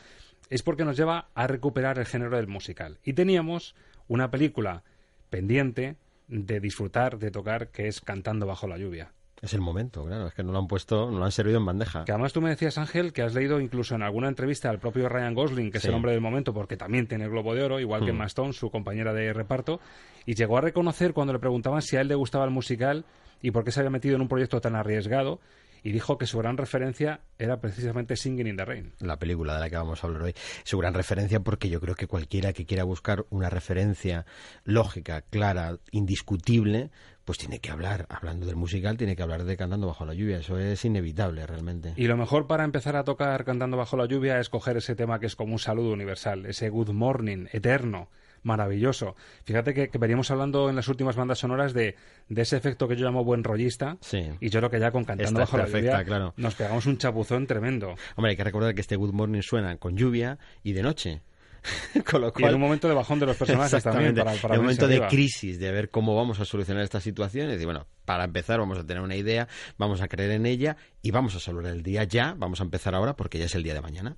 es 0.50 0.64
porque 0.64 0.86
nos 0.86 0.98
lleva 0.98 1.30
a 1.34 1.48
recuperar 1.48 2.00
el 2.00 2.06
género 2.06 2.36
del 2.36 2.48
musical. 2.48 3.00
Y 3.04 3.14
teníamos 3.14 3.76
una 4.08 4.32
película 4.32 4.84
pendiente 5.30 5.96
de 6.28 6.60
disfrutar, 6.60 7.20
de 7.20 7.32
tocar, 7.32 7.70
que 7.70 7.88
es 7.88 8.02
Cantando 8.02 8.46
bajo 8.46 8.68
la 8.68 8.78
lluvia. 8.78 9.12
Es 9.42 9.54
el 9.54 9.62
momento, 9.62 10.06
claro. 10.06 10.28
Es 10.28 10.34
que 10.34 10.44
no 10.44 10.52
lo 10.52 10.60
han 10.60 10.68
puesto, 10.68 11.10
no 11.10 11.18
lo 11.18 11.26
han 11.26 11.32
servido 11.32 11.58
en 11.58 11.66
bandeja. 11.66 12.06
Que 12.06 12.12
además 12.12 12.32
tú 12.32 12.42
me 12.42 12.50
decías, 12.50 12.78
Ángel, 12.78 13.12
que 13.12 13.24
has 13.24 13.34
leído 13.34 13.60
incluso 13.60 13.96
en 13.96 14.04
alguna 14.04 14.28
entrevista 14.28 14.70
al 14.70 14.80
propio 14.80 15.10
Ryan 15.10 15.34
Gosling, 15.34 15.72
que 15.72 15.80
es 15.80 15.86
el 15.86 15.96
hombre 15.96 16.12
del 16.12 16.22
momento, 16.22 16.54
porque 16.54 16.78
también 16.78 17.08
tiene 17.08 17.26
el 17.26 17.32
Globo 17.32 17.56
de 17.56 17.64
Oro, 17.64 17.80
igual 17.80 18.04
que. 18.04 18.12
Emma 18.12 18.26
Stone, 18.26 18.54
su 18.54 18.70
compañera 18.70 19.14
de 19.14 19.34
reparto, 19.34 19.80
y 20.26 20.36
llegó 20.36 20.58
a 20.58 20.62
reconocer 20.62 21.14
cuando 21.14 21.34
le 21.34 21.40
preguntaban 21.40 21.82
si 21.82 21.98
a 21.98 22.02
él 22.02 22.08
le 22.08 22.16
gustaba 22.16 22.46
el 22.46 22.52
musical 22.52 23.06
y 23.42 23.52
por 23.52 23.64
qué 23.64 23.72
se 23.72 23.80
había 23.80 23.90
metido 23.90 24.16
en 24.16 24.22
un 24.22 24.28
proyecto 24.28 24.62
tan 24.62 24.76
arriesgado, 24.76 25.40
y 25.84 25.92
dijo 25.92 26.18
que 26.18 26.28
su 26.28 26.38
gran 26.38 26.58
referencia 26.58 27.22
era 27.40 27.60
precisamente 27.60 28.16
Singing 28.16 28.48
in 28.48 28.58
the 28.58 28.66
Rain. 28.66 28.94
la 29.00 29.18
película 29.18 29.56
de 29.56 29.62
la 29.62 29.70
que 29.70 29.78
vamos 29.78 30.04
a 30.04 30.08
hablar 30.08 30.24
hoy. 30.24 30.36
Su 30.64 30.78
gran 30.78 30.94
referencia 30.94 31.40
porque 31.40 31.70
yo 31.70 31.80
creo 31.80 31.96
que 31.96 32.08
cualquiera 32.08 32.54
que 32.54 32.66
quiera 32.66 32.84
buscar 32.84 33.26
una 33.30 33.50
referencia 33.50 34.26
lógica, 34.64 35.22
clara, 35.22 35.78
indiscutible, 35.92 36.92
pues 37.26 37.38
tiene 37.38 37.60
que 37.60 37.72
hablar, 37.72 38.08
hablando 38.10 38.46
del 38.46 38.56
musical, 38.56 38.98
tiene 38.98 39.16
que 39.16 39.24
hablar 39.24 39.44
de 39.44 39.58
Cantando 39.58 39.88
bajo 39.88 40.06
la 40.06 40.14
lluvia. 40.14 40.40
Eso 40.40 40.58
es 40.60 40.84
inevitable 40.86 41.46
realmente. 41.46 41.94
Y 41.96 42.08
lo 42.08 42.18
mejor 42.18 42.48
para 42.48 42.64
empezar 42.64 42.96
a 42.96 43.04
tocar 43.04 43.46
cantando 43.46 43.78
bajo 43.78 43.96
la 43.98 44.06
lluvia 44.06 44.40
es 44.40 44.50
coger 44.50 44.78
ese 44.78 44.96
tema 44.96 45.20
que 45.20 45.28
es 45.28 45.36
como 45.36 45.54
un 45.54 45.60
saludo 45.60 45.92
universal, 45.92 46.46
ese 46.46 46.70
good 46.70 46.90
morning 46.90 47.46
eterno, 47.52 48.10
maravilloso. 48.44 49.16
Fíjate 49.44 49.74
que, 49.74 49.90
que 49.90 49.98
veníamos 49.98 50.32
hablando 50.32 50.70
en 50.70 50.76
las 50.76 50.88
últimas 50.88 51.16
bandas 51.16 51.40
sonoras 51.40 51.74
de, 51.74 51.96
de 52.28 52.42
ese 52.42 52.58
efecto 52.58 52.88
que 52.88 52.96
yo 52.96 53.06
llamo 53.06 53.24
buen 53.24 53.44
rollista. 53.44 53.98
Sí. 54.02 54.32
Y 54.40 54.50
yo 54.50 54.60
creo 54.60 54.72
que 54.72 54.80
ya 54.80 54.92
con 54.92 55.06
cantando 55.06 55.42
Esta 55.42 55.58
bajo 55.58 55.58
la 55.58 55.68
lluvia 55.68 56.04
claro. 56.04 56.34
nos 56.38 56.56
pegamos 56.56 56.86
un 56.88 56.98
chapuzón 56.98 57.46
tremendo. 57.46 57.96
Hombre, 58.16 58.32
hay 58.32 58.38
que 58.38 58.44
recordar 58.44 58.74
que 58.74 58.82
este 58.82 58.96
Good 58.96 59.14
Morning 59.14 59.42
suena 59.42 59.78
con 59.78 59.96
lluvia 59.96 60.40
y 60.64 60.74
de 60.74 60.82
noche. 60.82 61.22
Con 62.10 62.22
lo 62.22 62.30
Y 62.30 62.32
cual... 62.32 62.50
en 62.50 62.56
un 62.56 62.62
momento 62.62 62.88
de 62.88 62.94
bajón 62.94 63.20
de 63.20 63.26
los 63.26 63.38
personajes 63.38 63.84
también. 63.84 64.16
Para, 64.16 64.34
para 64.34 64.56
en 64.56 64.60
un 64.62 64.66
momento 64.66 64.88
de 64.88 64.96
arriba. 64.96 65.10
crisis, 65.10 65.60
de 65.60 65.72
ver 65.72 65.90
cómo 65.90 66.16
vamos 66.16 66.40
a 66.40 66.46
solucionar 66.46 66.84
esta 66.84 67.00
situación. 67.00 67.48
Y 67.48 67.52
decir, 67.52 67.66
bueno, 67.66 67.86
para 68.06 68.24
empezar 68.24 68.60
vamos 68.60 68.80
a 68.80 68.86
tener 68.86 69.04
una 69.04 69.16
idea, 69.16 69.48
vamos 69.78 70.02
a 70.02 70.08
creer 70.08 70.32
en 70.32 70.46
ella 70.46 70.78
y 71.02 71.12
vamos 71.12 71.36
a 71.36 71.40
salvar 71.40 71.68
el 71.68 71.84
día 71.84 72.04
ya. 72.04 72.34
Vamos 72.38 72.60
a 72.62 72.64
empezar 72.64 72.96
ahora 72.96 73.16
porque 73.16 73.38
ya 73.38 73.46
es 73.46 73.56
el 73.56 73.64
día 73.64 73.74
de 73.74 73.82
mañana. 73.82 74.16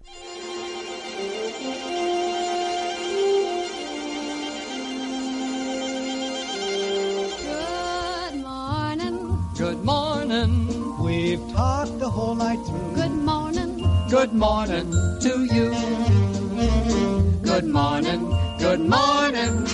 Good 9.57 9.83
morning. 9.85 10.99
We've 10.99 11.39
talked 11.53 11.99
the 11.99 12.09
whole 12.09 12.35
night 12.35 12.59
through. 12.65 12.95
Good 12.95 13.11
morning. 13.11 13.77
Good 14.09 14.33
morning 14.33 14.91
to 15.21 15.45
you. 15.45 17.32
Good 17.53 17.65
morning. 17.65 18.35
Good 18.57 18.79
morning. 18.79 19.67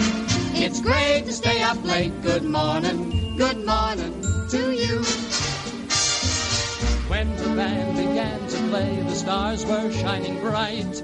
It's 0.53 0.81
great 0.81 1.23
to 1.27 1.31
stay 1.31 1.63
up 1.63 1.81
late. 1.85 2.11
Good 2.21 2.43
morning. 2.43 3.37
Good 3.37 3.65
morning 3.65 4.21
to 4.49 4.71
you. 4.73 5.01
When 7.07 7.33
the 7.37 7.55
band 7.55 7.95
began 7.95 8.45
to 8.49 8.57
play, 8.67 8.99
the 9.03 9.15
stars 9.15 9.65
were 9.65 9.89
shining 9.93 10.41
bright. 10.41 11.01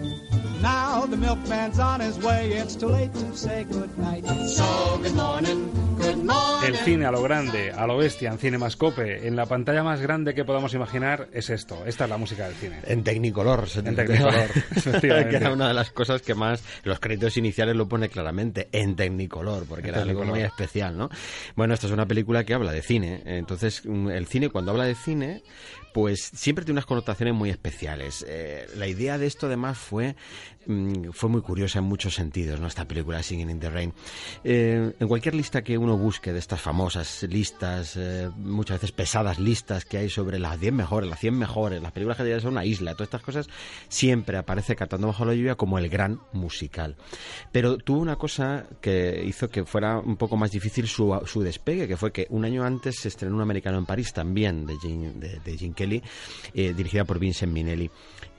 Now 0.65 1.05
the 1.07 1.15
milkman's 1.15 1.77
on 1.77 2.01
his 2.01 2.17
way. 2.23 2.53
It's 2.57 2.75
too 2.75 2.89
late 2.89 3.11
to 3.13 3.37
say 3.37 3.65
good 3.65 3.95
night. 3.99 4.25
So 4.47 4.99
good 4.99 5.13
morning. 5.13 5.69
Good 5.99 6.23
morning. 6.23 6.65
El 6.65 6.75
cine 6.77 7.05
a 7.05 7.11
lo 7.11 7.21
grande, 7.21 7.71
a 7.71 7.85
lo 7.85 7.97
bestia, 7.97 8.31
en 8.31 8.39
Cinemascope, 8.39 9.27
en 9.27 9.35
la 9.35 9.45
pantalla 9.45 9.83
más 9.83 10.01
grande 10.01 10.33
que 10.33 10.43
podamos 10.43 10.73
imaginar, 10.73 11.27
es 11.33 11.51
esto. 11.51 11.83
Esta 11.85 12.05
es 12.05 12.09
la 12.09 12.17
música 12.17 12.45
del 12.47 12.55
cine. 12.55 12.79
En 12.87 13.03
Technicolor. 13.03 13.69
se- 13.69 13.79
En 13.81 13.95
Technicolor, 13.95 14.49
efectivamente. 14.75 15.29
que 15.29 15.35
era 15.37 15.51
una 15.53 15.67
de 15.67 15.75
las 15.75 15.91
cosas 15.91 16.23
que 16.23 16.33
más, 16.33 16.63
los 16.83 16.99
créditos 16.99 17.37
iniciales 17.37 17.75
lo 17.75 17.87
pone 17.87 18.09
claramente, 18.09 18.67
en 18.71 18.95
Technicolor, 18.95 19.65
porque 19.67 19.89
En 19.89 19.93
era 19.95 20.01
algo 20.01 20.25
muy 20.25 20.41
especial, 20.41 20.97
¿no? 20.97 21.09
Bueno, 21.55 21.75
esta 21.75 21.85
es 21.85 21.93
una 21.93 22.07
película 22.07 22.43
que 22.43 22.55
habla 22.55 22.71
de 22.71 22.81
cine. 22.81 23.21
Entonces, 23.25 23.83
mm, 23.85 24.09
el 24.09 24.25
cine, 24.25 24.49
cuando 24.49 24.71
habla 24.71 24.85
de 24.85 24.95
cine, 24.95 25.43
pues 25.93 26.29
siempre 26.33 26.65
tiene 26.65 26.75
unas 26.79 26.85
connotaciones 26.87 27.33
muy 27.35 27.49
especiales. 27.51 28.25
Eh, 28.27 28.65
la 28.75 28.87
idea 28.87 29.17
de 29.17 29.27
esto, 29.27 29.45
además, 29.45 29.77
fue, 29.77 30.15
mm, 30.65 31.11
fue 31.11 31.29
muy 31.29 31.41
curiosa 31.41 31.79
en 31.79 31.85
muchos 31.85 32.15
sentidos. 32.15 32.59
Esta 32.59 32.87
película, 32.87 33.21
Singing 33.21 33.49
in 33.49 33.59
the 33.59 33.69
Rain. 33.69 33.93
Eh, 34.43 34.93
en 34.99 35.07
cualquier 35.07 35.35
lista 35.35 35.63
que 35.63 35.77
uno 35.77 35.97
busque 35.97 36.33
de 36.33 36.39
estas 36.39 36.61
famosas 36.61 37.23
listas, 37.23 37.95
eh, 37.97 38.29
muchas 38.37 38.81
veces 38.81 38.91
pesadas 38.91 39.39
listas 39.39 39.85
que 39.85 39.97
hay 39.97 40.09
sobre 40.09 40.39
las 40.39 40.59
10 40.59 40.73
mejores, 40.73 41.09
las 41.09 41.19
100 41.19 41.37
mejores, 41.37 41.81
las 41.81 41.91
películas 41.91 42.17
que 42.17 42.39
ser 42.39 42.49
una 42.49 42.65
isla, 42.65 42.93
todas 42.93 43.07
estas 43.07 43.21
cosas, 43.21 43.47
siempre 43.87 44.37
aparece 44.37 44.75
Cantando 44.75 45.07
bajo 45.07 45.25
la 45.25 45.33
lluvia 45.33 45.55
como 45.55 45.77
el 45.77 45.89
gran 45.89 46.19
musical. 46.33 46.95
Pero 47.51 47.77
tuvo 47.77 47.99
una 47.99 48.15
cosa 48.15 48.67
que 48.81 49.23
hizo 49.25 49.49
que 49.49 49.65
fuera 49.65 49.99
un 49.99 50.17
poco 50.17 50.37
más 50.37 50.51
difícil 50.51 50.87
su, 50.87 51.41
despegue, 51.43 51.87
que 51.87 51.97
fue 51.97 52.11
que 52.11 52.27
un 52.29 52.45
año 52.45 52.63
antes 52.63 52.99
se 52.99 53.07
estrenó 53.07 53.35
un 53.35 53.41
americano 53.41 53.77
en 53.77 53.85
París 53.85 54.11
también, 54.13 54.65
de 54.65 54.77
Gene, 54.77 55.13
de, 55.13 55.39
de 55.39 55.57
Gene 55.57 55.73
Kelly, 55.73 56.03
eh, 56.53 56.73
dirigida 56.73 57.05
por 57.05 57.19
Vincent 57.19 57.53
Minnelli. 57.53 57.89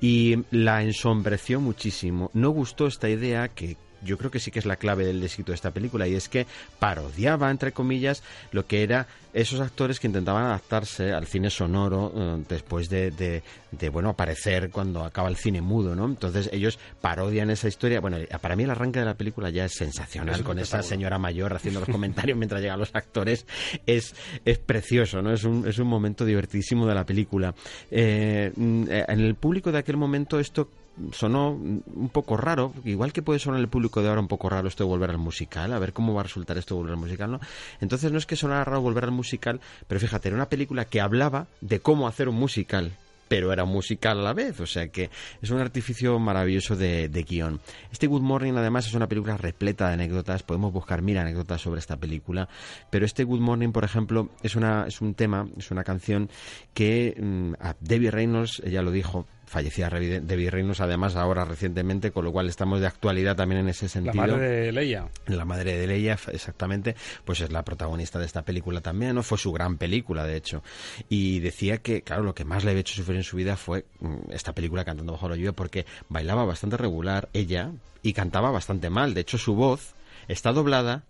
Y 0.00 0.36
la 0.50 0.82
ensombreció 0.82 1.60
muchísimo. 1.60 2.15
No 2.32 2.50
gustó 2.50 2.86
esta 2.86 3.08
idea 3.08 3.48
que 3.48 3.76
yo 4.02 4.18
creo 4.18 4.30
que 4.30 4.38
sí 4.38 4.50
que 4.50 4.58
es 4.58 4.66
la 4.66 4.76
clave 4.76 5.04
del 5.04 5.22
éxito 5.22 5.52
de 5.52 5.56
esta 5.56 5.70
película, 5.70 6.06
y 6.06 6.14
es 6.14 6.28
que 6.28 6.46
parodiaba, 6.78 7.50
entre 7.50 7.72
comillas, 7.72 8.22
lo 8.52 8.66
que 8.66 8.82
era 8.82 9.06
esos 9.32 9.60
actores 9.60 10.00
que 10.00 10.06
intentaban 10.06 10.44
adaptarse 10.44 11.12
al 11.12 11.26
cine 11.26 11.50
sonoro 11.50 12.12
eh, 12.16 12.44
después 12.48 12.88
de, 12.88 13.10
de, 13.10 13.42
de, 13.70 13.88
bueno, 13.90 14.08
aparecer 14.08 14.70
cuando 14.70 15.04
acaba 15.04 15.28
el 15.28 15.36
cine 15.36 15.60
mudo, 15.60 15.94
¿no? 15.94 16.06
Entonces 16.06 16.48
ellos 16.52 16.78
parodian 17.02 17.50
esa 17.50 17.68
historia. 17.68 18.00
Bueno, 18.00 18.16
para 18.40 18.56
mí 18.56 18.62
el 18.62 18.70
arranque 18.70 19.00
de 19.00 19.04
la 19.04 19.14
película 19.14 19.50
ya 19.50 19.66
es 19.66 19.74
sensacional, 19.74 20.36
Es 20.36 20.42
con 20.42 20.58
esa 20.58 20.82
señora 20.82 21.18
mayor 21.18 21.54
haciendo 21.54 21.80
los 21.80 21.88
comentarios 21.92 22.38
mientras 22.38 22.62
llegan 22.62 22.78
los 22.78 22.94
actores. 22.94 23.46
Es, 23.84 24.14
es 24.46 24.58
precioso, 24.58 25.20
¿no? 25.20 25.32
Es 25.32 25.44
un, 25.44 25.68
es 25.68 25.78
un 25.78 25.88
momento 25.88 26.24
divertidísimo 26.24 26.86
de 26.86 26.94
la 26.94 27.04
película. 27.04 27.54
Eh, 27.90 28.52
mm, 28.56 28.84
eh, 28.88 29.04
en 29.06 29.20
el 29.20 29.34
público 29.34 29.70
de 29.70 29.78
aquel 29.78 29.98
momento 29.98 30.40
esto 30.40 30.70
sonó 31.12 31.50
un 31.50 32.10
poco 32.12 32.36
raro, 32.36 32.72
igual 32.84 33.12
que 33.12 33.22
puede 33.22 33.38
sonar 33.38 33.60
el 33.60 33.68
público 33.68 34.02
de 34.02 34.08
ahora 34.08 34.20
un 34.20 34.28
poco 34.28 34.48
raro 34.48 34.68
esto 34.68 34.84
de 34.84 34.88
volver 34.88 35.10
al 35.10 35.18
musical, 35.18 35.72
a 35.72 35.78
ver 35.78 35.92
cómo 35.92 36.14
va 36.14 36.20
a 36.20 36.24
resultar 36.24 36.58
esto 36.58 36.74
de 36.74 36.80
volver 36.80 36.94
al 36.94 37.00
musical, 37.00 37.30
¿no? 37.30 37.40
Entonces 37.80 38.12
no 38.12 38.18
es 38.18 38.26
que 38.26 38.36
sonara 38.36 38.64
raro 38.64 38.80
volver 38.80 39.04
al 39.04 39.12
musical, 39.12 39.60
pero 39.86 40.00
fíjate, 40.00 40.28
era 40.28 40.36
una 40.36 40.48
película 40.48 40.84
que 40.84 41.00
hablaba 41.00 41.46
de 41.60 41.80
cómo 41.80 42.08
hacer 42.08 42.28
un 42.28 42.36
musical 42.36 42.92
pero 43.28 43.52
era 43.52 43.64
musical 43.64 44.20
a 44.20 44.22
la 44.22 44.32
vez, 44.32 44.60
o 44.60 44.66
sea 44.66 44.88
que 44.88 45.10
es 45.42 45.50
un 45.50 45.60
artificio 45.60 46.18
maravilloso 46.18 46.76
de, 46.76 47.08
de 47.08 47.22
guion. 47.22 47.60
Este 47.90 48.06
Good 48.06 48.22
Morning 48.22 48.54
además 48.54 48.86
es 48.86 48.94
una 48.94 49.08
película 49.08 49.36
repleta 49.36 49.88
de 49.88 49.94
anécdotas, 49.94 50.42
podemos 50.42 50.72
buscar 50.72 51.02
mil 51.02 51.18
anécdotas 51.18 51.60
sobre 51.60 51.80
esta 51.80 51.96
película, 51.96 52.48
pero 52.90 53.04
este 53.04 53.24
Good 53.24 53.40
Morning, 53.40 53.70
por 53.70 53.84
ejemplo, 53.84 54.30
es, 54.42 54.56
una, 54.56 54.86
es 54.86 55.00
un 55.00 55.14
tema, 55.14 55.48
es 55.56 55.70
una 55.70 55.84
canción 55.84 56.30
que 56.74 57.16
mm, 57.18 57.54
a 57.60 57.74
Debbie 57.80 58.10
Reynolds, 58.10 58.62
ella 58.64 58.82
lo 58.82 58.90
dijo, 58.90 59.26
fallecida 59.46 59.88
Debbie 59.88 60.50
Reynolds 60.50 60.80
además 60.80 61.16
ahora 61.16 61.44
recientemente, 61.44 62.10
con 62.10 62.24
lo 62.24 62.32
cual 62.32 62.48
estamos 62.48 62.80
de 62.80 62.86
actualidad 62.86 63.36
también 63.36 63.62
en 63.62 63.68
ese 63.68 63.86
La 63.86 63.90
sentido. 63.90 64.14
madre 64.26 64.48
de 64.48 64.72
Leia. 64.72 65.08
La 65.26 65.44
madre 65.44 65.78
de 65.78 65.86
Leia, 65.86 66.18
exactamente, 66.32 66.96
pues 67.24 67.40
es 67.40 67.50
la 67.52 67.64
protagonista 67.64 68.18
de 68.18 68.26
esta 68.26 68.42
película 68.42 68.80
también, 68.80 69.14
¿no? 69.14 69.22
Fue 69.22 69.38
su 69.38 69.52
gran 69.52 69.78
película, 69.78 70.24
de 70.24 70.36
hecho. 70.36 70.62
Y 71.08 71.40
decía 71.40 71.78
que, 71.78 72.02
claro, 72.02 72.22
lo 72.22 72.34
que 72.34 72.44
más 72.44 72.64
le 72.64 72.70
había 72.70 72.80
hecho 72.80 72.94
sufrir 72.94 73.16
en 73.16 73.24
su 73.24 73.36
vida 73.36 73.56
fue 73.56 73.84
mm, 74.00 74.32
esta 74.32 74.52
película 74.52 74.84
Cantando 74.84 75.12
bajo 75.12 75.28
la 75.28 75.36
lluvia, 75.36 75.52
porque 75.52 75.86
bailaba 76.08 76.44
bastante 76.44 76.76
regular 76.76 77.28
ella 77.32 77.70
y 78.02 78.12
cantaba 78.12 78.50
bastante 78.50 78.90
mal. 78.90 79.14
De 79.14 79.20
hecho, 79.22 79.38
su 79.38 79.54
voz 79.54 79.94
está 80.28 80.52
doblada, 80.52 81.04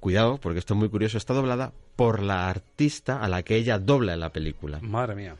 cuidado, 0.00 0.38
porque 0.38 0.58
esto 0.58 0.74
es 0.74 0.78
muy 0.80 0.88
curioso, 0.88 1.18
está 1.18 1.34
doblada 1.34 1.72
por 1.96 2.22
la 2.22 2.48
artista 2.48 3.22
a 3.22 3.28
la 3.28 3.42
que 3.42 3.56
ella 3.56 3.78
dobla 3.78 4.14
en 4.14 4.20
la 4.20 4.30
película. 4.30 4.78
Madre 4.80 5.14
mía. 5.14 5.36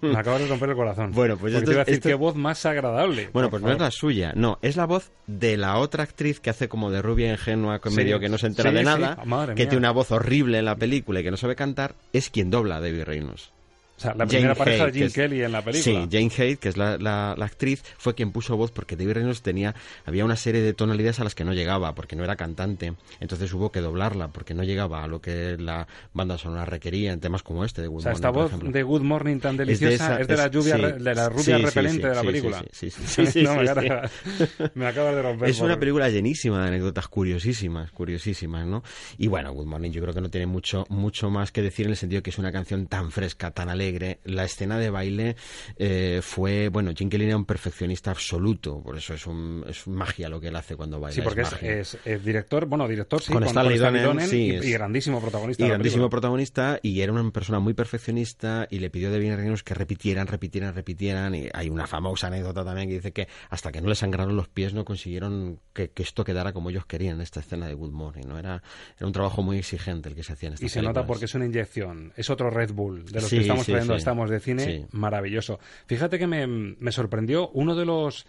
Me 0.00 0.16
acabas 0.18 0.40
de 0.40 0.48
romper 0.48 0.70
el 0.70 0.76
corazón. 0.76 1.12
Bueno, 1.12 1.36
pues 1.36 1.54
esto- 1.54 1.64
te 1.66 1.72
iba 1.72 1.82
a 1.82 1.84
decir 1.84 1.94
esto- 1.98 2.08
qué 2.08 2.14
voz 2.14 2.34
más 2.36 2.64
agradable. 2.66 3.30
Bueno, 3.32 3.50
pues 3.50 3.62
no 3.62 3.70
es 3.72 3.78
la 3.78 3.90
suya, 3.90 4.32
no, 4.34 4.58
es 4.62 4.76
la 4.76 4.86
voz 4.86 5.10
de 5.26 5.56
la 5.56 5.78
otra 5.78 6.02
actriz 6.04 6.40
que 6.40 6.50
hace 6.50 6.68
como 6.68 6.90
de 6.90 7.02
rubia 7.02 7.30
ingenua, 7.30 7.80
que 7.80 7.90
Sí, 7.90 7.96
medio 7.96 8.18
que 8.20 8.28
no 8.28 8.38
se 8.38 8.46
entera 8.48 8.70
sí, 8.70 8.74
de 8.76 8.80
sí. 8.82 8.86
nada, 8.86 9.18
Madre 9.24 9.54
que 9.54 9.62
mía. 9.62 9.68
tiene 9.70 9.78
una 9.78 9.90
voz 9.92 10.10
horrible 10.10 10.58
en 10.58 10.64
la 10.64 10.76
película 10.76 11.20
y 11.20 11.22
que 11.24 11.30
no 11.30 11.36
sabe 11.36 11.56
cantar, 11.56 11.94
es 12.12 12.30
quien 12.30 12.50
dobla 12.50 12.76
a 12.76 12.80
Debbie 12.80 13.04
Reynolds. 13.04 13.52
O 13.98 14.00
sea, 14.00 14.14
la 14.14 14.26
primera 14.26 14.54
pareja 14.54 14.86
de 14.86 14.92
Jim 14.92 15.02
es- 15.06 15.12
Kelly 15.12 15.42
en 15.42 15.50
la 15.52 15.60
película. 15.62 16.02
Sí, 16.02 16.08
Jane 16.10 16.30
Haidt, 16.38 16.60
que 16.60 16.68
es 16.68 16.76
la, 16.76 16.96
la- 16.98 17.34
la 17.36 17.44
actriz, 17.44 17.82
fue 17.98 18.14
quien 18.14 18.30
puso 18.30 18.56
voz 18.56 18.70
porque 18.70 18.94
Debbie 18.96 19.12
Reynolds 19.14 19.42
tenía, 19.42 19.74
había 20.06 20.24
una 20.24 20.36
serie 20.36 20.62
de 20.62 20.72
tonalidades 20.72 21.18
a 21.20 21.24
las 21.24 21.34
que 21.34 21.44
no 21.44 21.52
llegaba, 21.52 21.94
porque 21.96 22.14
no 22.14 22.22
era 22.24 22.36
cantante. 22.36 22.94
Entonces 23.20 23.52
hubo 23.52 23.72
que 23.72 23.80
doblarla, 23.80 24.28
porque 24.28 24.54
no 24.54 24.62
llegaba 24.62 25.02
a 25.02 25.08
lo 25.08 25.20
que 25.20 25.56
la 25.58 25.88
banda 26.14 26.38
sonora 26.38 26.64
requería 26.64 27.12
en 27.12 27.18
temas 27.20 27.42
como 27.42 27.64
este 27.64 27.82
de 27.82 27.88
Good 27.88 27.98
O 27.98 28.02
sea, 28.02 28.12
esta 28.12 28.28
Morning, 28.30 28.42
voz 28.42 28.50
ejemplo. 28.52 28.70
de 28.70 28.82
Good 28.84 29.02
Morning 29.02 29.38
tan 29.40 29.56
deliciosa 29.56 30.20
es 30.20 30.28
de, 30.28 30.34
esa- 30.34 30.42
la 30.44 30.48
lluvia, 30.50 30.76
sí, 30.76 30.80
re- 30.82 30.92
de 30.92 31.14
la 31.14 31.28
rubia 31.28 31.56
sí, 31.58 31.62
repelente 31.64 32.02
sí, 32.02 32.08
de 32.08 32.14
la 32.14 32.22
película. 32.22 32.64
Sí, 32.70 32.90
sí, 32.90 33.26
sí, 33.26 33.42
No, 33.42 33.56
me, 33.56 33.68
acaba, 33.68 34.02
me 34.74 34.86
acabas 34.86 35.14
de 35.16 35.22
romper. 35.22 35.48
Es 35.48 35.58
una 35.60 35.70
por- 35.74 35.80
película 35.80 36.08
llenísima 36.08 36.62
de 36.62 36.68
anécdotas 36.68 37.08
curiosísimas, 37.08 37.90
curiosísimas, 37.90 38.64
¿no? 38.64 38.84
Y 39.18 39.26
bueno, 39.26 39.52
Good 39.52 39.66
Morning 39.66 39.90
yo 39.90 40.00
creo 40.02 40.14
que 40.14 40.20
no 40.20 40.30
tiene 40.30 40.46
mucho, 40.46 40.86
mucho 40.88 41.30
más 41.30 41.50
que 41.50 41.62
decir 41.62 41.86
en 41.86 41.90
el 41.90 41.96
sentido 41.96 42.22
que 42.22 42.30
es 42.30 42.38
una 42.38 42.52
canción 42.52 42.86
tan 42.86 43.10
fresca, 43.10 43.50
tan 43.50 43.68
alegre. 43.68 43.87
La 44.24 44.44
escena 44.44 44.78
de 44.78 44.90
baile 44.90 45.36
eh, 45.76 46.20
fue, 46.22 46.68
bueno, 46.68 46.92
Jim 46.96 47.08
Kelly 47.08 47.24
era 47.26 47.36
un 47.36 47.44
perfeccionista 47.44 48.10
absoluto, 48.10 48.82
por 48.82 48.96
eso 48.96 49.14
es, 49.14 49.26
un, 49.26 49.64
es 49.68 49.86
magia 49.86 50.28
lo 50.28 50.40
que 50.40 50.48
él 50.48 50.56
hace 50.56 50.76
cuando 50.76 51.00
baila. 51.00 51.14
Sí, 51.14 51.20
porque 51.22 51.42
es, 51.42 51.52
es- 51.62 51.98
es 52.04 52.24
director, 52.24 52.66
bueno, 52.66 52.86
director, 52.88 53.20
sí, 53.22 53.32
con, 53.32 53.44
Stanley 53.44 53.78
Donen, 53.78 54.02
Donen 54.04 54.28
sí, 54.28 54.50
y, 54.62 54.70
grandísimo 54.72 55.20
protagonista. 55.20 55.62
y 55.62 55.66
de 55.66 55.70
grandísimo 55.70 56.08
protagonista 56.10 56.78
y 56.82 57.00
era 57.00 57.12
una 57.12 57.30
persona 57.30 57.58
muy 57.60 57.74
perfeccionista 57.74 58.66
y 58.70 58.78
le 58.78 58.90
pidió 58.90 59.10
Debbie 59.10 59.34
Reynolds 59.36 59.62
que 59.62 59.74
repitieran, 59.74 60.26
repitieran, 60.26 60.74
repitieran 60.74 61.34
y 61.34 61.48
hay 61.52 61.68
una 61.70 61.86
famosa 61.86 62.28
anécdota 62.28 62.64
también 62.64 62.88
que 62.88 62.94
dice 62.94 63.12
que 63.12 63.28
hasta 63.50 63.72
que 63.72 63.80
no 63.80 63.88
le 63.88 63.94
sangraron 63.94 64.36
los 64.36 64.48
pies 64.48 64.74
no 64.74 64.84
consiguieron 64.84 65.60
que, 65.72 65.90
que 65.90 66.02
esto 66.02 66.24
quedara 66.24 66.52
como 66.52 66.70
ellos 66.70 66.86
querían 66.86 67.20
esta 67.20 67.40
escena 67.40 67.66
de 67.66 67.74
Good 67.74 67.92
Morning, 67.92 68.24
¿no? 68.26 68.38
Era, 68.38 68.62
era 68.96 69.06
un 69.06 69.12
trabajo 69.12 69.42
muy 69.42 69.58
exigente 69.58 70.08
el 70.08 70.14
que 70.14 70.22
se 70.22 70.32
hacía 70.32 70.48
en 70.48 70.54
estas 70.54 70.66
Y 70.66 70.68
se 70.68 70.82
nota 70.82 71.06
porque 71.06 71.26
es 71.26 71.34
una 71.34 71.46
inyección. 71.46 72.12
Es 72.16 72.30
otro 72.30 72.50
Red 72.50 72.72
Bull 72.72 73.04
de 73.06 73.20
los 73.20 73.28
Sí, 73.30 73.36
que 73.36 73.42
estamos 73.42 73.66
sí, 73.66 73.72
sí. 73.86 73.92
estamos 73.94 74.30
de 74.30 74.40
cine. 74.40 74.64
Sí. 74.64 74.86
Maravilloso. 74.92 75.58
Fíjate 75.86 76.18
que 76.18 76.26
me, 76.26 76.46
me 76.46 76.92
sorprendió 76.92 77.48
uno 77.50 77.74
de 77.74 77.84
los 77.84 78.26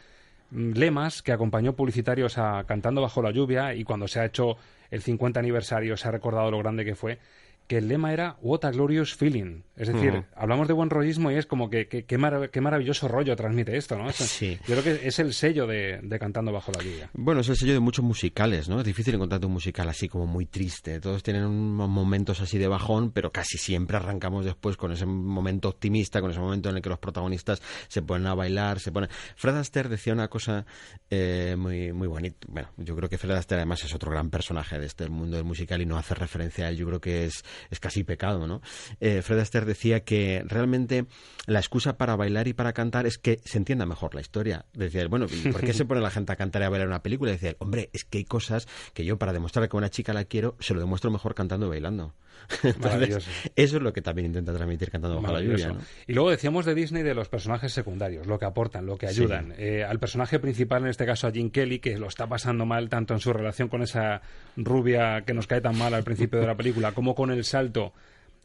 lemas 0.52 1.22
que 1.22 1.32
acompañó 1.32 1.76
publicitarios 1.76 2.38
a 2.38 2.64
Cantando 2.66 3.02
bajo 3.02 3.22
la 3.22 3.32
lluvia 3.32 3.76
y 3.76 3.84
cuando 3.84 4.08
se 4.08 4.20
ha 4.20 4.26
hecho 4.26 4.58
el 4.90 5.02
50 5.02 5.40
aniversario 5.40 5.96
se 5.96 6.08
ha 6.08 6.12
recordado 6.12 6.50
lo 6.50 6.58
grande 6.58 6.84
que 6.84 6.96
fue 6.96 7.20
que 7.70 7.78
el 7.78 7.88
lema 7.88 8.12
era 8.12 8.36
What 8.42 8.66
a 8.66 8.72
Glorious 8.72 9.14
Feeling. 9.14 9.62
Es 9.76 9.88
decir, 9.88 10.26
hablamos 10.36 10.68
de 10.68 10.74
buen 10.74 10.90
rollismo 10.90 11.32
y 11.32 11.36
es 11.36 11.46
como 11.46 11.70
que 11.70 11.88
qué 11.88 12.20
marav- 12.20 12.50
maravilloso 12.60 13.08
rollo 13.08 13.34
transmite 13.36 13.78
esto, 13.78 13.96
¿no? 13.96 14.12
Sí. 14.12 14.58
Yo 14.68 14.76
creo 14.76 14.84
que 14.84 15.08
es 15.08 15.20
el 15.20 15.34
sello 15.34 15.68
de, 15.68 16.00
de 16.04 16.20
Cantando 16.20 16.52
bajo 16.52 16.72
la 16.72 16.84
lluvia. 16.84 17.10
Bueno, 17.14 17.42
es 17.42 17.48
el 17.50 17.56
sello 17.56 17.74
de 17.74 17.80
muchos 17.80 18.04
musicales, 18.04 18.68
¿no? 18.68 18.80
Es 18.80 18.86
difícil 18.86 19.14
encontrar 19.16 19.46
un 19.46 19.54
musical 19.54 19.88
así 19.88 20.10
como 20.10 20.26
muy 20.26 20.48
triste. 20.48 21.00
Todos 21.00 21.22
tienen 21.24 21.46
unos 21.46 21.88
momentos 21.88 22.42
así 22.42 22.58
de 22.58 22.68
bajón, 22.68 23.12
pero 23.12 23.32
casi 23.32 23.58
siempre 23.60 23.98
arrancamos 23.98 24.44
después 24.44 24.76
con 24.76 24.92
ese 24.92 25.06
momento 25.06 25.70
optimista, 25.70 26.20
con 26.22 26.32
ese 26.32 26.40
momento 26.40 26.70
en 26.70 26.78
el 26.78 26.82
que 26.82 26.90
los 26.90 27.00
protagonistas 27.00 27.62
se 27.88 28.02
ponen 28.02 28.26
a 28.28 28.34
bailar, 28.34 28.80
se 28.80 28.92
ponen... 28.92 29.10
Fred 29.36 29.56
Astaire 29.56 29.88
decía 29.90 30.12
una 30.12 30.28
cosa 30.28 30.66
eh, 31.10 31.56
muy, 31.58 31.94
muy 31.94 32.08
bonita. 32.08 32.48
Bueno, 32.50 32.70
yo 32.78 32.96
creo 32.96 33.08
que 33.08 33.18
Fred 33.20 33.36
Astaire 33.36 33.62
además 33.62 33.84
es 33.86 33.94
otro 33.94 34.12
gran 34.12 34.30
personaje 34.32 34.80
de 34.80 34.88
este 34.88 35.08
mundo 35.08 35.38
del 35.38 35.46
musical 35.46 35.82
y 35.82 35.86
no 35.86 35.98
hace 35.98 36.16
referencia 36.16 36.66
a 36.66 36.70
él. 36.70 36.76
Yo 36.78 36.86
creo 36.88 37.00
que 37.00 37.26
es, 37.26 37.44
es 37.70 37.80
casi 37.80 38.04
pecado, 38.04 38.48
¿no? 38.48 38.62
Eh, 39.00 39.22
Fred 39.22 39.40
Astaire 39.40 39.66
decía 39.66 40.02
que 40.02 40.44
realmente 40.46 41.06
la 41.46 41.60
excusa 41.60 41.98
para 41.98 42.16
bailar 42.16 42.48
y 42.48 42.54
para 42.54 42.74
cantar 42.74 43.06
es 43.06 43.18
que 43.18 43.40
se 43.46 43.58
entienda 43.58 43.86
mejor 43.86 44.16
la 44.16 44.22
historia. 44.22 44.66
Decía, 44.74 45.08
bueno, 45.08 45.28
¿y 45.32 45.52
¿por 45.52 45.62
qué 45.62 45.74
se 45.74 45.86
pone 45.86 46.02
la 46.02 46.12
gente 46.12 46.32
a 46.32 46.36
cantar 46.36 46.62
y 46.62 46.66
a 46.66 46.70
bailar 46.70 46.88
una 46.88 47.02
película? 47.02 47.32
Decía, 47.32 47.56
hombre, 47.60 47.90
es 47.94 48.06
que 48.06 48.20
hay 48.20 48.26
cosas 48.26 48.68
que 48.94 49.06
yo 49.06 49.18
para 49.18 49.34
demostrar 49.34 49.68
que 49.68 49.76
a 49.76 49.80
una 49.80 49.90
chica 49.90 50.14
la 50.14 50.26
quiero, 50.26 50.56
se 50.60 50.74
lo 50.74 50.80
demuestro 50.80 51.12
mejor 51.12 51.36
cantando 51.36 51.68
y 51.68 51.70
bailando. 51.70 52.14
Entonces, 52.64 53.28
eso 53.56 53.78
es 53.78 53.84
lo 53.84 53.94
que 53.94 54.02
también 54.02 54.28
intenta 54.28 54.54
transmitir 54.54 54.90
cantando 54.90 55.22
bajo 55.22 55.34
la 55.34 55.42
lluvia. 55.42 55.76
Y 56.08 56.14
luego 56.14 56.32
decíamos 56.32 56.66
de 56.66 56.74
Disney 56.74 57.04
de 57.04 57.14
los 57.14 57.30
personajes 57.30 57.72
secundarios, 57.74 58.28
lo 58.28 58.40
que 58.40 58.46
aportan, 58.46 58.86
lo 58.86 58.98
que 58.98 59.08
ayudan. 59.08 59.54
Eh, 59.58 59.84
al 59.84 60.00
personaje 60.00 60.40
principal, 60.40 60.84
en 60.84 60.90
este 60.90 61.06
caso 61.06 61.28
a 61.28 61.32
Jim 61.32 61.50
Kelly, 61.52 61.80
que 61.80 61.98
lo 61.98 62.08
está 62.08 62.28
pasando 62.28 62.66
mal 62.66 62.90
tanto 62.90 63.14
en 63.14 63.20
su 63.20 63.34
relación 63.34 63.68
con 63.68 63.82
esa 63.82 64.22
rubia 64.56 65.24
que 65.26 65.34
nos 65.34 65.48
cae 65.48 65.62
tan 65.62 65.78
mal 65.78 65.94
al 65.94 66.04
principio 66.04 66.40
de 66.40 66.48
la 66.48 66.56
película, 66.56 66.92
como 66.92 67.16
con 67.16 67.32
el 67.32 67.44
salto 67.50 67.94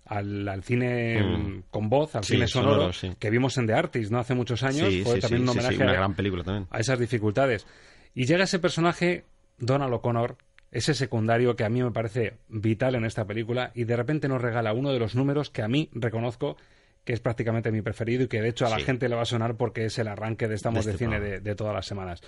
al, 0.06 0.46
al 0.48 0.62
cine 0.62 1.22
Mm. 1.22 1.62
con 1.70 1.88
voz, 1.88 2.14
al 2.14 2.24
Sí, 2.24 2.34
cine 2.34 2.46
sonoro, 2.46 2.74
sonoro, 2.74 2.92
sí. 2.92 3.12
que 3.18 3.30
vimos 3.30 3.56
en 3.58 3.66
The 3.66 3.72
Artist, 3.74 4.10
¿no? 4.12 4.18
Hace 4.18 4.34
muchos 4.34 4.62
años. 4.62 4.88
Sí, 4.88 5.02
Fue 5.04 5.18
también 5.20 5.42
un 5.42 5.48
homenaje 5.50 5.76
una 5.76 5.90
a- 5.92 5.94
gran 5.94 6.14
película 6.14 6.44
también. 6.44 6.66
a 6.70 6.78
esas 6.80 6.98
dificultades. 6.98 7.66
Y 8.14 8.26
llega 8.26 8.44
ese 8.44 8.58
personaje, 8.58 9.24
Donald 9.58 9.92
O'Connor, 9.94 10.36
ese 10.70 10.92
secundario 10.94 11.56
que 11.56 11.64
a 11.64 11.68
mí 11.68 11.82
me 11.82 11.90
parece 11.92 12.34
vital 12.48 12.96
en 12.96 13.04
esta 13.04 13.24
película, 13.26 13.70
y 13.74 13.84
de 13.84 13.96
repente 13.96 14.28
nos 14.28 14.42
regala 14.42 14.72
uno 14.72 14.92
de 14.92 14.98
los 14.98 15.14
números 15.14 15.48
que 15.50 15.62
a 15.62 15.68
mí 15.68 15.88
reconozco 15.92 16.56
que 17.04 17.12
es 17.12 17.20
prácticamente 17.20 17.70
mi 17.70 17.82
preferido 17.82 18.24
y 18.24 18.28
que 18.28 18.40
de 18.40 18.48
hecho 18.48 18.66
a 18.66 18.70
la 18.70 18.78
gente 18.80 19.08
le 19.10 19.14
va 19.14 19.22
a 19.22 19.26
sonar 19.26 19.56
porque 19.56 19.84
es 19.84 19.98
el 19.98 20.08
arranque 20.08 20.48
de 20.48 20.54
Estamos 20.54 20.84
De 20.86 20.92
de, 20.92 20.94
este 20.94 21.04
Cine 21.04 21.20
de 21.40 21.54
todas 21.54 21.74
las 21.74 21.86
semanas. 21.86 22.22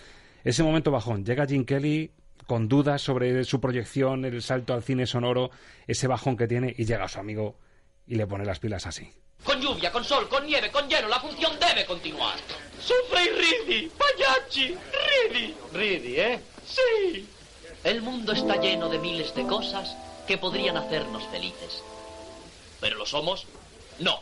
Ese 0.44 0.62
momento 0.62 0.90
bajón, 0.90 1.24
llega 1.24 1.46
Jim 1.46 1.64
Kelly 1.64 2.10
con 2.47 2.68
dudas 2.68 3.03
sobre 3.03 3.44
su 3.44 3.61
proyección, 3.61 4.24
el 4.24 4.42
salto 4.42 4.72
al 4.72 4.82
cine 4.82 5.07
sonoro, 5.07 5.51
ese 5.86 6.07
bajón 6.07 6.36
que 6.36 6.47
tiene, 6.47 6.74
y 6.76 6.84
llega 6.84 7.09
su 7.09 7.18
amigo 7.18 7.57
y 8.07 8.14
le 8.14 8.26
pone 8.26 8.44
las 8.44 8.61
pilas 8.61 8.86
así. 8.86 9.12
Con 9.44 9.61
lluvia, 9.61 9.92
con 9.92 10.05
sol, 10.05 10.28
con 10.28 10.47
nieve, 10.47 10.70
con 10.70 10.88
hielo, 10.88 11.09
la 11.09 11.20
función 11.20 11.53
debe 11.61 11.84
continuar. 11.84 12.36
¡Sufre 12.80 13.24
y 13.24 13.28
ridi! 13.28 13.90
¡Pagliacci! 13.90 14.76
¡Ridi! 15.30 15.55
Ridi, 15.72 16.20
¿eh? 16.20 16.40
¡Sí! 16.64 17.28
El 17.84 18.03
mundo 18.03 18.32
está 18.32 18.57
lleno 18.57 18.88
de 18.88 18.99
miles 18.99 19.34
de 19.34 19.47
cosas 19.47 19.97
que 20.26 20.38
podrían 20.38 20.76
hacernos 20.76 21.24
felices. 21.28 21.82
¿Pero 22.80 22.97
lo 22.97 23.07
somos? 23.07 23.47
No. 23.99 24.20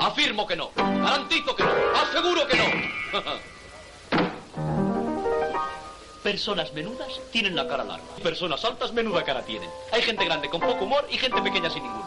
Afirmo 0.00 0.46
que 0.46 0.56
no. 0.56 0.70
Garantizo 0.76 1.54
que 1.54 1.62
no. 1.62 1.70
Aseguro 1.94 2.46
que 2.46 2.56
no. 2.56 2.64
Personas 6.26 6.72
menudas 6.72 7.20
tienen 7.30 7.54
la 7.54 7.68
cara 7.68 7.84
larga. 7.84 8.04
Personas 8.20 8.64
altas 8.64 8.92
menuda 8.92 9.22
cara 9.22 9.42
tienen. 9.42 9.70
Hay 9.92 10.02
gente 10.02 10.24
grande 10.24 10.48
con 10.50 10.60
poco 10.60 10.84
humor 10.84 11.06
y 11.08 11.16
gente 11.18 11.40
pequeña 11.40 11.70
sin 11.70 11.84
ninguno. 11.84 12.04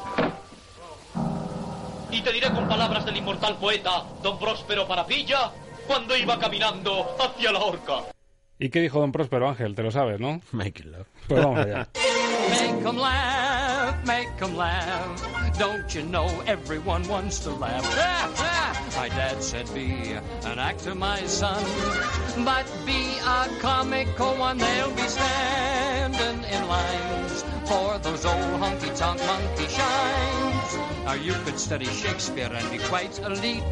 Y 2.12 2.20
te 2.20 2.34
diré 2.34 2.52
con 2.52 2.68
palabras 2.68 3.06
del 3.06 3.16
inmortal 3.16 3.56
poeta 3.56 4.04
Don 4.22 4.38
Próspero 4.38 4.86
Parapilla 4.86 5.54
cuando 5.88 6.18
iba 6.18 6.38
caminando 6.38 7.16
hacia 7.18 7.54
la 7.54 7.60
horca. 7.60 8.02
¿Y 8.60 8.70
qué 8.70 8.82
dijo 8.82 9.00
don 9.00 9.14
Próspero 9.14 9.48
Ángel? 9.48 9.74
Te 9.74 9.84
lo 9.84 9.92
sabes, 9.92 10.20
¿no? 10.20 10.42
Make 10.52 10.82
it 10.82 10.88
love. 10.88 11.08
Pues 11.30 11.42
vamos 11.42 11.60
allá. 11.60 11.88
Make 12.50 12.90
'em 12.90 12.98
laugh, 12.98 14.06
make 14.06 14.44
'em 14.44 14.58
laugh. 14.58 15.58
Don't 15.58 15.88
you 15.94 16.02
know 16.04 16.28
everyone 16.46 17.08
wants 17.08 17.40
to 17.40 17.52
laugh? 17.52 18.76
My 19.00 19.08
dad 19.08 19.42
said 19.42 19.74
be 19.74 20.12
an 20.44 20.60
actor, 20.60 20.94
my 20.94 21.26
son, 21.26 21.64
but 22.44 22.68
be 22.86 23.18
a 23.20 23.48
comical 23.62 24.36
one. 24.36 24.58
They'll 24.58 24.92
be 24.92 25.04
standing 25.04 26.44
in 26.44 26.68
lines 26.68 27.46
for 27.70 27.98
those 28.00 28.26
old 28.26 28.60
honky-tonk 28.60 29.22
monkey 29.26 29.68
shines. 29.70 30.99
You 31.16 31.34
could 31.44 31.58
study 31.60 31.86
Shakespeare 31.86 32.50
and 32.54 32.70
be 32.72 32.78
quite 32.88 33.18
elite, 33.20 33.64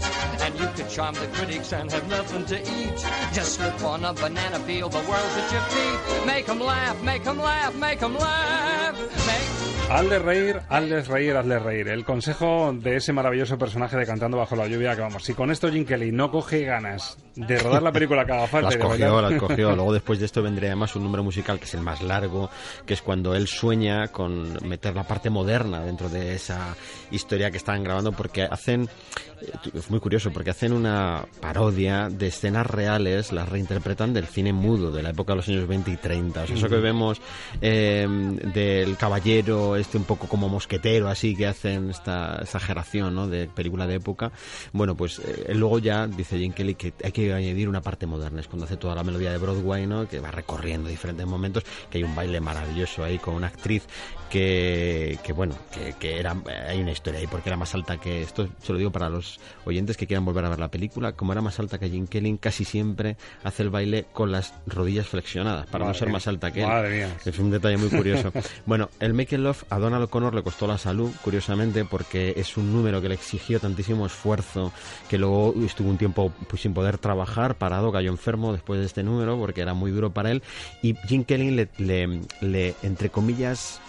and 0.42 0.58
you 0.60 0.68
could 0.76 0.90
charm 0.90 1.14
the 1.16 1.28
critics 1.38 1.72
and 1.74 1.92
have 1.92 2.08
nothing 2.10 2.46
to 2.46 2.58
eat. 2.60 2.98
Just 3.34 3.56
slip 3.58 3.82
on 3.84 4.04
a 4.06 4.14
banana 4.14 4.60
peel, 4.66 4.90
the 4.90 4.98
world's 5.08 5.38
at 5.38 5.52
your 5.52 5.62
feet. 5.62 6.26
Make 6.26 6.50
'em 6.50 6.60
laugh, 6.60 7.02
make 7.04 7.26
'em 7.28 7.38
laugh, 7.40 7.74
make 7.76 8.02
'em 8.04 8.16
laugh. 8.18 8.96
Make 9.28 9.68
Hazles 9.90 10.22
reír, 10.22 10.62
hazles 10.68 11.08
reír, 11.08 11.38
hazles 11.38 11.62
reír. 11.64 11.88
El 11.88 12.04
consejo 12.04 12.74
de 12.74 12.98
ese 12.98 13.14
maravilloso 13.14 13.58
personaje 13.58 13.96
de 13.96 14.06
Cantando 14.06 14.36
bajo 14.36 14.54
la 14.58 14.68
lluvia, 14.68 14.94
que 14.98 15.02
vamos, 15.02 15.24
si 15.24 15.34
con 15.34 15.50
esto 15.50 15.72
Jim 15.72 15.86
Kelly 15.86 16.12
no 16.12 16.30
coge 16.30 16.64
ganas 16.66 17.18
de 17.36 17.58
rodar 17.58 17.84
la 17.84 17.94
película 17.94 18.26
que 18.26 18.34
haga 18.34 18.48
falta... 18.48 18.66
Las 18.68 18.76
y 18.76 18.78
de 18.80 18.84
cogió, 18.84 19.14
bailar- 19.16 19.32
las 19.32 19.40
cogió. 19.40 19.72
Luego 19.78 19.94
después 19.94 20.20
de 20.20 20.26
esto 20.26 20.44
vendría 20.44 20.72
además 20.72 20.94
un 20.98 21.04
número 21.04 21.24
musical 21.24 21.58
que 21.58 21.64
es 21.66 21.74
el 21.74 21.82
más 21.82 22.02
largo, 22.02 22.50
que 22.86 22.96
es 22.96 23.02
cuando 23.02 23.34
él 23.34 23.48
sueña 23.48 24.10
con 24.10 24.58
meter 24.68 24.94
la 24.94 25.04
parte 25.06 25.30
moderna 25.30 25.80
dentro 25.80 26.10
de 26.10 26.36
esa 26.36 26.76
historia 27.10 27.27
que 27.28 27.58
están 27.58 27.84
grabando, 27.84 28.12
porque 28.12 28.44
hacen, 28.44 28.90
eh, 29.42 29.52
es 29.74 29.90
muy 29.90 30.00
curioso, 30.00 30.32
porque 30.32 30.50
hacen 30.50 30.74
una 30.74 31.26
parodia 31.42 32.10
de 32.10 32.28
escenas 32.28 32.66
reales, 32.66 33.32
las 33.32 33.48
reinterpretan 33.50 34.14
del 34.14 34.26
cine 34.26 34.54
mudo 34.54 34.92
de 34.92 35.04
la 35.04 35.10
época 35.10 35.34
de 35.34 35.38
los 35.38 35.48
años 35.48 35.68
20 35.68 35.92
y 35.92 35.98
30. 35.98 36.44
O 36.44 36.48
sea, 36.48 36.56
eso 36.56 36.70
que 36.70 36.78
vemos 36.78 37.22
eh, 37.62 38.08
del 38.54 38.98
caballero, 38.98 39.76
este 39.76 39.98
un 39.98 40.06
poco 40.06 40.28
como 40.28 40.50
mosquetero, 40.50 41.10
así 41.10 41.36
que 41.36 41.48
hacen 41.48 41.90
esta 41.90 42.40
exageración 42.42 43.14
¿no? 43.14 43.28
de 43.28 43.48
película 43.48 43.88
de 43.88 43.96
época. 43.96 44.32
Bueno, 44.74 44.96
pues 44.96 45.20
eh, 45.20 45.54
luego 45.54 45.80
ya 45.80 46.08
dice 46.08 46.38
Jim 46.38 46.54
Kelly 46.54 46.76
que 46.76 46.94
hay 47.04 47.12
que 47.12 47.34
añadir 47.34 47.70
una 47.70 47.82
parte 47.82 48.06
moderna. 48.06 48.42
Es 48.42 48.48
cuando 48.48 48.66
hace 48.66 48.78
toda 48.78 48.96
la 48.96 49.04
melodía 49.04 49.32
de 49.32 49.38
Broadway, 49.38 49.86
¿no? 49.86 50.08
que 50.08 50.20
va 50.20 50.32
recorriendo 50.32 50.90
diferentes 50.90 51.26
momentos, 51.26 51.64
que 51.90 52.00
hay 52.00 52.04
un 52.04 52.16
baile 52.16 52.40
maravilloso 52.40 53.04
ahí 53.04 53.18
con 53.20 53.36
una 53.36 53.48
actriz 53.48 53.84
que, 54.30 55.20
que 55.24 55.34
bueno, 55.34 55.56
que, 55.72 55.94
que 55.94 56.20
era, 56.20 56.36
hay 56.68 56.82
una 56.82 56.92
historia 56.92 57.16
ahí 57.18 57.28
porque 57.28 57.49
era 57.49 57.57
más 57.57 57.74
alta 57.74 57.97
que 57.97 58.22
esto, 58.22 58.47
se 58.61 58.72
lo 58.72 58.80
digo 58.80 58.91
para 58.91 59.09
los 59.09 59.39
oyentes 59.65 59.97
que 59.97 60.07
quieran 60.07 60.26
volver 60.26 60.45
a 60.45 60.49
ver 60.49 60.59
la 60.59 60.70
película, 60.70 61.13
como 61.13 61.32
era 61.32 61.41
más 61.41 61.59
alta 61.59 61.78
que 61.78 61.89
Jim 61.89 62.07
Kelly, 62.07 62.38
casi 62.38 62.65
siempre 62.65 63.18
hace 63.43 63.63
el 63.63 63.70
baile 63.70 64.05
con 64.13 64.32
las 64.32 64.53
rodillas 64.65 65.07
flexionadas 65.07 65.68
para 65.68 65.86
no 65.86 65.93
ser 65.93 66.09
más 66.09 66.28
alta 66.28 66.51
que 66.51 66.61
él. 66.61 66.68
Madre 66.68 66.97
mía. 66.97 67.18
Es 67.26 67.39
un 67.39 67.51
detalle 67.51 67.78
muy 67.78 67.89
curioso. 67.89 68.32
bueno, 68.65 68.89
el 68.99 69.13
Make 69.13 69.36
It 69.36 69.41
Love 69.41 69.63
a 69.70 69.80
Donald 69.80 70.05
O'Connor 70.05 70.34
le 70.34 70.43
costó 70.43 70.68
la 70.68 70.78
salud, 70.78 71.11
curiosamente, 71.24 71.86
porque 71.86 72.34
es 72.38 72.57
un 72.57 72.72
número 72.72 73.01
que 73.01 73.09
le 73.09 73.15
exigió 73.15 73.59
tantísimo 73.59 74.05
esfuerzo 74.05 74.72
que 75.09 75.18
luego 75.18 75.53
estuvo 75.65 75.89
un 75.89 75.97
tiempo 75.97 76.32
pues, 76.47 76.61
sin 76.61 76.74
poder 76.74 76.97
trabajar, 76.97 77.55
parado, 77.55 77.91
cayó 77.91 78.11
enfermo 78.11 78.53
después 78.53 78.80
de 78.80 78.86
este 78.86 79.03
número 79.03 79.38
porque 79.38 79.61
era 79.61 79.74
muy 79.74 79.91
duro 79.91 80.11
para 80.11 80.32
él. 80.32 80.43
Y 80.82 80.95
Jim 81.07 81.24
Kelly 81.24 81.51
le, 81.51 81.70
le, 81.78 82.22
le, 82.41 82.76
entre 82.84 83.09
comillas, 83.09 83.82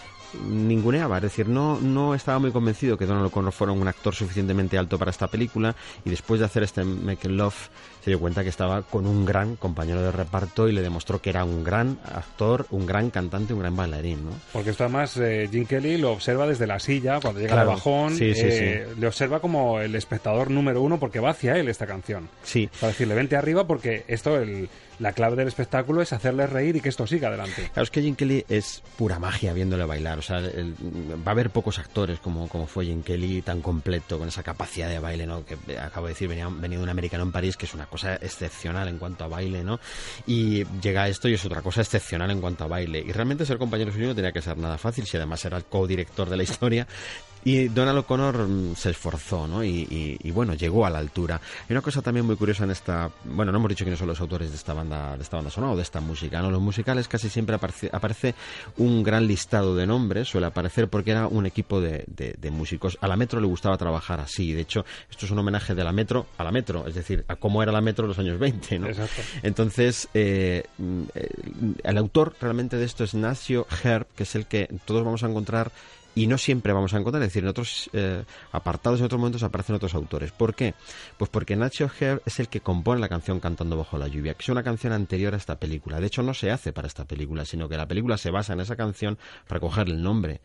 ninguneaba, 0.46 1.16
es 1.16 1.22
decir, 1.22 1.48
no, 1.48 1.78
no 1.80 2.14
estaba 2.14 2.38
muy 2.38 2.50
convencido 2.52 2.96
que 2.98 3.06
Donald 3.06 3.26
O'Connor 3.26 3.52
fuera 3.52 3.72
un 3.72 3.86
actor 3.88 4.14
suficientemente 4.14 4.78
alto 4.78 4.98
para 4.98 5.10
esta 5.10 5.28
película 5.28 5.74
y 6.04 6.10
después 6.10 6.40
de 6.40 6.46
hacer 6.46 6.62
este 6.62 6.84
Make 6.84 7.28
Love 7.28 7.68
se 8.04 8.10
dio 8.10 8.20
cuenta 8.20 8.42
que 8.42 8.48
estaba 8.48 8.82
con 8.82 9.06
un 9.06 9.24
gran 9.24 9.56
compañero 9.56 10.00
de 10.02 10.12
reparto 10.12 10.68
y 10.68 10.72
le 10.72 10.82
demostró 10.82 11.20
que 11.20 11.30
era 11.30 11.44
un 11.44 11.64
gran 11.64 11.98
actor, 12.14 12.66
un 12.70 12.86
gran 12.86 13.10
cantante, 13.10 13.52
un 13.52 13.60
gran 13.60 13.76
bailarín, 13.76 14.24
¿no? 14.24 14.30
Porque 14.52 14.70
esto 14.70 14.84
además 14.84 15.16
eh, 15.16 15.48
Jim 15.50 15.66
Kelly 15.66 15.98
lo 15.98 16.12
observa 16.12 16.46
desde 16.46 16.66
la 16.66 16.78
silla, 16.78 17.20
cuando 17.20 17.40
llega 17.40 17.54
Claro. 17.54 17.70
el 17.70 17.76
bajón, 17.76 18.14
Sí, 18.14 18.34
sí, 18.34 18.42
eh, 18.44 18.86
le 18.98 19.06
observa 19.06 19.40
como 19.40 19.80
el 19.80 19.94
espectador 19.94 20.50
número 20.50 20.80
uno 20.82 20.98
porque 21.00 21.20
va 21.20 21.30
hacia 21.30 21.56
él 21.56 21.68
esta 21.68 21.86
canción. 21.86 22.28
Sí. 22.42 22.68
Para 22.80 22.92
decirle, 22.92 23.14
vente 23.14 23.36
arriba 23.36 23.66
porque 23.66 24.04
esto, 24.08 24.36
el, 24.38 24.68
la 24.98 25.12
clave 25.12 25.36
del 25.36 25.48
espectáculo 25.48 26.02
es 26.02 26.12
hacerle 26.12 26.46
reír 26.46 26.76
y 26.76 26.80
que 26.80 26.88
esto 26.88 27.06
siga 27.06 27.28
adelante. 27.28 27.70
Claro, 27.72 27.82
es 27.82 27.90
que 27.90 28.02
Jim 28.02 28.16
Kelly 28.16 28.44
es 28.48 28.82
pura 28.96 29.18
magia 29.18 29.52
viéndole 29.52 29.84
bailar. 29.84 30.18
O 30.18 30.22
sea, 30.22 30.40
va 30.40 31.26
a 31.26 31.30
haber 31.30 31.50
pocos 31.50 31.78
actores 31.78 32.18
como, 32.18 32.48
como 32.48 32.66
fue 32.66 32.86
Jim 32.86 33.02
Kelly 33.02 33.42
tan 33.42 33.60
completo, 33.60 34.18
con 34.18 34.28
esa 34.28 34.42
capacidad 34.42 34.88
de 34.88 34.98
baile, 34.98 35.26
¿no? 35.26 35.44
Que 35.44 35.56
acabo 35.78 36.06
de 36.06 36.12
decir, 36.12 36.28
venía, 36.28 36.48
venía 36.48 36.78
de 36.78 36.84
un 36.84 36.90
americano 36.90 37.24
en 37.24 37.32
París, 37.32 37.56
que 37.56 37.66
es 37.66 37.74
una 37.74 37.86
cosa 37.86 38.16
excepcional 38.16 38.88
en 38.88 38.98
cuanto 38.98 39.24
a 39.24 39.28
baile, 39.28 39.62
¿no? 39.64 39.78
Y 40.26 40.64
llega 40.80 41.08
esto 41.08 41.28
y 41.28 41.34
es 41.34 41.44
otra 41.44 41.62
cosa 41.62 41.80
excepcional 41.80 42.30
en 42.30 42.40
cuanto 42.40 42.64
a 42.64 42.66
baile. 42.66 42.98
Y 43.06 43.12
realmente 43.12 43.46
ser 43.46 43.58
compañero 43.58 43.92
suyo 43.92 44.08
no 44.08 44.14
tenía 44.14 44.32
que 44.32 44.42
ser 44.42 44.56
nada 44.56 44.78
fácil, 44.78 45.06
si 45.06 45.16
además 45.16 45.44
era 45.44 45.56
el 45.56 45.64
co-director 45.64 46.28
de 46.28 46.36
la 46.36 46.42
historia. 46.42 46.86
Y 47.44 47.68
Donald 47.68 47.98
O'Connor 47.98 48.46
mm, 48.48 48.74
se 48.76 48.90
esforzó, 48.90 49.46
¿no? 49.46 49.62
Y, 49.64 49.68
y- 49.90 50.18
y, 50.22 50.30
bueno, 50.30 50.54
llegó 50.54 50.84
a 50.86 50.90
la 50.90 50.98
altura. 50.98 51.40
Hay 51.62 51.66
una 51.72 51.80
cosa 51.82 52.02
también 52.02 52.26
muy 52.26 52.36
curiosa 52.36 52.64
en 52.64 52.70
esta... 52.70 53.10
Bueno, 53.24 53.52
no 53.52 53.58
hemos 53.58 53.68
dicho 53.70 53.84
quiénes 53.84 53.98
son 53.98 54.08
los 54.08 54.20
autores 54.20 54.50
de 54.50 54.56
esta 54.56 54.74
banda, 54.74 55.16
de 55.16 55.22
esta 55.22 55.36
banda 55.36 55.50
sonora 55.50 55.72
o 55.72 55.76
de 55.76 55.82
esta 55.82 56.00
música, 56.00 56.40
¿no? 56.42 56.50
Los 56.50 56.60
musicales 56.60 57.08
casi 57.08 57.28
siempre 57.28 57.54
aparece, 57.56 57.88
aparece 57.92 58.34
un 58.76 59.02
gran 59.02 59.26
listado 59.26 59.74
de 59.76 59.86
nombres, 59.86 60.28
suele 60.28 60.46
aparecer 60.48 60.88
porque 60.88 61.12
era 61.12 61.26
un 61.26 61.46
equipo 61.46 61.80
de, 61.80 62.04
de- 62.08 62.34
de 62.38 62.50
músicos. 62.50 62.98
A 63.00 63.08
la 63.08 63.16
Metro 63.16 63.40
le 63.40 63.46
gustaba 63.46 63.76
trabajar 63.78 64.20
así. 64.20 64.52
De 64.52 64.62
hecho, 64.62 64.84
esto 65.10 65.24
es 65.26 65.30
un 65.32 65.38
homenaje 65.38 65.74
de 65.74 65.84
la 65.84 65.92
Metro 65.92 66.26
a 66.38 66.44
la 66.44 66.50
Metro, 66.52 66.86
es 66.86 66.94
decir, 66.94 67.24
a 67.28 67.36
cómo 67.36 67.62
era 67.62 67.72
la 67.72 67.80
Metro 67.80 68.04
en 68.04 68.08
los 68.08 68.18
años 68.18 68.38
20, 68.38 68.78
¿no? 68.78 68.88
Exacto. 68.88 69.22
Entonces, 69.42 70.08
eh, 70.14 70.64
mm, 70.78 71.02
eh, 71.14 71.28
el 71.84 71.98
autor 71.98 72.34
realmente 72.40 72.76
de 72.76 72.84
esto 72.84 73.04
es 73.04 73.14
Nacio 73.14 73.66
Herb, 73.84 74.06
que 74.16 74.24
es 74.24 74.34
el 74.34 74.46
que 74.46 74.68
todos 74.84 75.04
vamos 75.04 75.22
a 75.22 75.28
encontrar 75.28 75.70
y 76.18 76.26
no 76.26 76.36
siempre 76.36 76.72
vamos 76.72 76.94
a 76.94 76.98
encontrar, 76.98 77.22
es 77.22 77.28
decir, 77.28 77.44
en 77.44 77.48
otros 77.48 77.88
eh, 77.92 78.24
apartados, 78.50 78.98
en 78.98 79.06
otros 79.06 79.20
momentos 79.20 79.44
aparecen 79.44 79.76
otros 79.76 79.94
autores. 79.94 80.32
¿Por 80.32 80.52
qué? 80.52 80.74
Pues 81.16 81.30
porque 81.30 81.54
Nacho 81.54 81.88
Herb 82.00 82.22
es 82.26 82.40
el 82.40 82.48
que 82.48 82.60
compone 82.60 83.00
la 83.00 83.08
canción 83.08 83.38
Cantando 83.38 83.76
bajo 83.76 83.98
la 83.98 84.08
lluvia, 84.08 84.34
que 84.34 84.42
es 84.42 84.48
una 84.48 84.64
canción 84.64 84.92
anterior 84.92 85.34
a 85.34 85.36
esta 85.36 85.60
película. 85.60 86.00
De 86.00 86.08
hecho, 86.08 86.24
no 86.24 86.34
se 86.34 86.50
hace 86.50 86.72
para 86.72 86.88
esta 86.88 87.04
película, 87.04 87.44
sino 87.44 87.68
que 87.68 87.76
la 87.76 87.86
película 87.86 88.18
se 88.18 88.32
basa 88.32 88.52
en 88.52 88.60
esa 88.60 88.74
canción 88.74 89.16
para 89.46 89.60
cogerle 89.60 89.94
el 89.94 90.02
nombre. 90.02 90.40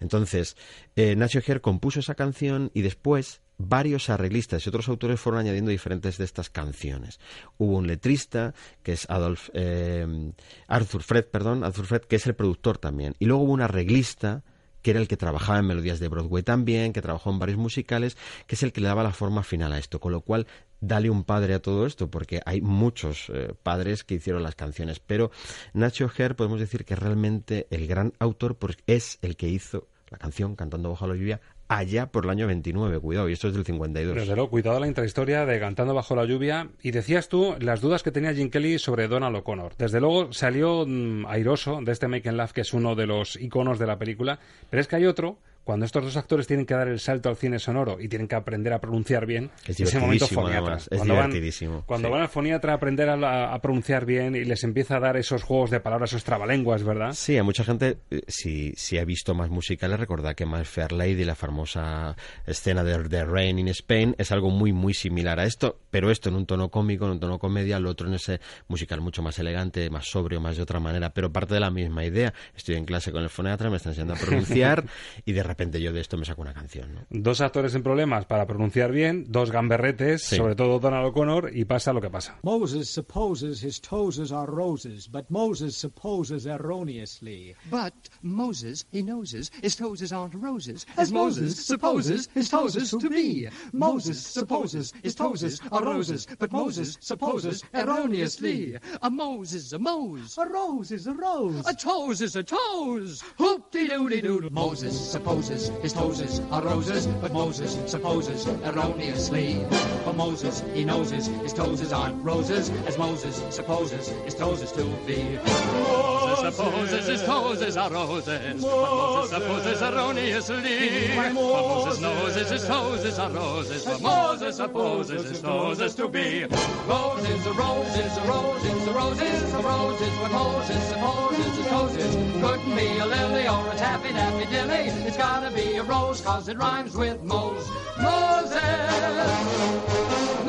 Entonces, 0.00 0.56
eh, 0.96 1.14
Nacho 1.14 1.40
Herb 1.46 1.60
compuso 1.60 2.00
esa 2.00 2.14
canción 2.14 2.70
y 2.72 2.80
después 2.80 3.42
varios 3.58 4.08
arreglistas 4.08 4.64
y 4.64 4.68
otros 4.70 4.88
autores 4.88 5.20
fueron 5.20 5.40
añadiendo 5.40 5.70
diferentes 5.70 6.16
de 6.16 6.24
estas 6.24 6.48
canciones. 6.48 7.20
Hubo 7.58 7.76
un 7.76 7.86
letrista, 7.86 8.54
que 8.82 8.92
es 8.92 9.04
Adolf, 9.10 9.50
eh, 9.52 10.32
Arthur 10.68 11.02
Fred, 11.02 11.26
perdón, 11.26 11.64
Arthur 11.64 11.84
Fred, 11.84 12.02
que 12.02 12.16
es 12.16 12.26
el 12.26 12.34
productor 12.34 12.78
también. 12.78 13.14
Y 13.18 13.26
luego 13.26 13.42
hubo 13.42 13.52
un 13.52 13.60
arreglista, 13.60 14.42
que 14.88 14.92
era 14.92 15.00
el 15.00 15.08
que 15.08 15.18
trabajaba 15.18 15.58
en 15.58 15.66
melodías 15.66 16.00
de 16.00 16.08
Broadway 16.08 16.42
también, 16.42 16.94
que 16.94 17.02
trabajó 17.02 17.28
en 17.28 17.38
varios 17.38 17.58
musicales, 17.58 18.16
que 18.46 18.54
es 18.54 18.62
el 18.62 18.72
que 18.72 18.80
le 18.80 18.88
daba 18.88 19.02
la 19.02 19.12
forma 19.12 19.42
final 19.42 19.70
a 19.74 19.78
esto. 19.78 20.00
Con 20.00 20.12
lo 20.12 20.22
cual, 20.22 20.46
dale 20.80 21.10
un 21.10 21.24
padre 21.24 21.52
a 21.52 21.60
todo 21.60 21.84
esto, 21.84 22.10
porque 22.10 22.40
hay 22.46 22.62
muchos 22.62 23.28
eh, 23.28 23.52
padres 23.62 24.02
que 24.02 24.14
hicieron 24.14 24.42
las 24.42 24.54
canciones. 24.54 24.98
Pero 24.98 25.30
Nacho 25.74 26.10
Herr, 26.16 26.36
podemos 26.36 26.58
decir 26.58 26.86
que 26.86 26.96
realmente 26.96 27.66
el 27.68 27.86
gran 27.86 28.14
autor 28.18 28.56
pues, 28.56 28.78
es 28.86 29.18
el 29.20 29.36
que 29.36 29.50
hizo 29.50 29.88
la 30.08 30.16
canción 30.16 30.56
Cantando 30.56 30.88
bajo 30.88 31.06
la 31.06 31.16
lluvia 31.16 31.42
allá 31.68 32.06
por 32.06 32.24
el 32.24 32.30
año 32.30 32.46
29, 32.46 32.98
cuidado, 32.98 33.28
y 33.28 33.34
esto 33.34 33.48
es 33.48 33.54
del 33.54 33.64
52. 33.64 34.16
Desde 34.16 34.34
luego, 34.34 34.50
cuidado 34.50 34.80
la 34.80 34.86
intrahistoria 34.86 35.46
de 35.46 35.60
Cantando 35.60 35.94
bajo 35.94 36.16
la 36.16 36.24
lluvia. 36.24 36.68
Y 36.82 36.90
decías 36.90 37.28
tú 37.28 37.54
las 37.60 37.80
dudas 37.80 38.02
que 38.02 38.10
tenía 38.10 38.34
Jim 38.34 38.50
Kelly 38.50 38.78
sobre 38.78 39.06
Donald 39.06 39.36
O'Connor. 39.36 39.74
Desde 39.76 40.00
luego 40.00 40.32
salió 40.32 40.84
mm, 40.86 41.26
airoso 41.26 41.80
de 41.82 41.92
este 41.92 42.08
Make 42.08 42.28
and 42.28 42.38
Laugh, 42.38 42.52
que 42.52 42.62
es 42.62 42.72
uno 42.72 42.94
de 42.94 43.06
los 43.06 43.36
iconos 43.36 43.78
de 43.78 43.86
la 43.86 43.98
película. 43.98 44.38
Pero 44.70 44.80
es 44.80 44.88
que 44.88 44.96
hay 44.96 45.06
otro, 45.06 45.38
cuando 45.68 45.84
estos 45.84 46.02
dos 46.02 46.16
actores 46.16 46.46
tienen 46.46 46.64
que 46.64 46.72
dar 46.72 46.88
el 46.88 46.98
salto 46.98 47.28
al 47.28 47.36
cine 47.36 47.58
sonoro 47.58 48.00
y 48.00 48.08
tienen 48.08 48.26
que 48.26 48.34
aprender 48.34 48.72
a 48.72 48.80
pronunciar 48.80 49.26
bien, 49.26 49.50
Es 49.66 49.78
ese 49.78 50.00
momento 50.00 50.24
divertidísimo, 50.24 50.40
foniatra. 50.40 50.60
además, 50.60 50.88
es 50.90 50.96
cuando 50.96 51.14
van, 51.14 51.82
cuando 51.84 52.08
sí. 52.08 52.12
van 52.12 52.22
al 52.22 52.28
foniatra 52.30 52.72
a 52.72 52.76
aprender 52.76 53.10
a, 53.10 53.52
a 53.52 53.60
pronunciar 53.60 54.06
bien 54.06 54.34
y 54.34 54.46
les 54.46 54.64
empieza 54.64 54.96
a 54.96 55.00
dar 55.00 55.18
esos 55.18 55.42
juegos 55.42 55.68
de 55.70 55.80
palabras, 55.80 56.12
esos 56.12 56.24
trabalenguas, 56.24 56.84
¿verdad? 56.84 57.12
Sí, 57.12 57.36
a 57.36 57.42
mucha 57.42 57.64
gente, 57.64 57.98
eh, 58.10 58.22
si, 58.28 58.72
si 58.76 58.96
ha 58.96 59.04
visto 59.04 59.34
más 59.34 59.50
musicales, 59.50 60.00
recordad 60.00 60.34
que 60.34 60.46
My 60.46 60.64
Fair 60.64 60.90
Lady, 60.90 61.26
la 61.26 61.34
famosa 61.34 62.16
escena 62.46 62.82
de 62.82 63.06
The 63.06 63.26
Rain 63.26 63.58
in 63.58 63.68
Spain, 63.68 64.14
es 64.16 64.32
algo 64.32 64.48
muy, 64.48 64.72
muy 64.72 64.94
similar 64.94 65.38
a 65.38 65.44
esto, 65.44 65.78
pero 65.90 66.10
esto 66.10 66.30
en 66.30 66.36
un 66.36 66.46
tono 66.46 66.70
cómico, 66.70 67.04
en 67.04 67.10
un 67.10 67.20
tono 67.20 67.38
comedia, 67.38 67.78
lo 67.78 67.90
otro 67.90 68.08
en 68.08 68.14
ese 68.14 68.40
musical 68.68 69.02
mucho 69.02 69.20
más 69.20 69.38
elegante, 69.38 69.90
más 69.90 70.06
sobrio, 70.06 70.40
más 70.40 70.56
de 70.56 70.62
otra 70.62 70.80
manera, 70.80 71.10
pero 71.12 71.30
parte 71.30 71.52
de 71.52 71.60
la 71.60 71.70
misma 71.70 72.06
idea. 72.06 72.32
Estoy 72.56 72.76
en 72.76 72.86
clase 72.86 73.12
con 73.12 73.22
el 73.22 73.28
foniatra, 73.28 73.68
me 73.68 73.76
está 73.76 73.90
enseñando 73.90 74.14
a 74.14 74.16
pronunciar 74.16 74.86
y 75.26 75.32
de 75.32 75.42
repente 75.42 75.57
repente 75.58 75.80
yo 75.80 75.92
de 75.92 76.00
esto 76.00 76.16
me 76.16 76.24
saco 76.24 76.42
una 76.42 76.54
canción. 76.54 76.94
¿no? 76.94 77.00
Dos 77.10 77.40
actores 77.40 77.74
en 77.74 77.82
problemas 77.82 78.26
para 78.26 78.46
pronunciar 78.46 78.92
bien, 78.92 79.24
dos 79.28 79.50
gamberretes, 79.50 80.22
Sí. 80.22 80.36
sobre 80.36 80.54
todo 80.54 80.78
Donald 80.78 81.06
O'Connor, 81.06 81.50
y 81.52 81.64
pasa 81.64 81.92
lo 81.92 82.00
que 82.00 82.08
pasa. 82.08 82.38
Moses 82.44 82.88
supposes 82.88 83.64
his 83.64 83.80
toes 83.80 84.30
are 84.30 84.46
roses, 84.46 85.08
but 85.10 85.24
Moses 85.30 85.74
supposes 85.74 86.46
erroneously. 86.46 87.56
But 87.70 87.92
Moses, 88.22 88.86
he 88.92 89.02
noses, 89.02 89.50
his 89.60 89.74
toes 89.74 90.12
aren't 90.12 90.34
roses, 90.34 90.86
As 90.96 91.10
Moses 91.10 91.56
supposes 91.66 92.28
his 92.34 92.48
toes 92.48 92.90
to 92.90 93.10
be. 93.10 93.48
Moses 93.72 94.16
supposes 94.22 94.92
his 95.02 95.16
toes 95.16 95.60
are 95.72 95.82
roses, 95.84 96.28
but 96.38 96.52
Moses 96.52 96.96
supposes 97.00 97.64
erroneously. 97.74 98.76
A 99.02 99.10
Mose 99.10 99.54
is 99.54 99.72
a 99.72 99.78
Mose. 99.80 100.38
A 100.38 100.46
rose 100.46 100.92
is 100.92 101.08
a 101.08 101.14
rose. 101.14 101.66
A 101.66 101.74
toes 101.74 102.20
is 102.20 102.36
a 102.36 102.44
toes. 102.44 103.22
Hoop-de-doo-de-doo. 103.38 104.50
Moses 104.52 104.94
supposes 105.10 105.47
his 105.48 105.92
toes 105.92 106.40
are 106.50 106.62
roses, 106.62 107.06
but 107.06 107.32
Moses 107.32 107.78
supposes 107.90 108.46
erroneously. 108.64 109.64
For 110.04 110.12
Moses, 110.12 110.62
he 110.74 110.84
noses 110.84 111.26
his 111.26 111.52
toes 111.54 111.92
aren't 111.92 112.22
roses, 112.22 112.70
as 112.86 112.98
Moses 112.98 113.42
supposes 113.50 114.08
his 114.24 114.34
toes 114.34 114.72
to 114.72 114.84
be. 115.06 115.38
Moses 115.44 116.56
supposes 116.56 117.06
his 117.06 117.22
toes 117.22 117.76
are 117.76 117.90
roses, 117.90 118.62
but 118.62 118.70
Moses 118.70 119.30
supposes 119.30 119.82
erroneously. 119.82 121.08
For 121.14 121.32
Moses 121.32 122.00
knows 122.00 122.34
his 122.34 122.66
toes 122.66 123.18
are 123.18 123.30
roses, 123.30 123.84
but 123.84 124.00
Moses 124.02 124.56
supposes 124.56 125.30
his 125.30 125.40
toes 125.40 125.94
to 125.94 126.08
be. 126.08 126.44
Roses, 126.86 127.46
a 127.46 127.52
roses, 127.52 128.16
a 128.16 128.22
roses, 128.28 128.86
a 128.86 128.92
roses, 128.92 129.54
a 129.54 129.62
roses, 129.62 130.18
but 130.20 130.32
Moses 130.32 130.88
supposes 130.88 131.56
his 131.56 131.66
toes 131.66 131.96
couldn't 132.42 132.76
be 132.76 132.98
a 132.98 133.06
lily 133.06 133.48
or 133.48 133.66
a 133.72 133.76
taffy 133.76 134.12
taffy 134.12 134.46
dilly. 134.50 134.92
It's 135.08 135.16
gotta 135.28 135.54
be 135.54 135.76
a 135.76 135.82
rose, 135.82 136.22
cause 136.22 136.48
it 136.48 136.56
rhymes 136.56 136.96
with 136.96 137.22
Mose. 137.22 137.68
Moses! 138.00 139.38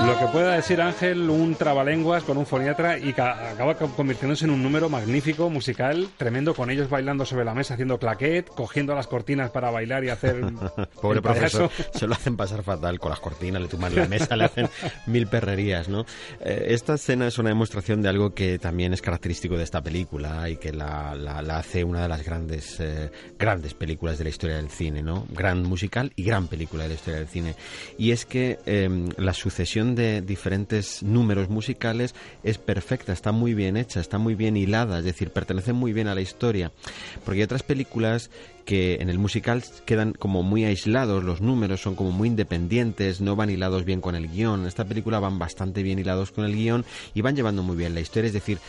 Lo 0.05 0.17
que 0.17 0.25
pueda 0.31 0.55
decir 0.55 0.81
Ángel, 0.81 1.29
un 1.29 1.55
trabalenguas 1.55 2.23
con 2.23 2.37
un 2.37 2.45
foniatra 2.45 2.97
y 2.97 3.13
ca- 3.13 3.51
acaba 3.51 3.75
co- 3.75 3.89
convirtiéndose 3.95 4.45
en 4.45 4.51
un 4.51 4.63
número 4.63 4.89
magnífico, 4.89 5.49
musical, 5.49 6.07
tremendo, 6.17 6.53
con 6.55 6.69
ellos 6.71 6.89
bailando 6.89 7.25
sobre 7.25 7.43
la 7.45 7.53
mesa, 7.53 7.73
haciendo 7.73 7.99
claquet, 7.99 8.47
cogiendo 8.47 8.95
las 8.95 9.07
cortinas 9.07 9.51
para 9.51 9.69
bailar 9.71 10.03
y 10.05 10.09
hacer 10.09 10.39
Pobre 11.01 11.21
profesor, 11.21 11.69
se 11.93 12.07
lo 12.07 12.13
hacen 12.13 12.37
pasar 12.37 12.63
fatal 12.63 12.97
con 12.99 13.09
las 13.11 13.19
cortinas, 13.19 13.61
le 13.61 13.67
tumban 13.67 13.93
la 13.93 14.07
mesa, 14.07 14.35
le 14.37 14.45
hacen 14.45 14.69
mil 15.05 15.27
perrerías, 15.27 15.89
¿no? 15.89 16.05
Eh, 16.41 16.67
esta 16.69 16.93
escena 16.95 17.27
es 17.27 17.37
una 17.37 17.49
demostración 17.49 18.01
de 18.01 18.09
algo 18.09 18.33
que 18.33 18.57
también 18.57 18.93
es 18.93 19.01
característico 19.01 19.57
de 19.57 19.63
esta 19.63 19.81
película 19.81 20.49
y 20.49 20.55
que 20.57 20.71
la, 20.71 21.13
la- 21.15 21.41
la 21.41 21.57
hace 21.57 21.83
una 21.83 22.01
de 22.03 22.07
las 22.09 22.23
grandes, 22.23 22.79
eh, 22.79 23.11
grandes 23.37 23.73
películas 23.73 24.17
de 24.17 24.23
la 24.23 24.29
historia 24.29 24.55
del 24.55 24.69
cine, 24.69 25.03
¿no? 25.03 25.25
Gran 25.29 25.63
musical 25.63 26.11
y 26.15 26.23
gran 26.23 26.47
película 26.47 26.83
de 26.83 26.89
la 26.89 26.95
historia 26.95 27.19
del 27.19 27.27
cine. 27.27 27.55
Y 27.97 28.11
es 28.11 28.25
que 28.25 28.59
eh, 28.65 28.89
la 29.17 29.33
sucesión 29.33 29.88
de 29.95 30.21
diferentes 30.21 31.03
números 31.03 31.49
musicales 31.49 32.15
es 32.43 32.57
perfecta, 32.57 33.13
está 33.13 33.31
muy 33.31 33.53
bien 33.53 33.77
hecha, 33.77 33.99
está 33.99 34.17
muy 34.17 34.35
bien 34.35 34.57
hilada, 34.57 34.99
es 34.99 35.05
decir, 35.05 35.31
pertenece 35.31 35.73
muy 35.73 35.93
bien 35.93 36.07
a 36.07 36.15
la 36.15 36.21
historia. 36.21 36.71
Porque 37.25 37.39
hay 37.39 37.43
otras 37.43 37.63
películas 37.63 38.29
que 38.69 38.97
en 39.01 39.09
el 39.09 39.17
musical 39.17 39.63
quedan 39.85 40.13
como 40.13 40.43
muy 40.43 40.63
aislados, 40.63 41.23
los 41.23 41.41
números 41.41 41.81
son 41.81 41.95
como 41.95 42.11
muy 42.11 42.27
independientes, 42.27 43.19
no 43.19 43.35
van 43.35 43.49
hilados 43.49 43.83
bien 43.83 43.99
con 43.99 44.13
el 44.13 44.29
guion. 44.29 44.61
En 44.61 44.67
esta 44.67 44.85
película 44.85 45.19
van 45.19 45.39
bastante 45.39 45.81
bien 45.81 45.97
hilados 45.97 46.31
con 46.31 46.45
el 46.45 46.53
guion 46.53 46.85
y 47.15 47.21
van 47.21 47.35
llevando 47.35 47.63
muy 47.63 47.75
bien 47.75 47.95
la 47.95 48.01
historia. 48.01 48.27
Es 48.27 48.33
decir, 48.33 48.59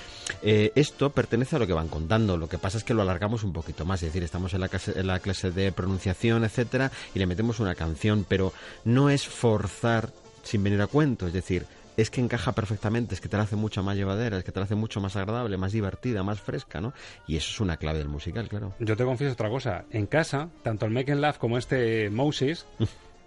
eh, 0.43 0.73
esto 0.75 1.11
pertenece 1.11 1.57
a 1.57 1.59
lo 1.59 1.67
que 1.67 1.75
van 1.75 1.89
contando. 1.89 2.39
Lo 2.39 2.49
que 2.49 2.57
pasa 2.57 2.79
es 2.79 2.85
que 2.85 2.95
lo 2.95 3.03
alargamos 3.03 3.45
un 3.45 3.53
poquito 3.53 3.85
más. 3.85 4.03
Es 4.03 4.09
decir, 4.09 4.23
estamos 4.23 4.55
en 4.55 4.61
la 4.61 4.69
clase, 4.69 4.99
en 4.99 5.07
la 5.07 5.21
clase 5.21 5.51
de 5.51 5.71
pronunciación, 5.71 6.45
etcétera, 6.45 6.91
y 7.15 7.19
le 7.19 7.27
metemos 7.27 7.61
una 7.61 7.75
canción, 7.75 8.25
pero 8.27 8.55
no 8.85 9.11
es 9.11 9.27
forzar 9.27 10.11
sin 10.43 10.63
venir 10.63 10.81
a 10.81 10.87
cuento. 10.87 11.27
Es 11.27 11.33
decir, 11.33 11.67
es 11.97 12.11
que 12.11 12.21
encaja 12.21 12.53
perfectamente, 12.53 13.15
es 13.15 13.21
que 13.21 13.29
te 13.29 13.37
la 13.37 13.45
hace 13.45 13.57
mucho 13.57 13.83
más 13.83 13.97
llevadera, 13.97 14.39
es 14.39 14.45
que 14.45 14.53
te 14.53 14.61
la 14.61 14.65
hace 14.65 14.75
mucho 14.75 15.01
más 15.01 15.17
agradable, 15.17 15.57
más 15.57 15.73
divertida, 15.73 16.23
más 16.23 16.41
fresca, 16.41 16.81
¿no? 16.81 16.93
Y 17.27 17.37
eso 17.37 17.51
es 17.51 17.61
una 17.61 17.77
clave 17.77 17.99
del 17.99 18.09
musical, 18.09 18.49
claro. 18.49 18.75
Yo 18.79 18.97
te 18.97 19.05
confieso 19.05 19.33
otra 19.33 19.49
cosa. 19.49 19.85
En 19.91 20.07
casa, 20.07 20.49
tanto 20.63 20.87
el 20.87 20.93
Make 20.93 21.13
and 21.13 21.21
Laugh 21.21 21.39
como 21.39 21.59
este 21.59 22.11
Moses 22.11 22.67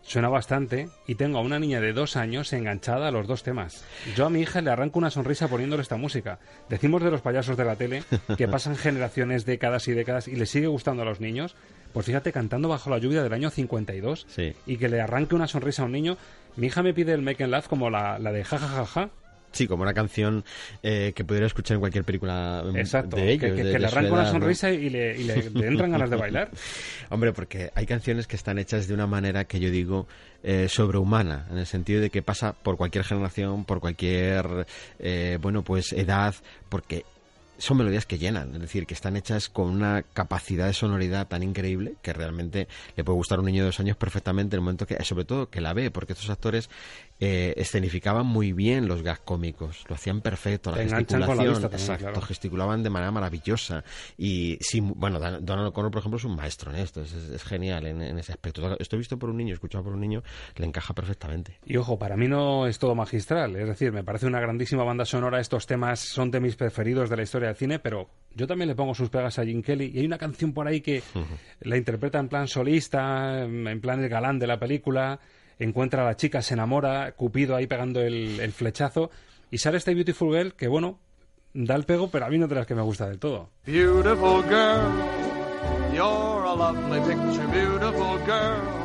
suena 0.01 0.29
bastante 0.29 0.89
y 1.07 1.15
tengo 1.15 1.39
a 1.39 1.41
una 1.41 1.59
niña 1.59 1.79
de 1.81 1.93
dos 1.93 2.15
años 2.15 2.51
enganchada 2.53 3.07
a 3.07 3.11
los 3.11 3.27
dos 3.27 3.43
temas. 3.43 3.83
Yo 4.15 4.25
a 4.25 4.29
mi 4.29 4.41
hija 4.41 4.61
le 4.61 4.69
arranco 4.69 4.99
una 4.99 5.09
sonrisa 5.09 5.47
poniéndole 5.47 5.81
esta 5.81 5.97
música. 5.97 6.39
Decimos 6.69 7.03
de 7.03 7.11
los 7.11 7.21
payasos 7.21 7.57
de 7.57 7.65
la 7.65 7.75
tele 7.75 8.03
que 8.37 8.47
pasan 8.49 8.75
generaciones, 8.75 9.45
décadas 9.45 9.87
y 9.87 9.93
décadas 9.93 10.27
y 10.27 10.35
le 10.35 10.45
sigue 10.45 10.67
gustando 10.67 11.03
a 11.03 11.05
los 11.05 11.19
niños. 11.19 11.55
Pues 11.93 12.05
fíjate, 12.05 12.31
cantando 12.31 12.67
bajo 12.69 12.89
la 12.89 12.97
lluvia 12.97 13.21
del 13.23 13.33
año 13.33 13.49
52 13.49 14.25
Sí. 14.27 14.53
y 14.65 14.77
que 14.77 14.89
le 14.89 14.99
arranque 14.99 15.35
una 15.35 15.47
sonrisa 15.47 15.83
a 15.83 15.85
un 15.85 15.91
niño. 15.91 16.17
Mi 16.55 16.67
hija 16.67 16.83
me 16.83 16.93
pide 16.93 17.13
el 17.13 17.21
Make 17.21 17.43
and 17.43 17.51
Laugh 17.51 17.67
como 17.67 17.89
la, 17.89 18.17
la 18.19 18.31
de 18.31 18.43
jajajaja. 18.43 19.09
Sí, 19.51 19.67
como 19.67 19.83
una 19.83 19.93
canción 19.93 20.43
eh, 20.81 21.13
que 21.15 21.23
pudiera 21.23 21.45
escuchar 21.45 21.75
en 21.75 21.81
cualquier 21.81 22.03
película 22.03 22.63
mm, 22.65 22.75
Exacto, 22.75 23.17
de 23.17 23.33
ellos. 23.33 23.51
que, 23.51 23.55
que- 23.57 23.63
de- 23.63 23.71
que 23.73 23.77
le 23.79 23.85
arranca 23.85 24.11
una 24.13 24.25
sonrisa 24.31 24.71
y, 24.71 24.89
le, 24.89 25.15
y 25.15 25.25
le- 25.25 25.51
le 25.51 25.67
entran 25.67 25.91
ganas 25.91 26.09
de 26.09 26.15
bailar. 26.15 26.49
Hombre, 27.11 27.33
porque 27.33 27.69
hay 27.75 27.85
canciones 27.85 28.25
que 28.25 28.35
están 28.35 28.57
hechas 28.57 28.87
de 28.87 28.95
una 28.95 29.05
manera 29.05 29.45
que 29.45 29.59
yo 29.59 29.69
digo 29.69 30.07
eh, 30.41 30.67
sobrehumana, 30.69 31.45
en 31.51 31.59
el 31.59 31.67
sentido 31.67 32.01
de 32.01 32.09
que 32.09 32.23
pasa 32.23 32.53
por 32.53 32.77
cualquier 32.77 33.03
generación, 33.03 33.63
por 33.65 33.79
cualquier, 33.79 34.65
eh, 34.97 35.37
bueno, 35.39 35.61
pues 35.63 35.93
edad, 35.93 36.33
porque 36.69 37.05
son 37.57 37.77
melodías 37.77 38.05
que 38.05 38.17
llenan, 38.17 38.53
es 38.55 38.61
decir, 38.61 38.85
que 38.85 38.93
están 38.93 39.15
hechas 39.15 39.49
con 39.49 39.69
una 39.69 40.03
capacidad 40.03 40.67
de 40.67 40.73
sonoridad 40.73 41.27
tan 41.27 41.43
increíble 41.43 41.95
que 42.01 42.13
realmente 42.13 42.67
le 42.95 43.03
puede 43.03 43.17
gustar 43.17 43.37
a 43.37 43.41
un 43.41 43.45
niño 43.45 43.63
de 43.63 43.67
dos 43.67 43.79
años 43.79 43.97
perfectamente 43.97 44.55
en 44.55 44.59
el 44.59 44.63
momento 44.63 44.85
que, 44.85 45.01
sobre 45.03 45.25
todo, 45.25 45.49
que 45.49 45.61
la 45.61 45.73
ve, 45.73 45.91
porque 45.91 46.13
estos 46.13 46.29
actores 46.29 46.69
eh, 47.19 47.53
escenificaban 47.57 48.25
muy 48.25 48.51
bien 48.53 48.87
los 48.87 49.01
gags 49.01 49.19
cómicos, 49.21 49.85
lo 49.87 49.95
hacían 49.95 50.21
perfecto, 50.21 50.71
la 50.71 50.77
Te 50.77 50.85
la 50.89 50.97
gesticulación, 50.97 51.47
vista 51.49 51.69
también, 51.69 51.79
exacto, 51.81 52.03
claro. 52.11 52.21
gesticulaban 52.21 52.83
de 52.83 52.89
manera 52.89 53.11
maravillosa 53.11 53.83
y 54.17 54.57
sí, 54.59 54.81
bueno, 54.81 55.19
Donald 55.19 55.67
O'Connor, 55.67 55.91
por 55.91 55.99
ejemplo, 55.99 56.17
es 56.17 56.23
un 56.25 56.35
maestro 56.35 56.71
en 56.71 56.77
esto, 56.77 57.01
es, 57.01 57.13
es- 57.13 57.29
es 57.29 57.43
genial 57.43 57.85
en, 57.87 58.01
en 58.01 58.17
ese 58.19 58.31
aspecto. 58.33 58.75
Esto 58.79 58.97
visto 58.97 59.17
por 59.17 59.29
un 59.29 59.37
niño, 59.37 59.53
escuchado 59.53 59.83
por 59.83 59.93
un 59.93 60.01
niño, 60.01 60.21
le 60.57 60.65
encaja 60.65 60.93
perfectamente. 60.93 61.57
Y 61.65 61.77
ojo, 61.77 61.97
para 61.97 62.17
mí 62.17 62.27
no 62.27 62.67
es 62.67 62.77
todo 62.79 62.93
magistral, 62.95 63.55
es 63.55 63.67
decir, 63.67 63.91
me 63.91 64.03
parece 64.03 64.25
una 64.27 64.39
grandísima 64.41 64.83
banda 64.83 65.05
sonora, 65.05 65.39
estos 65.39 65.65
temas 65.65 65.99
son 65.99 66.29
de 66.31 66.39
mis 66.39 66.55
preferidos 66.55 67.09
de 67.09 67.17
la 67.17 67.23
historia 67.23 67.47
del 67.49 67.57
cine, 67.57 67.79
pero 67.79 68.09
yo 68.35 68.47
también 68.47 68.67
le 68.67 68.75
pongo 68.75 68.93
sus 68.95 69.09
pegas 69.09 69.39
a 69.39 69.45
Jim 69.45 69.61
Kelly 69.61 69.91
y 69.93 69.99
hay 69.99 70.05
una 70.05 70.17
canción 70.17 70.53
por 70.53 70.67
ahí 70.67 70.81
que 70.81 71.01
la 71.61 71.77
interpreta 71.77 72.19
en 72.19 72.27
plan 72.27 72.47
solista, 72.47 73.43
en 73.43 73.79
plan 73.81 74.03
el 74.03 74.09
galán 74.09 74.39
de 74.39 74.47
la 74.47 74.59
película, 74.59 75.19
encuentra 75.59 76.03
a 76.03 76.05
la 76.05 76.15
chica, 76.15 76.41
se 76.41 76.53
enamora, 76.53 77.11
Cupido 77.13 77.55
ahí 77.55 77.67
pegando 77.67 78.01
el, 78.01 78.39
el 78.39 78.51
flechazo 78.51 79.11
y 79.51 79.59
sale 79.59 79.77
este 79.77 79.93
Beautiful 79.93 80.35
Girl 80.35 80.53
que 80.53 80.67
bueno, 80.67 80.99
da 81.53 81.75
el 81.75 81.83
pego, 81.83 82.09
pero 82.09 82.25
a 82.25 82.29
mí 82.29 82.37
no 82.37 82.47
de 82.47 82.55
las 82.55 82.67
que 82.67 82.75
me 82.75 82.81
gusta 82.81 83.07
del 83.07 83.19
todo. 83.19 83.49
Beautiful 83.65 84.41
girl, 84.43 84.91
you're 85.93 86.43
a 86.45 86.55
lovely 86.55 86.99
picture, 87.01 87.47
beautiful 87.47 88.17
girl. 88.25 88.83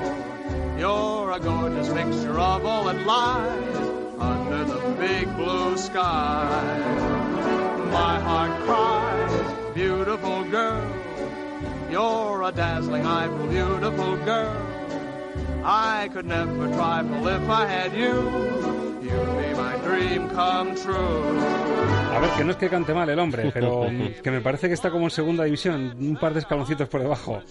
You're 0.78 1.32
a 1.32 1.40
gorgeous 1.40 1.88
mixture 1.92 2.38
of 2.38 2.64
all 2.64 2.84
that 2.84 3.04
lies 3.04 3.76
under 4.20 4.64
the 4.64 4.78
big 5.00 5.26
blue 5.36 5.76
sky. 5.76 6.46
My 7.90 8.20
heart 8.20 8.52
cries, 8.64 9.74
beautiful 9.74 10.44
girl. 10.44 10.86
You're 11.90 12.44
a 12.44 12.52
dazzling 12.52 13.04
eyeful, 13.04 13.46
beautiful 13.48 14.16
girl. 14.18 14.77
I 15.64 16.08
could 16.12 16.26
never 16.26 16.68
trifle 16.74 17.28
if 17.28 17.48
I 17.48 17.66
had 17.66 17.92
you. 17.92 18.14
You'd 19.02 19.10
be 19.10 19.54
my 19.54 19.78
dream 19.98 20.28
come 20.28 20.74
true. 20.74 21.68
A 22.18 22.20
ver, 22.20 22.30
que 22.30 22.44
no 22.44 22.50
es 22.50 22.56
que 22.56 22.68
cante 22.68 22.94
mal 22.94 23.08
el 23.08 23.18
hombre, 23.18 23.50
pero 23.52 23.86
que 24.22 24.30
me 24.30 24.40
parece 24.40 24.66
que 24.66 24.74
está 24.74 24.90
como 24.90 25.04
en 25.04 25.10
segunda 25.10 25.44
división, 25.44 25.94
un 26.00 26.16
par 26.16 26.32
de 26.32 26.40
escaloncitos 26.40 26.88
por 26.88 27.00
debajo. 27.00 27.42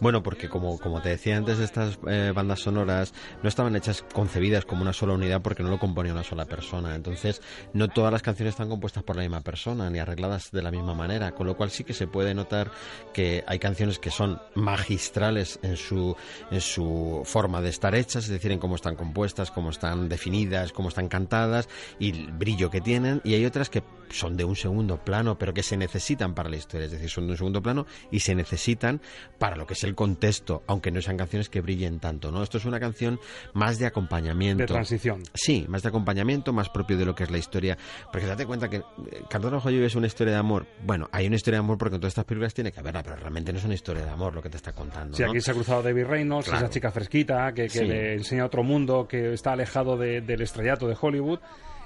Bueno, 0.00 0.22
porque 0.22 0.48
como, 0.48 0.78
como 0.78 1.00
te 1.00 1.08
decía 1.08 1.36
antes, 1.36 1.58
estas 1.58 1.98
eh, 2.06 2.32
bandas 2.34 2.60
sonoras 2.60 3.14
no 3.42 3.48
estaban 3.48 3.76
hechas, 3.76 4.04
concebidas 4.12 4.66
como 4.66 4.82
una 4.82 4.92
sola 4.92 5.14
unidad 5.14 5.40
porque 5.40 5.62
no 5.62 5.70
lo 5.70 5.78
componía 5.78 6.12
una 6.12 6.24
sola 6.24 6.44
persona. 6.44 6.94
Entonces, 6.94 7.40
no 7.72 7.88
todas 7.88 8.12
las 8.12 8.20
canciones 8.20 8.52
están 8.52 8.68
compuestas 8.68 9.04
por 9.04 9.16
la 9.16 9.22
misma 9.22 9.40
persona 9.40 9.88
ni 9.88 9.98
arregladas 10.00 10.50
de 10.50 10.62
la 10.62 10.70
misma 10.70 10.94
manera, 10.94 11.32
con 11.32 11.46
lo 11.46 11.56
cual 11.56 11.70
sí 11.70 11.84
que 11.84 11.94
se 11.94 12.06
puede 12.06 12.34
notar 12.34 12.70
que 13.14 13.42
hay 13.46 13.58
canciones 13.58 13.98
que 13.98 14.10
son 14.10 14.38
magistrales 14.54 15.60
en 15.62 15.76
su, 15.76 16.14
en 16.50 16.60
su 16.60 17.22
forma 17.24 17.62
de 17.62 17.70
estar 17.70 17.94
hechas, 17.94 18.24
es 18.24 18.30
decir, 18.30 18.52
en 18.52 18.58
cómo 18.58 18.74
están 18.74 18.96
compuestas, 18.96 19.50
cómo 19.50 19.70
están 19.70 20.10
definidas, 20.10 20.72
cómo 20.72 20.88
están 20.90 21.08
cantadas, 21.08 21.68
y 21.98 22.10
el 22.10 22.32
brillo 22.32 22.70
que 22.70 22.80
tienen 22.80 23.20
y 23.24 23.34
hay 23.34 23.44
otras 23.44 23.68
que 23.70 23.82
son 24.10 24.36
de 24.36 24.44
un 24.44 24.56
segundo 24.56 24.96
plano, 25.04 25.38
pero 25.38 25.54
que 25.54 25.62
se 25.62 25.76
necesitan 25.76 26.34
para 26.34 26.48
la 26.50 26.56
historia, 26.56 26.86
es 26.86 26.90
decir, 26.92 27.08
son 27.08 27.26
de 27.26 27.32
un 27.32 27.36
segundo 27.38 27.62
plano 27.62 27.86
y 28.10 28.18
se 28.20 28.34
necesitan 28.34 29.00
para 29.38 29.54
lo 29.54 29.66
que 29.68 29.74
es 29.74 29.84
el 29.84 29.94
contexto, 29.94 30.64
aunque 30.66 30.90
no 30.90 31.00
sean 31.00 31.16
canciones 31.16 31.48
que 31.48 31.60
brillen 31.60 32.00
tanto, 32.00 32.32
¿no? 32.32 32.42
Esto 32.42 32.58
es 32.58 32.64
una 32.64 32.80
canción 32.80 33.20
más 33.52 33.78
de 33.78 33.86
acompañamiento. 33.86 34.62
De 34.64 34.66
transición. 34.66 35.22
Sí, 35.34 35.64
más 35.68 35.82
de 35.82 35.90
acompañamiento, 35.90 36.52
más 36.52 36.68
propio 36.70 36.96
de 36.98 37.04
lo 37.04 37.14
que 37.14 37.22
es 37.22 37.30
la 37.30 37.38
historia. 37.38 37.78
Porque 38.10 38.26
date 38.26 38.46
cuenta 38.46 38.68
que 38.68 38.78
eh, 38.78 38.82
la 39.30 39.38
lluvia 39.70 39.86
es 39.86 39.94
una 39.94 40.08
historia 40.08 40.32
de 40.32 40.40
amor. 40.40 40.66
Bueno, 40.84 41.08
hay 41.12 41.28
una 41.28 41.36
historia 41.36 41.58
de 41.58 41.64
amor 41.64 41.78
porque 41.78 41.94
en 41.94 42.00
todas 42.00 42.10
estas 42.10 42.24
películas 42.24 42.52
tiene 42.52 42.72
que 42.72 42.80
haberla, 42.80 43.04
pero 43.04 43.14
realmente 43.14 43.52
no 43.52 43.60
es 43.60 43.64
una 43.64 43.74
historia 43.74 44.04
de 44.04 44.10
amor 44.10 44.34
lo 44.34 44.42
que 44.42 44.50
te 44.50 44.56
está 44.56 44.72
contando. 44.72 45.16
Sí, 45.16 45.22
¿no? 45.22 45.30
aquí 45.30 45.40
se 45.40 45.52
ha 45.52 45.54
cruzado 45.54 45.82
David 45.84 46.06
Reynolds, 46.06 46.48
Claro. 46.48 46.64
esa 46.64 46.72
chica 46.74 46.90
fresquita 46.90 47.52
que, 47.54 47.64
que 47.64 47.68
Sí. 47.78 47.84
le 47.84 48.14
enseña 48.14 48.44
otro 48.44 48.64
mundo, 48.64 49.06
que 49.06 49.32
está 49.32 49.52
alejado 49.52 49.96
de- 49.96 50.20
del 50.20 50.40
estrellato 50.42 50.88
de 50.88 50.96
Hollywood. 51.00 51.38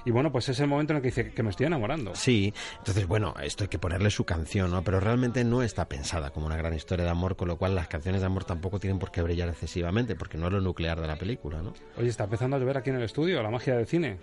Y 0.05 0.11
bueno, 0.11 0.31
pues 0.31 0.47
es 0.49 0.59
el 0.59 0.67
momento 0.67 0.93
en 0.93 0.97
el 0.97 1.01
que 1.01 1.07
dice 1.09 1.31
que 1.31 1.43
me 1.43 1.49
estoy 1.49 1.65
enamorando. 1.65 2.13
Sí, 2.15 2.53
entonces 2.77 3.07
bueno, 3.07 3.33
esto 3.41 3.63
hay 3.63 3.67
que 3.69 3.79
ponerle 3.79 4.09
su 4.11 4.23
canción, 4.23 4.71
¿no? 4.71 4.83
Pero 4.83 4.99
realmente 4.99 5.43
no 5.43 5.63
está 5.63 5.87
pensada 5.89 6.29
como 6.29 6.45
una 6.45 6.55
gran 6.57 6.73
historia 6.75 7.05
de 7.05 7.11
amor, 7.11 7.35
con 7.35 7.47
lo 7.47 7.57
cual 7.57 7.73
las 7.75 7.87
canciones 7.87 8.21
de 8.21 8.27
amor 8.27 8.43
tampoco 8.45 8.79
tienen 8.79 8.99
por 8.99 9.11
qué 9.11 9.21
brillar 9.21 9.49
excesivamente, 9.49 10.15
porque 10.15 10.37
no 10.37 10.47
es 10.47 10.53
lo 10.53 10.61
nuclear 10.61 11.01
de 11.01 11.07
la 11.07 11.15
película, 11.15 11.61
¿no? 11.61 11.73
Oye, 11.97 12.09
está 12.09 12.25
empezando 12.25 12.55
a 12.55 12.59
llover 12.59 12.77
aquí 12.77 12.91
en 12.91 12.97
el 12.97 13.03
estudio, 13.03 13.41
la 13.41 13.49
magia 13.49 13.75
del 13.75 13.87
cine. 13.87 14.17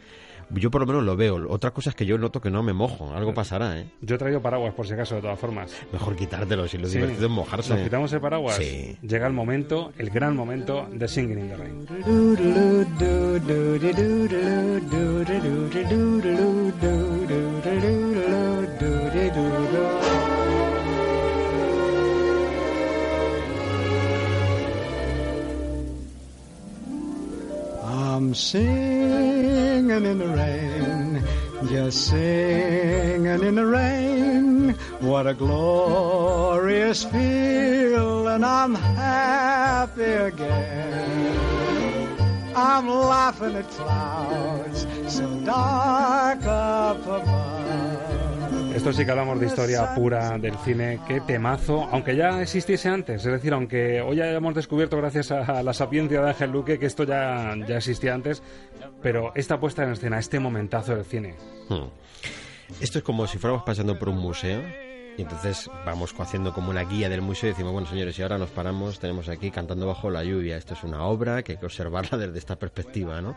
Yo 0.51 0.70
por 0.70 0.83
lo 0.83 0.87
menos 0.87 1.03
lo 1.05 1.16
veo. 1.16 1.49
Otra 1.49 1.70
cosa 1.70 1.91
es 1.91 1.97
que 1.97 2.05
yo 2.05 2.18
noto 2.18 2.41
que 2.41 2.51
no 2.51 2.62
me 2.62 2.72
mojo. 2.72 3.12
Algo 3.14 3.33
pasará, 3.33 3.78
¿eh? 3.78 3.87
Yo 4.03 4.16
he 4.16 4.18
traído 4.18 4.43
paraguas 4.43 4.74
por 4.74 4.87
si 4.87 4.93
acaso, 4.93 5.14
de 5.14 5.22
todas 5.22 5.39
formas. 5.39 5.72
Mejor 5.93 6.14
quitártelo, 6.16 6.68
si 6.68 6.78
lo 6.78 6.87
Sí. 6.89 6.99
divertido 6.99 7.26
es 7.26 7.33
mojarse. 7.33 7.72
Nos 7.74 7.83
quitamos 7.85 8.12
el 8.12 8.20
paraguas. 8.20 8.57
Sí. 8.57 8.97
Llega 9.03 9.26
el 9.26 9.33
momento, 9.33 9.93
el 9.99 10.11
gran 10.11 10.37
momento 10.37 10.89
de 10.93 11.09
Singing 11.09 11.39
in 11.39 11.49
the 11.49 11.57
Rain. 11.57 11.87
I'm 27.85 28.35
singing 28.35 29.91
in 29.91 30.18
the 30.18 30.29
rain, 30.29 31.25
just 31.70 32.09
singing 32.09 33.27
in 33.27 33.55
the 33.55 33.64
rain. 33.64 34.73
What 35.01 35.27
a 35.27 35.33
glorious 35.33 37.05
feeling, 37.05 38.45
I'm 38.45 38.75
happy 38.75 40.03
again. 40.03 41.51
I'm 42.55 42.88
laughing 42.88 43.57
at 43.57 43.68
clouds 43.70 44.86
so 45.09 45.26
dark 45.44 46.44
up 46.44 47.07
above. 47.07 48.22
Esto 48.74 48.92
sí 48.92 49.05
que 49.05 49.11
hablamos 49.11 49.38
de 49.38 49.46
historia 49.46 49.94
pura 49.94 50.38
del 50.38 50.57
cine. 50.59 50.98
Qué 51.07 51.20
temazo, 51.20 51.88
aunque 51.92 52.16
ya 52.16 52.40
existiese 52.40 52.88
antes. 52.88 53.24
Es 53.24 53.32
decir, 53.32 53.53
aunque 53.53 54.00
hoy 54.00 54.16
ya 54.16 54.30
hemos 54.30 54.55
descubierto, 54.55 54.96
gracias 54.96 55.30
a 55.30 55.62
la 55.62 55.74
sapiencia 55.74 56.22
de 56.22 56.28
Ángel 56.28 56.50
Luque, 56.50 56.78
que 56.78 56.86
esto 56.86 57.05
ya, 57.05 57.55
ya 57.68 57.76
existía 57.76 58.14
antes. 58.14 58.42
Pero 59.03 59.32
esta 59.34 59.61
puesta 59.61 59.84
en 59.84 59.92
escena, 59.92 60.18
este 60.18 60.40
momentazo 60.40 60.94
del 60.96 61.05
cine. 61.05 61.34
Hmm. 61.68 61.88
Esto 62.80 62.98
es 62.98 63.05
como 63.05 63.26
si 63.26 63.38
fuéramos 63.38 63.62
pasando 63.62 63.98
por 63.98 64.09
un 64.09 64.18
museo 64.18 64.62
y 65.19 65.23
entonces 65.23 65.71
vamos 65.85 66.15
haciendo 66.19 66.53
como 66.53 66.71
una 66.71 66.85
guía 66.85 67.09
del 67.09 67.21
museo 67.23 67.49
y 67.51 67.53
decimos, 67.53 67.73
bueno 67.73 67.87
señores, 67.89 68.19
y 68.19 68.23
ahora 68.23 68.39
nos 68.39 68.51
paramos, 68.51 68.99
tenemos 68.99 69.29
aquí 69.29 69.51
cantando 69.51 69.87
bajo 69.87 70.11
la 70.11 70.25
lluvia. 70.25 70.57
Esto 70.57 70.75
es 70.75 70.83
una 70.85 71.05
obra 71.05 71.43
que 71.43 71.53
hay 71.53 71.59
que 71.59 71.67
observarla 71.67 72.17
desde 72.27 72.39
esta 72.39 72.57
perspectiva, 72.57 73.21
¿no? 73.21 73.35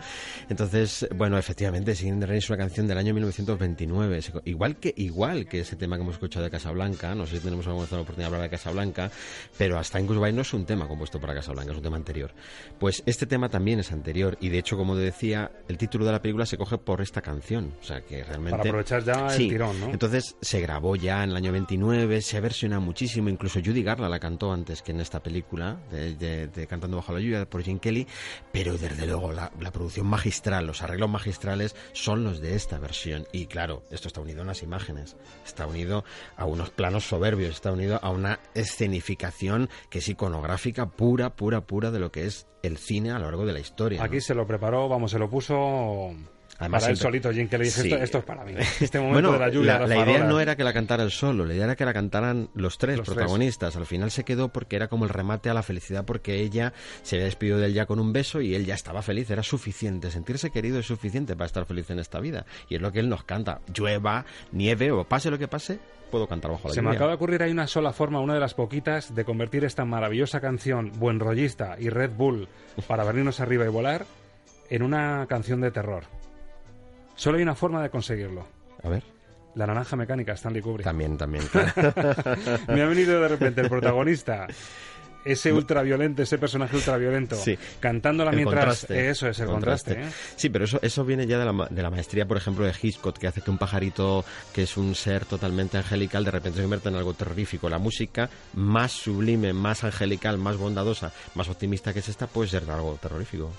Entonces, 0.50 1.08
bueno, 1.16 1.38
efectivamente, 1.38 1.96
Singing 1.96 2.16
in 2.16 2.20
the 2.20 2.26
Rain 2.26 2.38
es 2.38 2.50
una 2.50 2.58
canción 2.58 2.88
del 2.88 2.98
año 2.98 3.14
1929. 3.14 4.22
Se- 4.22 4.32
Igual 4.46 4.78
que, 4.78 4.94
igual 4.98 5.48
que 5.48 5.60
ese 5.62 5.76
tema 5.76 5.96
que 5.96 6.04
hemos 6.04 6.16
escuchado 6.16 6.44
de 6.46 6.52
Casablanca, 6.52 7.16
no 7.16 7.26
sé 7.26 7.38
si 7.38 7.44
tenemos 7.44 7.66
alguna 7.68 7.84
vez 7.84 7.92
la 7.92 8.00
oportunidad 8.00 8.30
de 8.30 8.36
hablar 8.36 8.50
de 8.50 8.56
Casablanca, 8.56 9.12
pero 9.58 9.78
hasta 9.78 9.98
Angus 9.98 10.18
Goodbye 10.18 10.34
no 10.34 10.42
es 10.42 10.54
un 10.54 10.66
tema 10.66 10.88
compuesto 10.88 11.20
para 11.20 11.34
Casablanca, 11.34 11.72
es 11.72 11.78
un 11.78 11.84
tema 11.84 11.98
anterior. 11.98 12.32
Pues 12.80 13.04
este 13.06 13.26
tema 13.26 13.50
también 13.50 13.80
es 13.80 13.92
anterior 13.92 14.38
y 14.40 14.50
de 14.50 14.60
hecho, 14.60 14.78
como 14.78 14.96
decía, 14.96 15.52
el 15.68 15.78
título 15.78 16.06
de 16.06 16.12
la 16.12 16.22
película 16.22 16.46
se 16.46 16.58
coge 16.58 16.78
por 16.78 17.02
esta 17.02 17.22
canción. 17.22 17.74
O 17.82 17.84
sea, 17.84 18.02
que 18.02 18.24
realmente... 18.24 18.52
Para 18.58 18.64
aprovechar 18.70 19.04
ya 19.04 19.28
el 19.28 19.32
Sí, 19.32 19.50
tirón, 19.50 19.80
¿no? 19.80 19.90
Entonces 19.90 20.36
se 20.42 20.60
grabó 20.62 20.96
ya 20.96 21.24
en 21.24 21.32
el 21.32 21.36
año 21.36 21.52
29, 21.68 22.22
se 22.22 22.39
versiona 22.41 22.80
muchísimo, 22.80 23.28
incluso 23.28 23.59
Judy 23.59 23.82
Garland 23.82 24.11
la 24.11 24.20
cantó 24.20 24.53
antes 24.53 24.84
que 24.84 24.91
en 24.91 25.01
esta 25.01 25.24
película 25.24 25.78
de, 25.89 26.13
de- 26.16 26.47
de 26.47 26.68
Cantando 26.68 26.97
bajo 26.97 27.11
la 27.11 27.20
lluvia 27.20 27.49
por 27.49 27.63
Gene 27.63 27.80
Kelly, 27.80 28.05
pero 28.51 28.78
desde 28.78 29.07
luego 29.07 29.32
la, 29.32 29.51
la 29.59 29.72
producción 29.72 30.05
magistral, 30.05 30.68
los 30.68 30.84
arreglos 30.84 31.09
magistrales 31.09 31.76
son 31.93 32.24
los 32.24 32.39
de 32.39 32.55
esta 32.55 32.78
versión. 32.78 33.26
Y 33.32 33.47
claro, 33.47 33.82
esto 33.89 34.07
está 34.07 34.22
unido 34.22 34.41
a 34.41 34.43
unas 34.43 34.61
imágenes, 34.61 35.18
está 35.43 35.66
unido 35.66 36.03
a 36.38 36.45
unos 36.45 36.70
planos 36.70 37.05
soberbios, 37.05 37.55
está 37.55 37.72
unido 37.72 37.99
a 38.03 38.11
una 38.11 38.39
escenificación 38.53 39.70
que 39.89 39.99
es 39.99 40.07
iconográfica 40.09 40.86
pura, 40.91 41.36
pura, 41.36 41.61
pura 41.66 41.89
de 41.89 41.99
lo 41.99 42.11
que 42.11 42.26
es 42.28 42.45
el 42.61 42.78
cine 42.78 43.09
a 43.09 43.18
lo 43.18 43.26
largo 43.26 43.45
de 43.45 43.53
la 43.53 43.59
historia. 43.59 43.97
¿no? 43.99 44.05
Aquí 44.05 44.22
se 44.22 44.36
lo 44.36 44.45
preparó, 44.45 44.88
vamos, 44.88 45.09
se 45.09 45.18
lo 45.20 45.30
puso 45.30 46.11
Además, 46.58 46.82
para 46.84 46.91
él 46.91 46.97
siempre- 46.97 47.20
solito, 47.22 47.34
Jim, 47.34 47.49
que 47.49 47.58
le 47.58 47.66
dije, 47.66 47.82
Sí. 47.82 47.88
esto, 47.91 48.03
esto 48.03 48.18
es 48.20 48.24
para 48.24 48.45
mí. 48.45 48.53
Este 48.80 48.97
momento 48.99 49.14
Bueno, 49.30 49.32
de 49.34 49.39
la 49.39 49.49
lluvia, 49.49 49.80
la, 49.80 49.97
idea 50.06 50.24
no 50.24 50.39
era 50.39 50.56
que 50.56 50.64
la 50.64 50.72
cantara 50.74 51.03
él 51.03 51.12
solo, 51.12 51.45
la 51.45 51.53
idea 51.53 51.66
era 51.66 51.76
que 51.76 51.84
la 51.86 51.93
cantaran 51.93 52.49
los 52.53 52.78
tres 52.78 52.97
Los 52.97 53.06
tres. 53.06 53.16
protagonistas. 53.18 53.76
Al 53.76 53.86
final 53.86 54.10
se 54.12 54.24
quedó 54.24 54.49
porque 54.49 54.76
era 54.78 54.88
como 54.88 55.03
el 55.03 55.10
remate 55.10 55.49
a 55.49 55.53
la 55.53 55.64
felicidad, 55.64 56.06
porque 56.06 56.39
ella 56.41 56.72
se 57.03 57.18
había 57.18 57.26
despedido 57.26 57.58
de 57.58 57.66
él 57.68 57.74
ya 57.74 57.86
con 57.86 57.99
un 57.99 58.14
beso 58.14 58.39
y 58.41 58.56
él 58.56 58.66
ya 58.66 58.76
estaba 58.76 59.01
feliz, 59.01 59.30
era 59.30 59.43
suficiente. 59.43 60.12
Sentirse 60.12 60.49
querido 60.49 60.80
es 60.80 60.86
suficiente 60.86 61.36
para 61.36 61.45
estar 61.47 61.66
feliz 61.66 61.89
en 61.89 61.99
esta 61.99 62.20
vida. 62.20 62.45
Y 62.70 62.76
es 62.76 62.82
lo 62.82 62.91
que 62.91 62.99
él 62.99 63.10
nos 63.10 63.24
canta. 63.26 63.60
Llueva, 63.74 64.26
nieve 64.53 64.91
o 64.91 65.03
pase 65.03 65.30
lo 65.30 65.38
que 65.38 65.47
pase, 65.49 65.80
puedo 66.10 66.26
cantar 66.28 66.51
bajo 66.51 66.70
la 66.70 66.74
Se 66.74 66.82
me 66.82 66.91
acaba 66.91 67.10
de 67.10 67.16
ocurrir, 67.16 67.43
hay 67.43 67.51
una 67.51 67.68
sola 67.68 67.91
forma, 67.91 68.22
una 68.22 68.34
de 68.34 68.39
las 68.39 68.53
poquitas, 68.53 69.14
de 69.14 69.26
convertir 69.26 69.66
esta 69.66 69.84
maravillosa 69.84 70.39
canción, 70.39 70.93
buen 70.97 71.20
rollista 71.20 71.76
y 71.80 71.89
Red 71.89 72.12
Bull 72.12 72.47
para 72.88 73.03
venirnos 73.03 73.41
arriba 73.41 73.66
y 73.66 73.70
volar, 73.70 74.06
en 74.70 74.84
una 74.84 75.26
canción 75.28 75.60
de 75.60 75.72
terror. 75.72 76.03
Solo 77.16 77.38
hay 77.38 77.43
una 77.43 77.55
forma 77.55 77.82
de 77.82 77.89
conseguirlo. 77.89 78.45
A 78.84 78.89
ver. 78.89 79.03
La 79.55 79.66
naranja 79.66 79.95
mecánica, 79.95 80.34
Stanley 80.34 80.61
Kubrick. 80.61 80.84
También, 80.84 81.18
también, 81.18 81.45
claro. 81.51 81.72
Me 82.68 82.82
ha 82.82 82.88
venido 82.88 83.22
de 83.22 83.28
repente 83.30 83.61
el 83.61 83.70
protagonista, 83.70 84.47
ese 85.24 85.53
ultraviolento, 85.53 86.22
ese 86.24 86.38
personaje 86.38 86.76
ultraviolento, 86.76 87.38
Sí. 87.38 87.57
cantándola 87.80 88.32
El 88.32 88.36
mientras... 88.36 88.66
contraste. 88.66 89.09
Eso 89.09 89.30
es 89.30 89.39
el 89.39 89.47
contraste. 89.47 89.93
¿eh? 89.93 90.09
Sí, 90.36 90.49
pero 90.49 90.66
eso, 90.66 90.78
eso 90.82 91.05
viene 91.05 91.26
ya 91.26 91.39
de 91.39 91.45
la, 91.45 91.68
de 91.70 91.82
la 91.82 91.89
maestría, 91.89 92.28
por 92.28 92.36
ejemplo, 92.36 92.66
de 92.66 92.74
Hitchcock, 92.80 93.18
que 93.18 93.28
hace 93.28 93.41
que 93.41 93.49
un 93.49 93.57
pajarito 93.57 94.26
que 94.53 94.63
es 94.63 94.76
un 94.76 94.93
ser 94.93 95.24
totalmente 95.24 95.78
angelical 95.78 96.26
de 96.26 96.32
repente 96.32 96.57
se 96.57 96.63
convierta 96.63 96.89
en 96.89 96.95
algo 96.95 97.13
terrorífico. 97.13 97.70
La 97.70 97.80
música 97.80 98.30
más 98.55 98.91
sublime, 98.91 99.53
más 99.53 99.86
angelical, 99.86 100.38
más 100.38 100.57
bondadosa, 100.57 101.13
más 101.34 101.47
optimista 101.47 101.93
que 101.93 101.99
es 101.99 102.09
esta, 102.09 102.28
puede 102.28 102.49
ser 102.49 102.70
algo 102.70 102.99
terrorífico. 103.01 103.53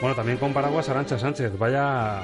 Bueno, 0.00 0.14
también 0.14 0.38
con 0.38 0.52
paraguas 0.52 0.88
Arancha 0.88 1.18
Sánchez, 1.18 1.58
vaya 1.58 2.22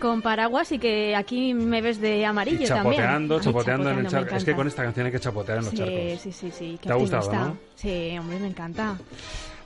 Con 0.00 0.22
paraguas 0.22 0.70
y 0.72 0.78
que 0.78 1.16
aquí 1.16 1.54
me 1.54 1.80
ves 1.80 2.00
de 2.00 2.24
amarillo 2.24 2.62
y 2.62 2.66
chapoteando, 2.66 3.36
también. 3.36 3.40
Ay, 3.40 3.44
chapoteando 3.44 3.90
en 3.90 3.98
el. 4.06 4.34
Es 4.36 4.44
que 4.44 4.54
con 4.54 4.66
esta 4.66 4.82
canción 4.84 5.06
hay 5.06 5.12
que 5.12 5.20
chapotear 5.20 5.58
en 5.58 5.64
los 5.64 5.70
sí, 5.72 5.78
charcos. 5.78 6.20
Sí, 6.20 6.32
sí, 6.32 6.50
sí. 6.50 6.78
qué 6.80 6.88
¿Te 6.88 6.92
ha 6.92 6.96
gustado, 6.96 7.32
no? 7.32 7.58
Sí, 7.74 8.16
hombre, 8.18 8.38
me 8.38 8.48
encanta. 8.48 8.96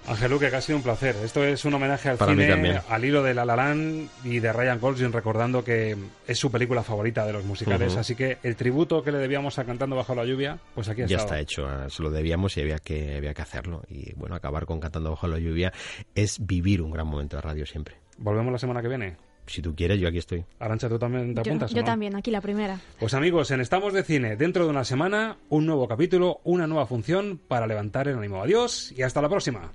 Ángel 0.07 0.31
Luque, 0.31 0.49
que 0.49 0.57
ha 0.57 0.61
sido 0.61 0.79
un 0.79 0.83
placer. 0.83 1.17
Esto 1.23 1.45
es 1.45 1.65
un 1.65 1.75
homenaje 1.75 2.09
al 2.09 2.17
Para 2.17 2.33
cine, 2.33 2.81
al 2.89 3.05
hilo 3.05 3.23
de 3.23 3.35
La 3.35 3.45
La 3.45 3.57
Land 3.57 4.09
y 4.25 4.39
de 4.39 4.53
Ryan 4.53 4.81
Gosling, 4.81 5.13
recordando 5.13 5.63
que 5.63 5.97
es 6.27 6.39
su 6.39 6.51
película 6.51 6.83
favorita 6.83 7.27
de 7.27 7.33
los 7.33 7.45
musicales. 7.45 7.97
Así 7.97 8.15
que 8.15 8.39
el 8.43 8.57
tributo 8.57 9.03
que 9.03 9.13
le 9.13 9.19
debíamos 9.19 9.59
a 9.59 9.65
Cantando 9.65 9.97
Bajo 9.97 10.15
la 10.15 10.25
Lluvia, 10.25 10.59
pues 10.75 10.89
aquí 10.89 11.03
ha 11.03 11.07
Ya 11.07 11.19
está 11.19 11.39
hecho, 11.39 11.69
eh, 11.69 11.91
se 11.91 12.03
lo 12.03 12.11
debíamos 12.11 12.57
y 12.57 12.63
había 12.63 12.79
que, 12.79 13.17
había 13.17 13.35
que 13.35 13.43
hacerlo. 13.43 13.83
Y 13.89 14.15
bueno, 14.15 14.35
acabar 14.35 14.65
con 14.65 14.81
Cantando 14.81 15.11
bajo 15.11 15.29
la 15.29 15.39
lluvia 15.39 15.73
es 16.15 16.45
vivir 16.45 16.81
un 16.83 16.91
gran 16.91 17.07
momento 17.07 17.37
de 17.37 17.43
radio 17.43 17.67
siempre. 17.67 17.97
Volvemos 18.17 18.53
la 18.53 18.59
semana 18.59 18.83
que 18.83 18.89
viene. 18.89 19.28
Si 19.49 19.63
tú 19.63 19.75
quieres, 19.75 19.99
yo 19.99 20.09
aquí 20.09 20.19
estoy. 20.19 20.45
Arancha, 20.59 20.89
¿tú 20.89 20.99
también 20.99 21.35
te 21.35 21.43
Yo, 21.43 21.51
apuntas? 21.53 21.71
yo 21.73 21.81
no? 21.81 21.85
también, 21.85 22.15
aquí 22.17 22.31
la 22.31 22.41
primera. 22.41 22.79
Pues 23.01 23.15
amigos, 23.15 23.51
en 23.51 23.61
Estamos 23.61 23.93
de 23.93 24.03
Cine, 24.05 24.37
dentro 24.37 24.65
de 24.65 24.71
una 24.71 24.85
semana, 24.85 25.37
un 25.49 25.67
nuevo 25.67 25.89
capítulo, 25.89 26.41
una 26.45 26.67
nueva 26.67 26.87
función 26.87 27.41
para 27.49 27.67
levantar 27.67 28.09
el 28.09 28.19
ánimo. 28.19 28.43
Adiós 28.43 28.93
y 28.97 29.03
hasta 29.03 29.23
la 29.23 29.29
próxima. 29.29 29.73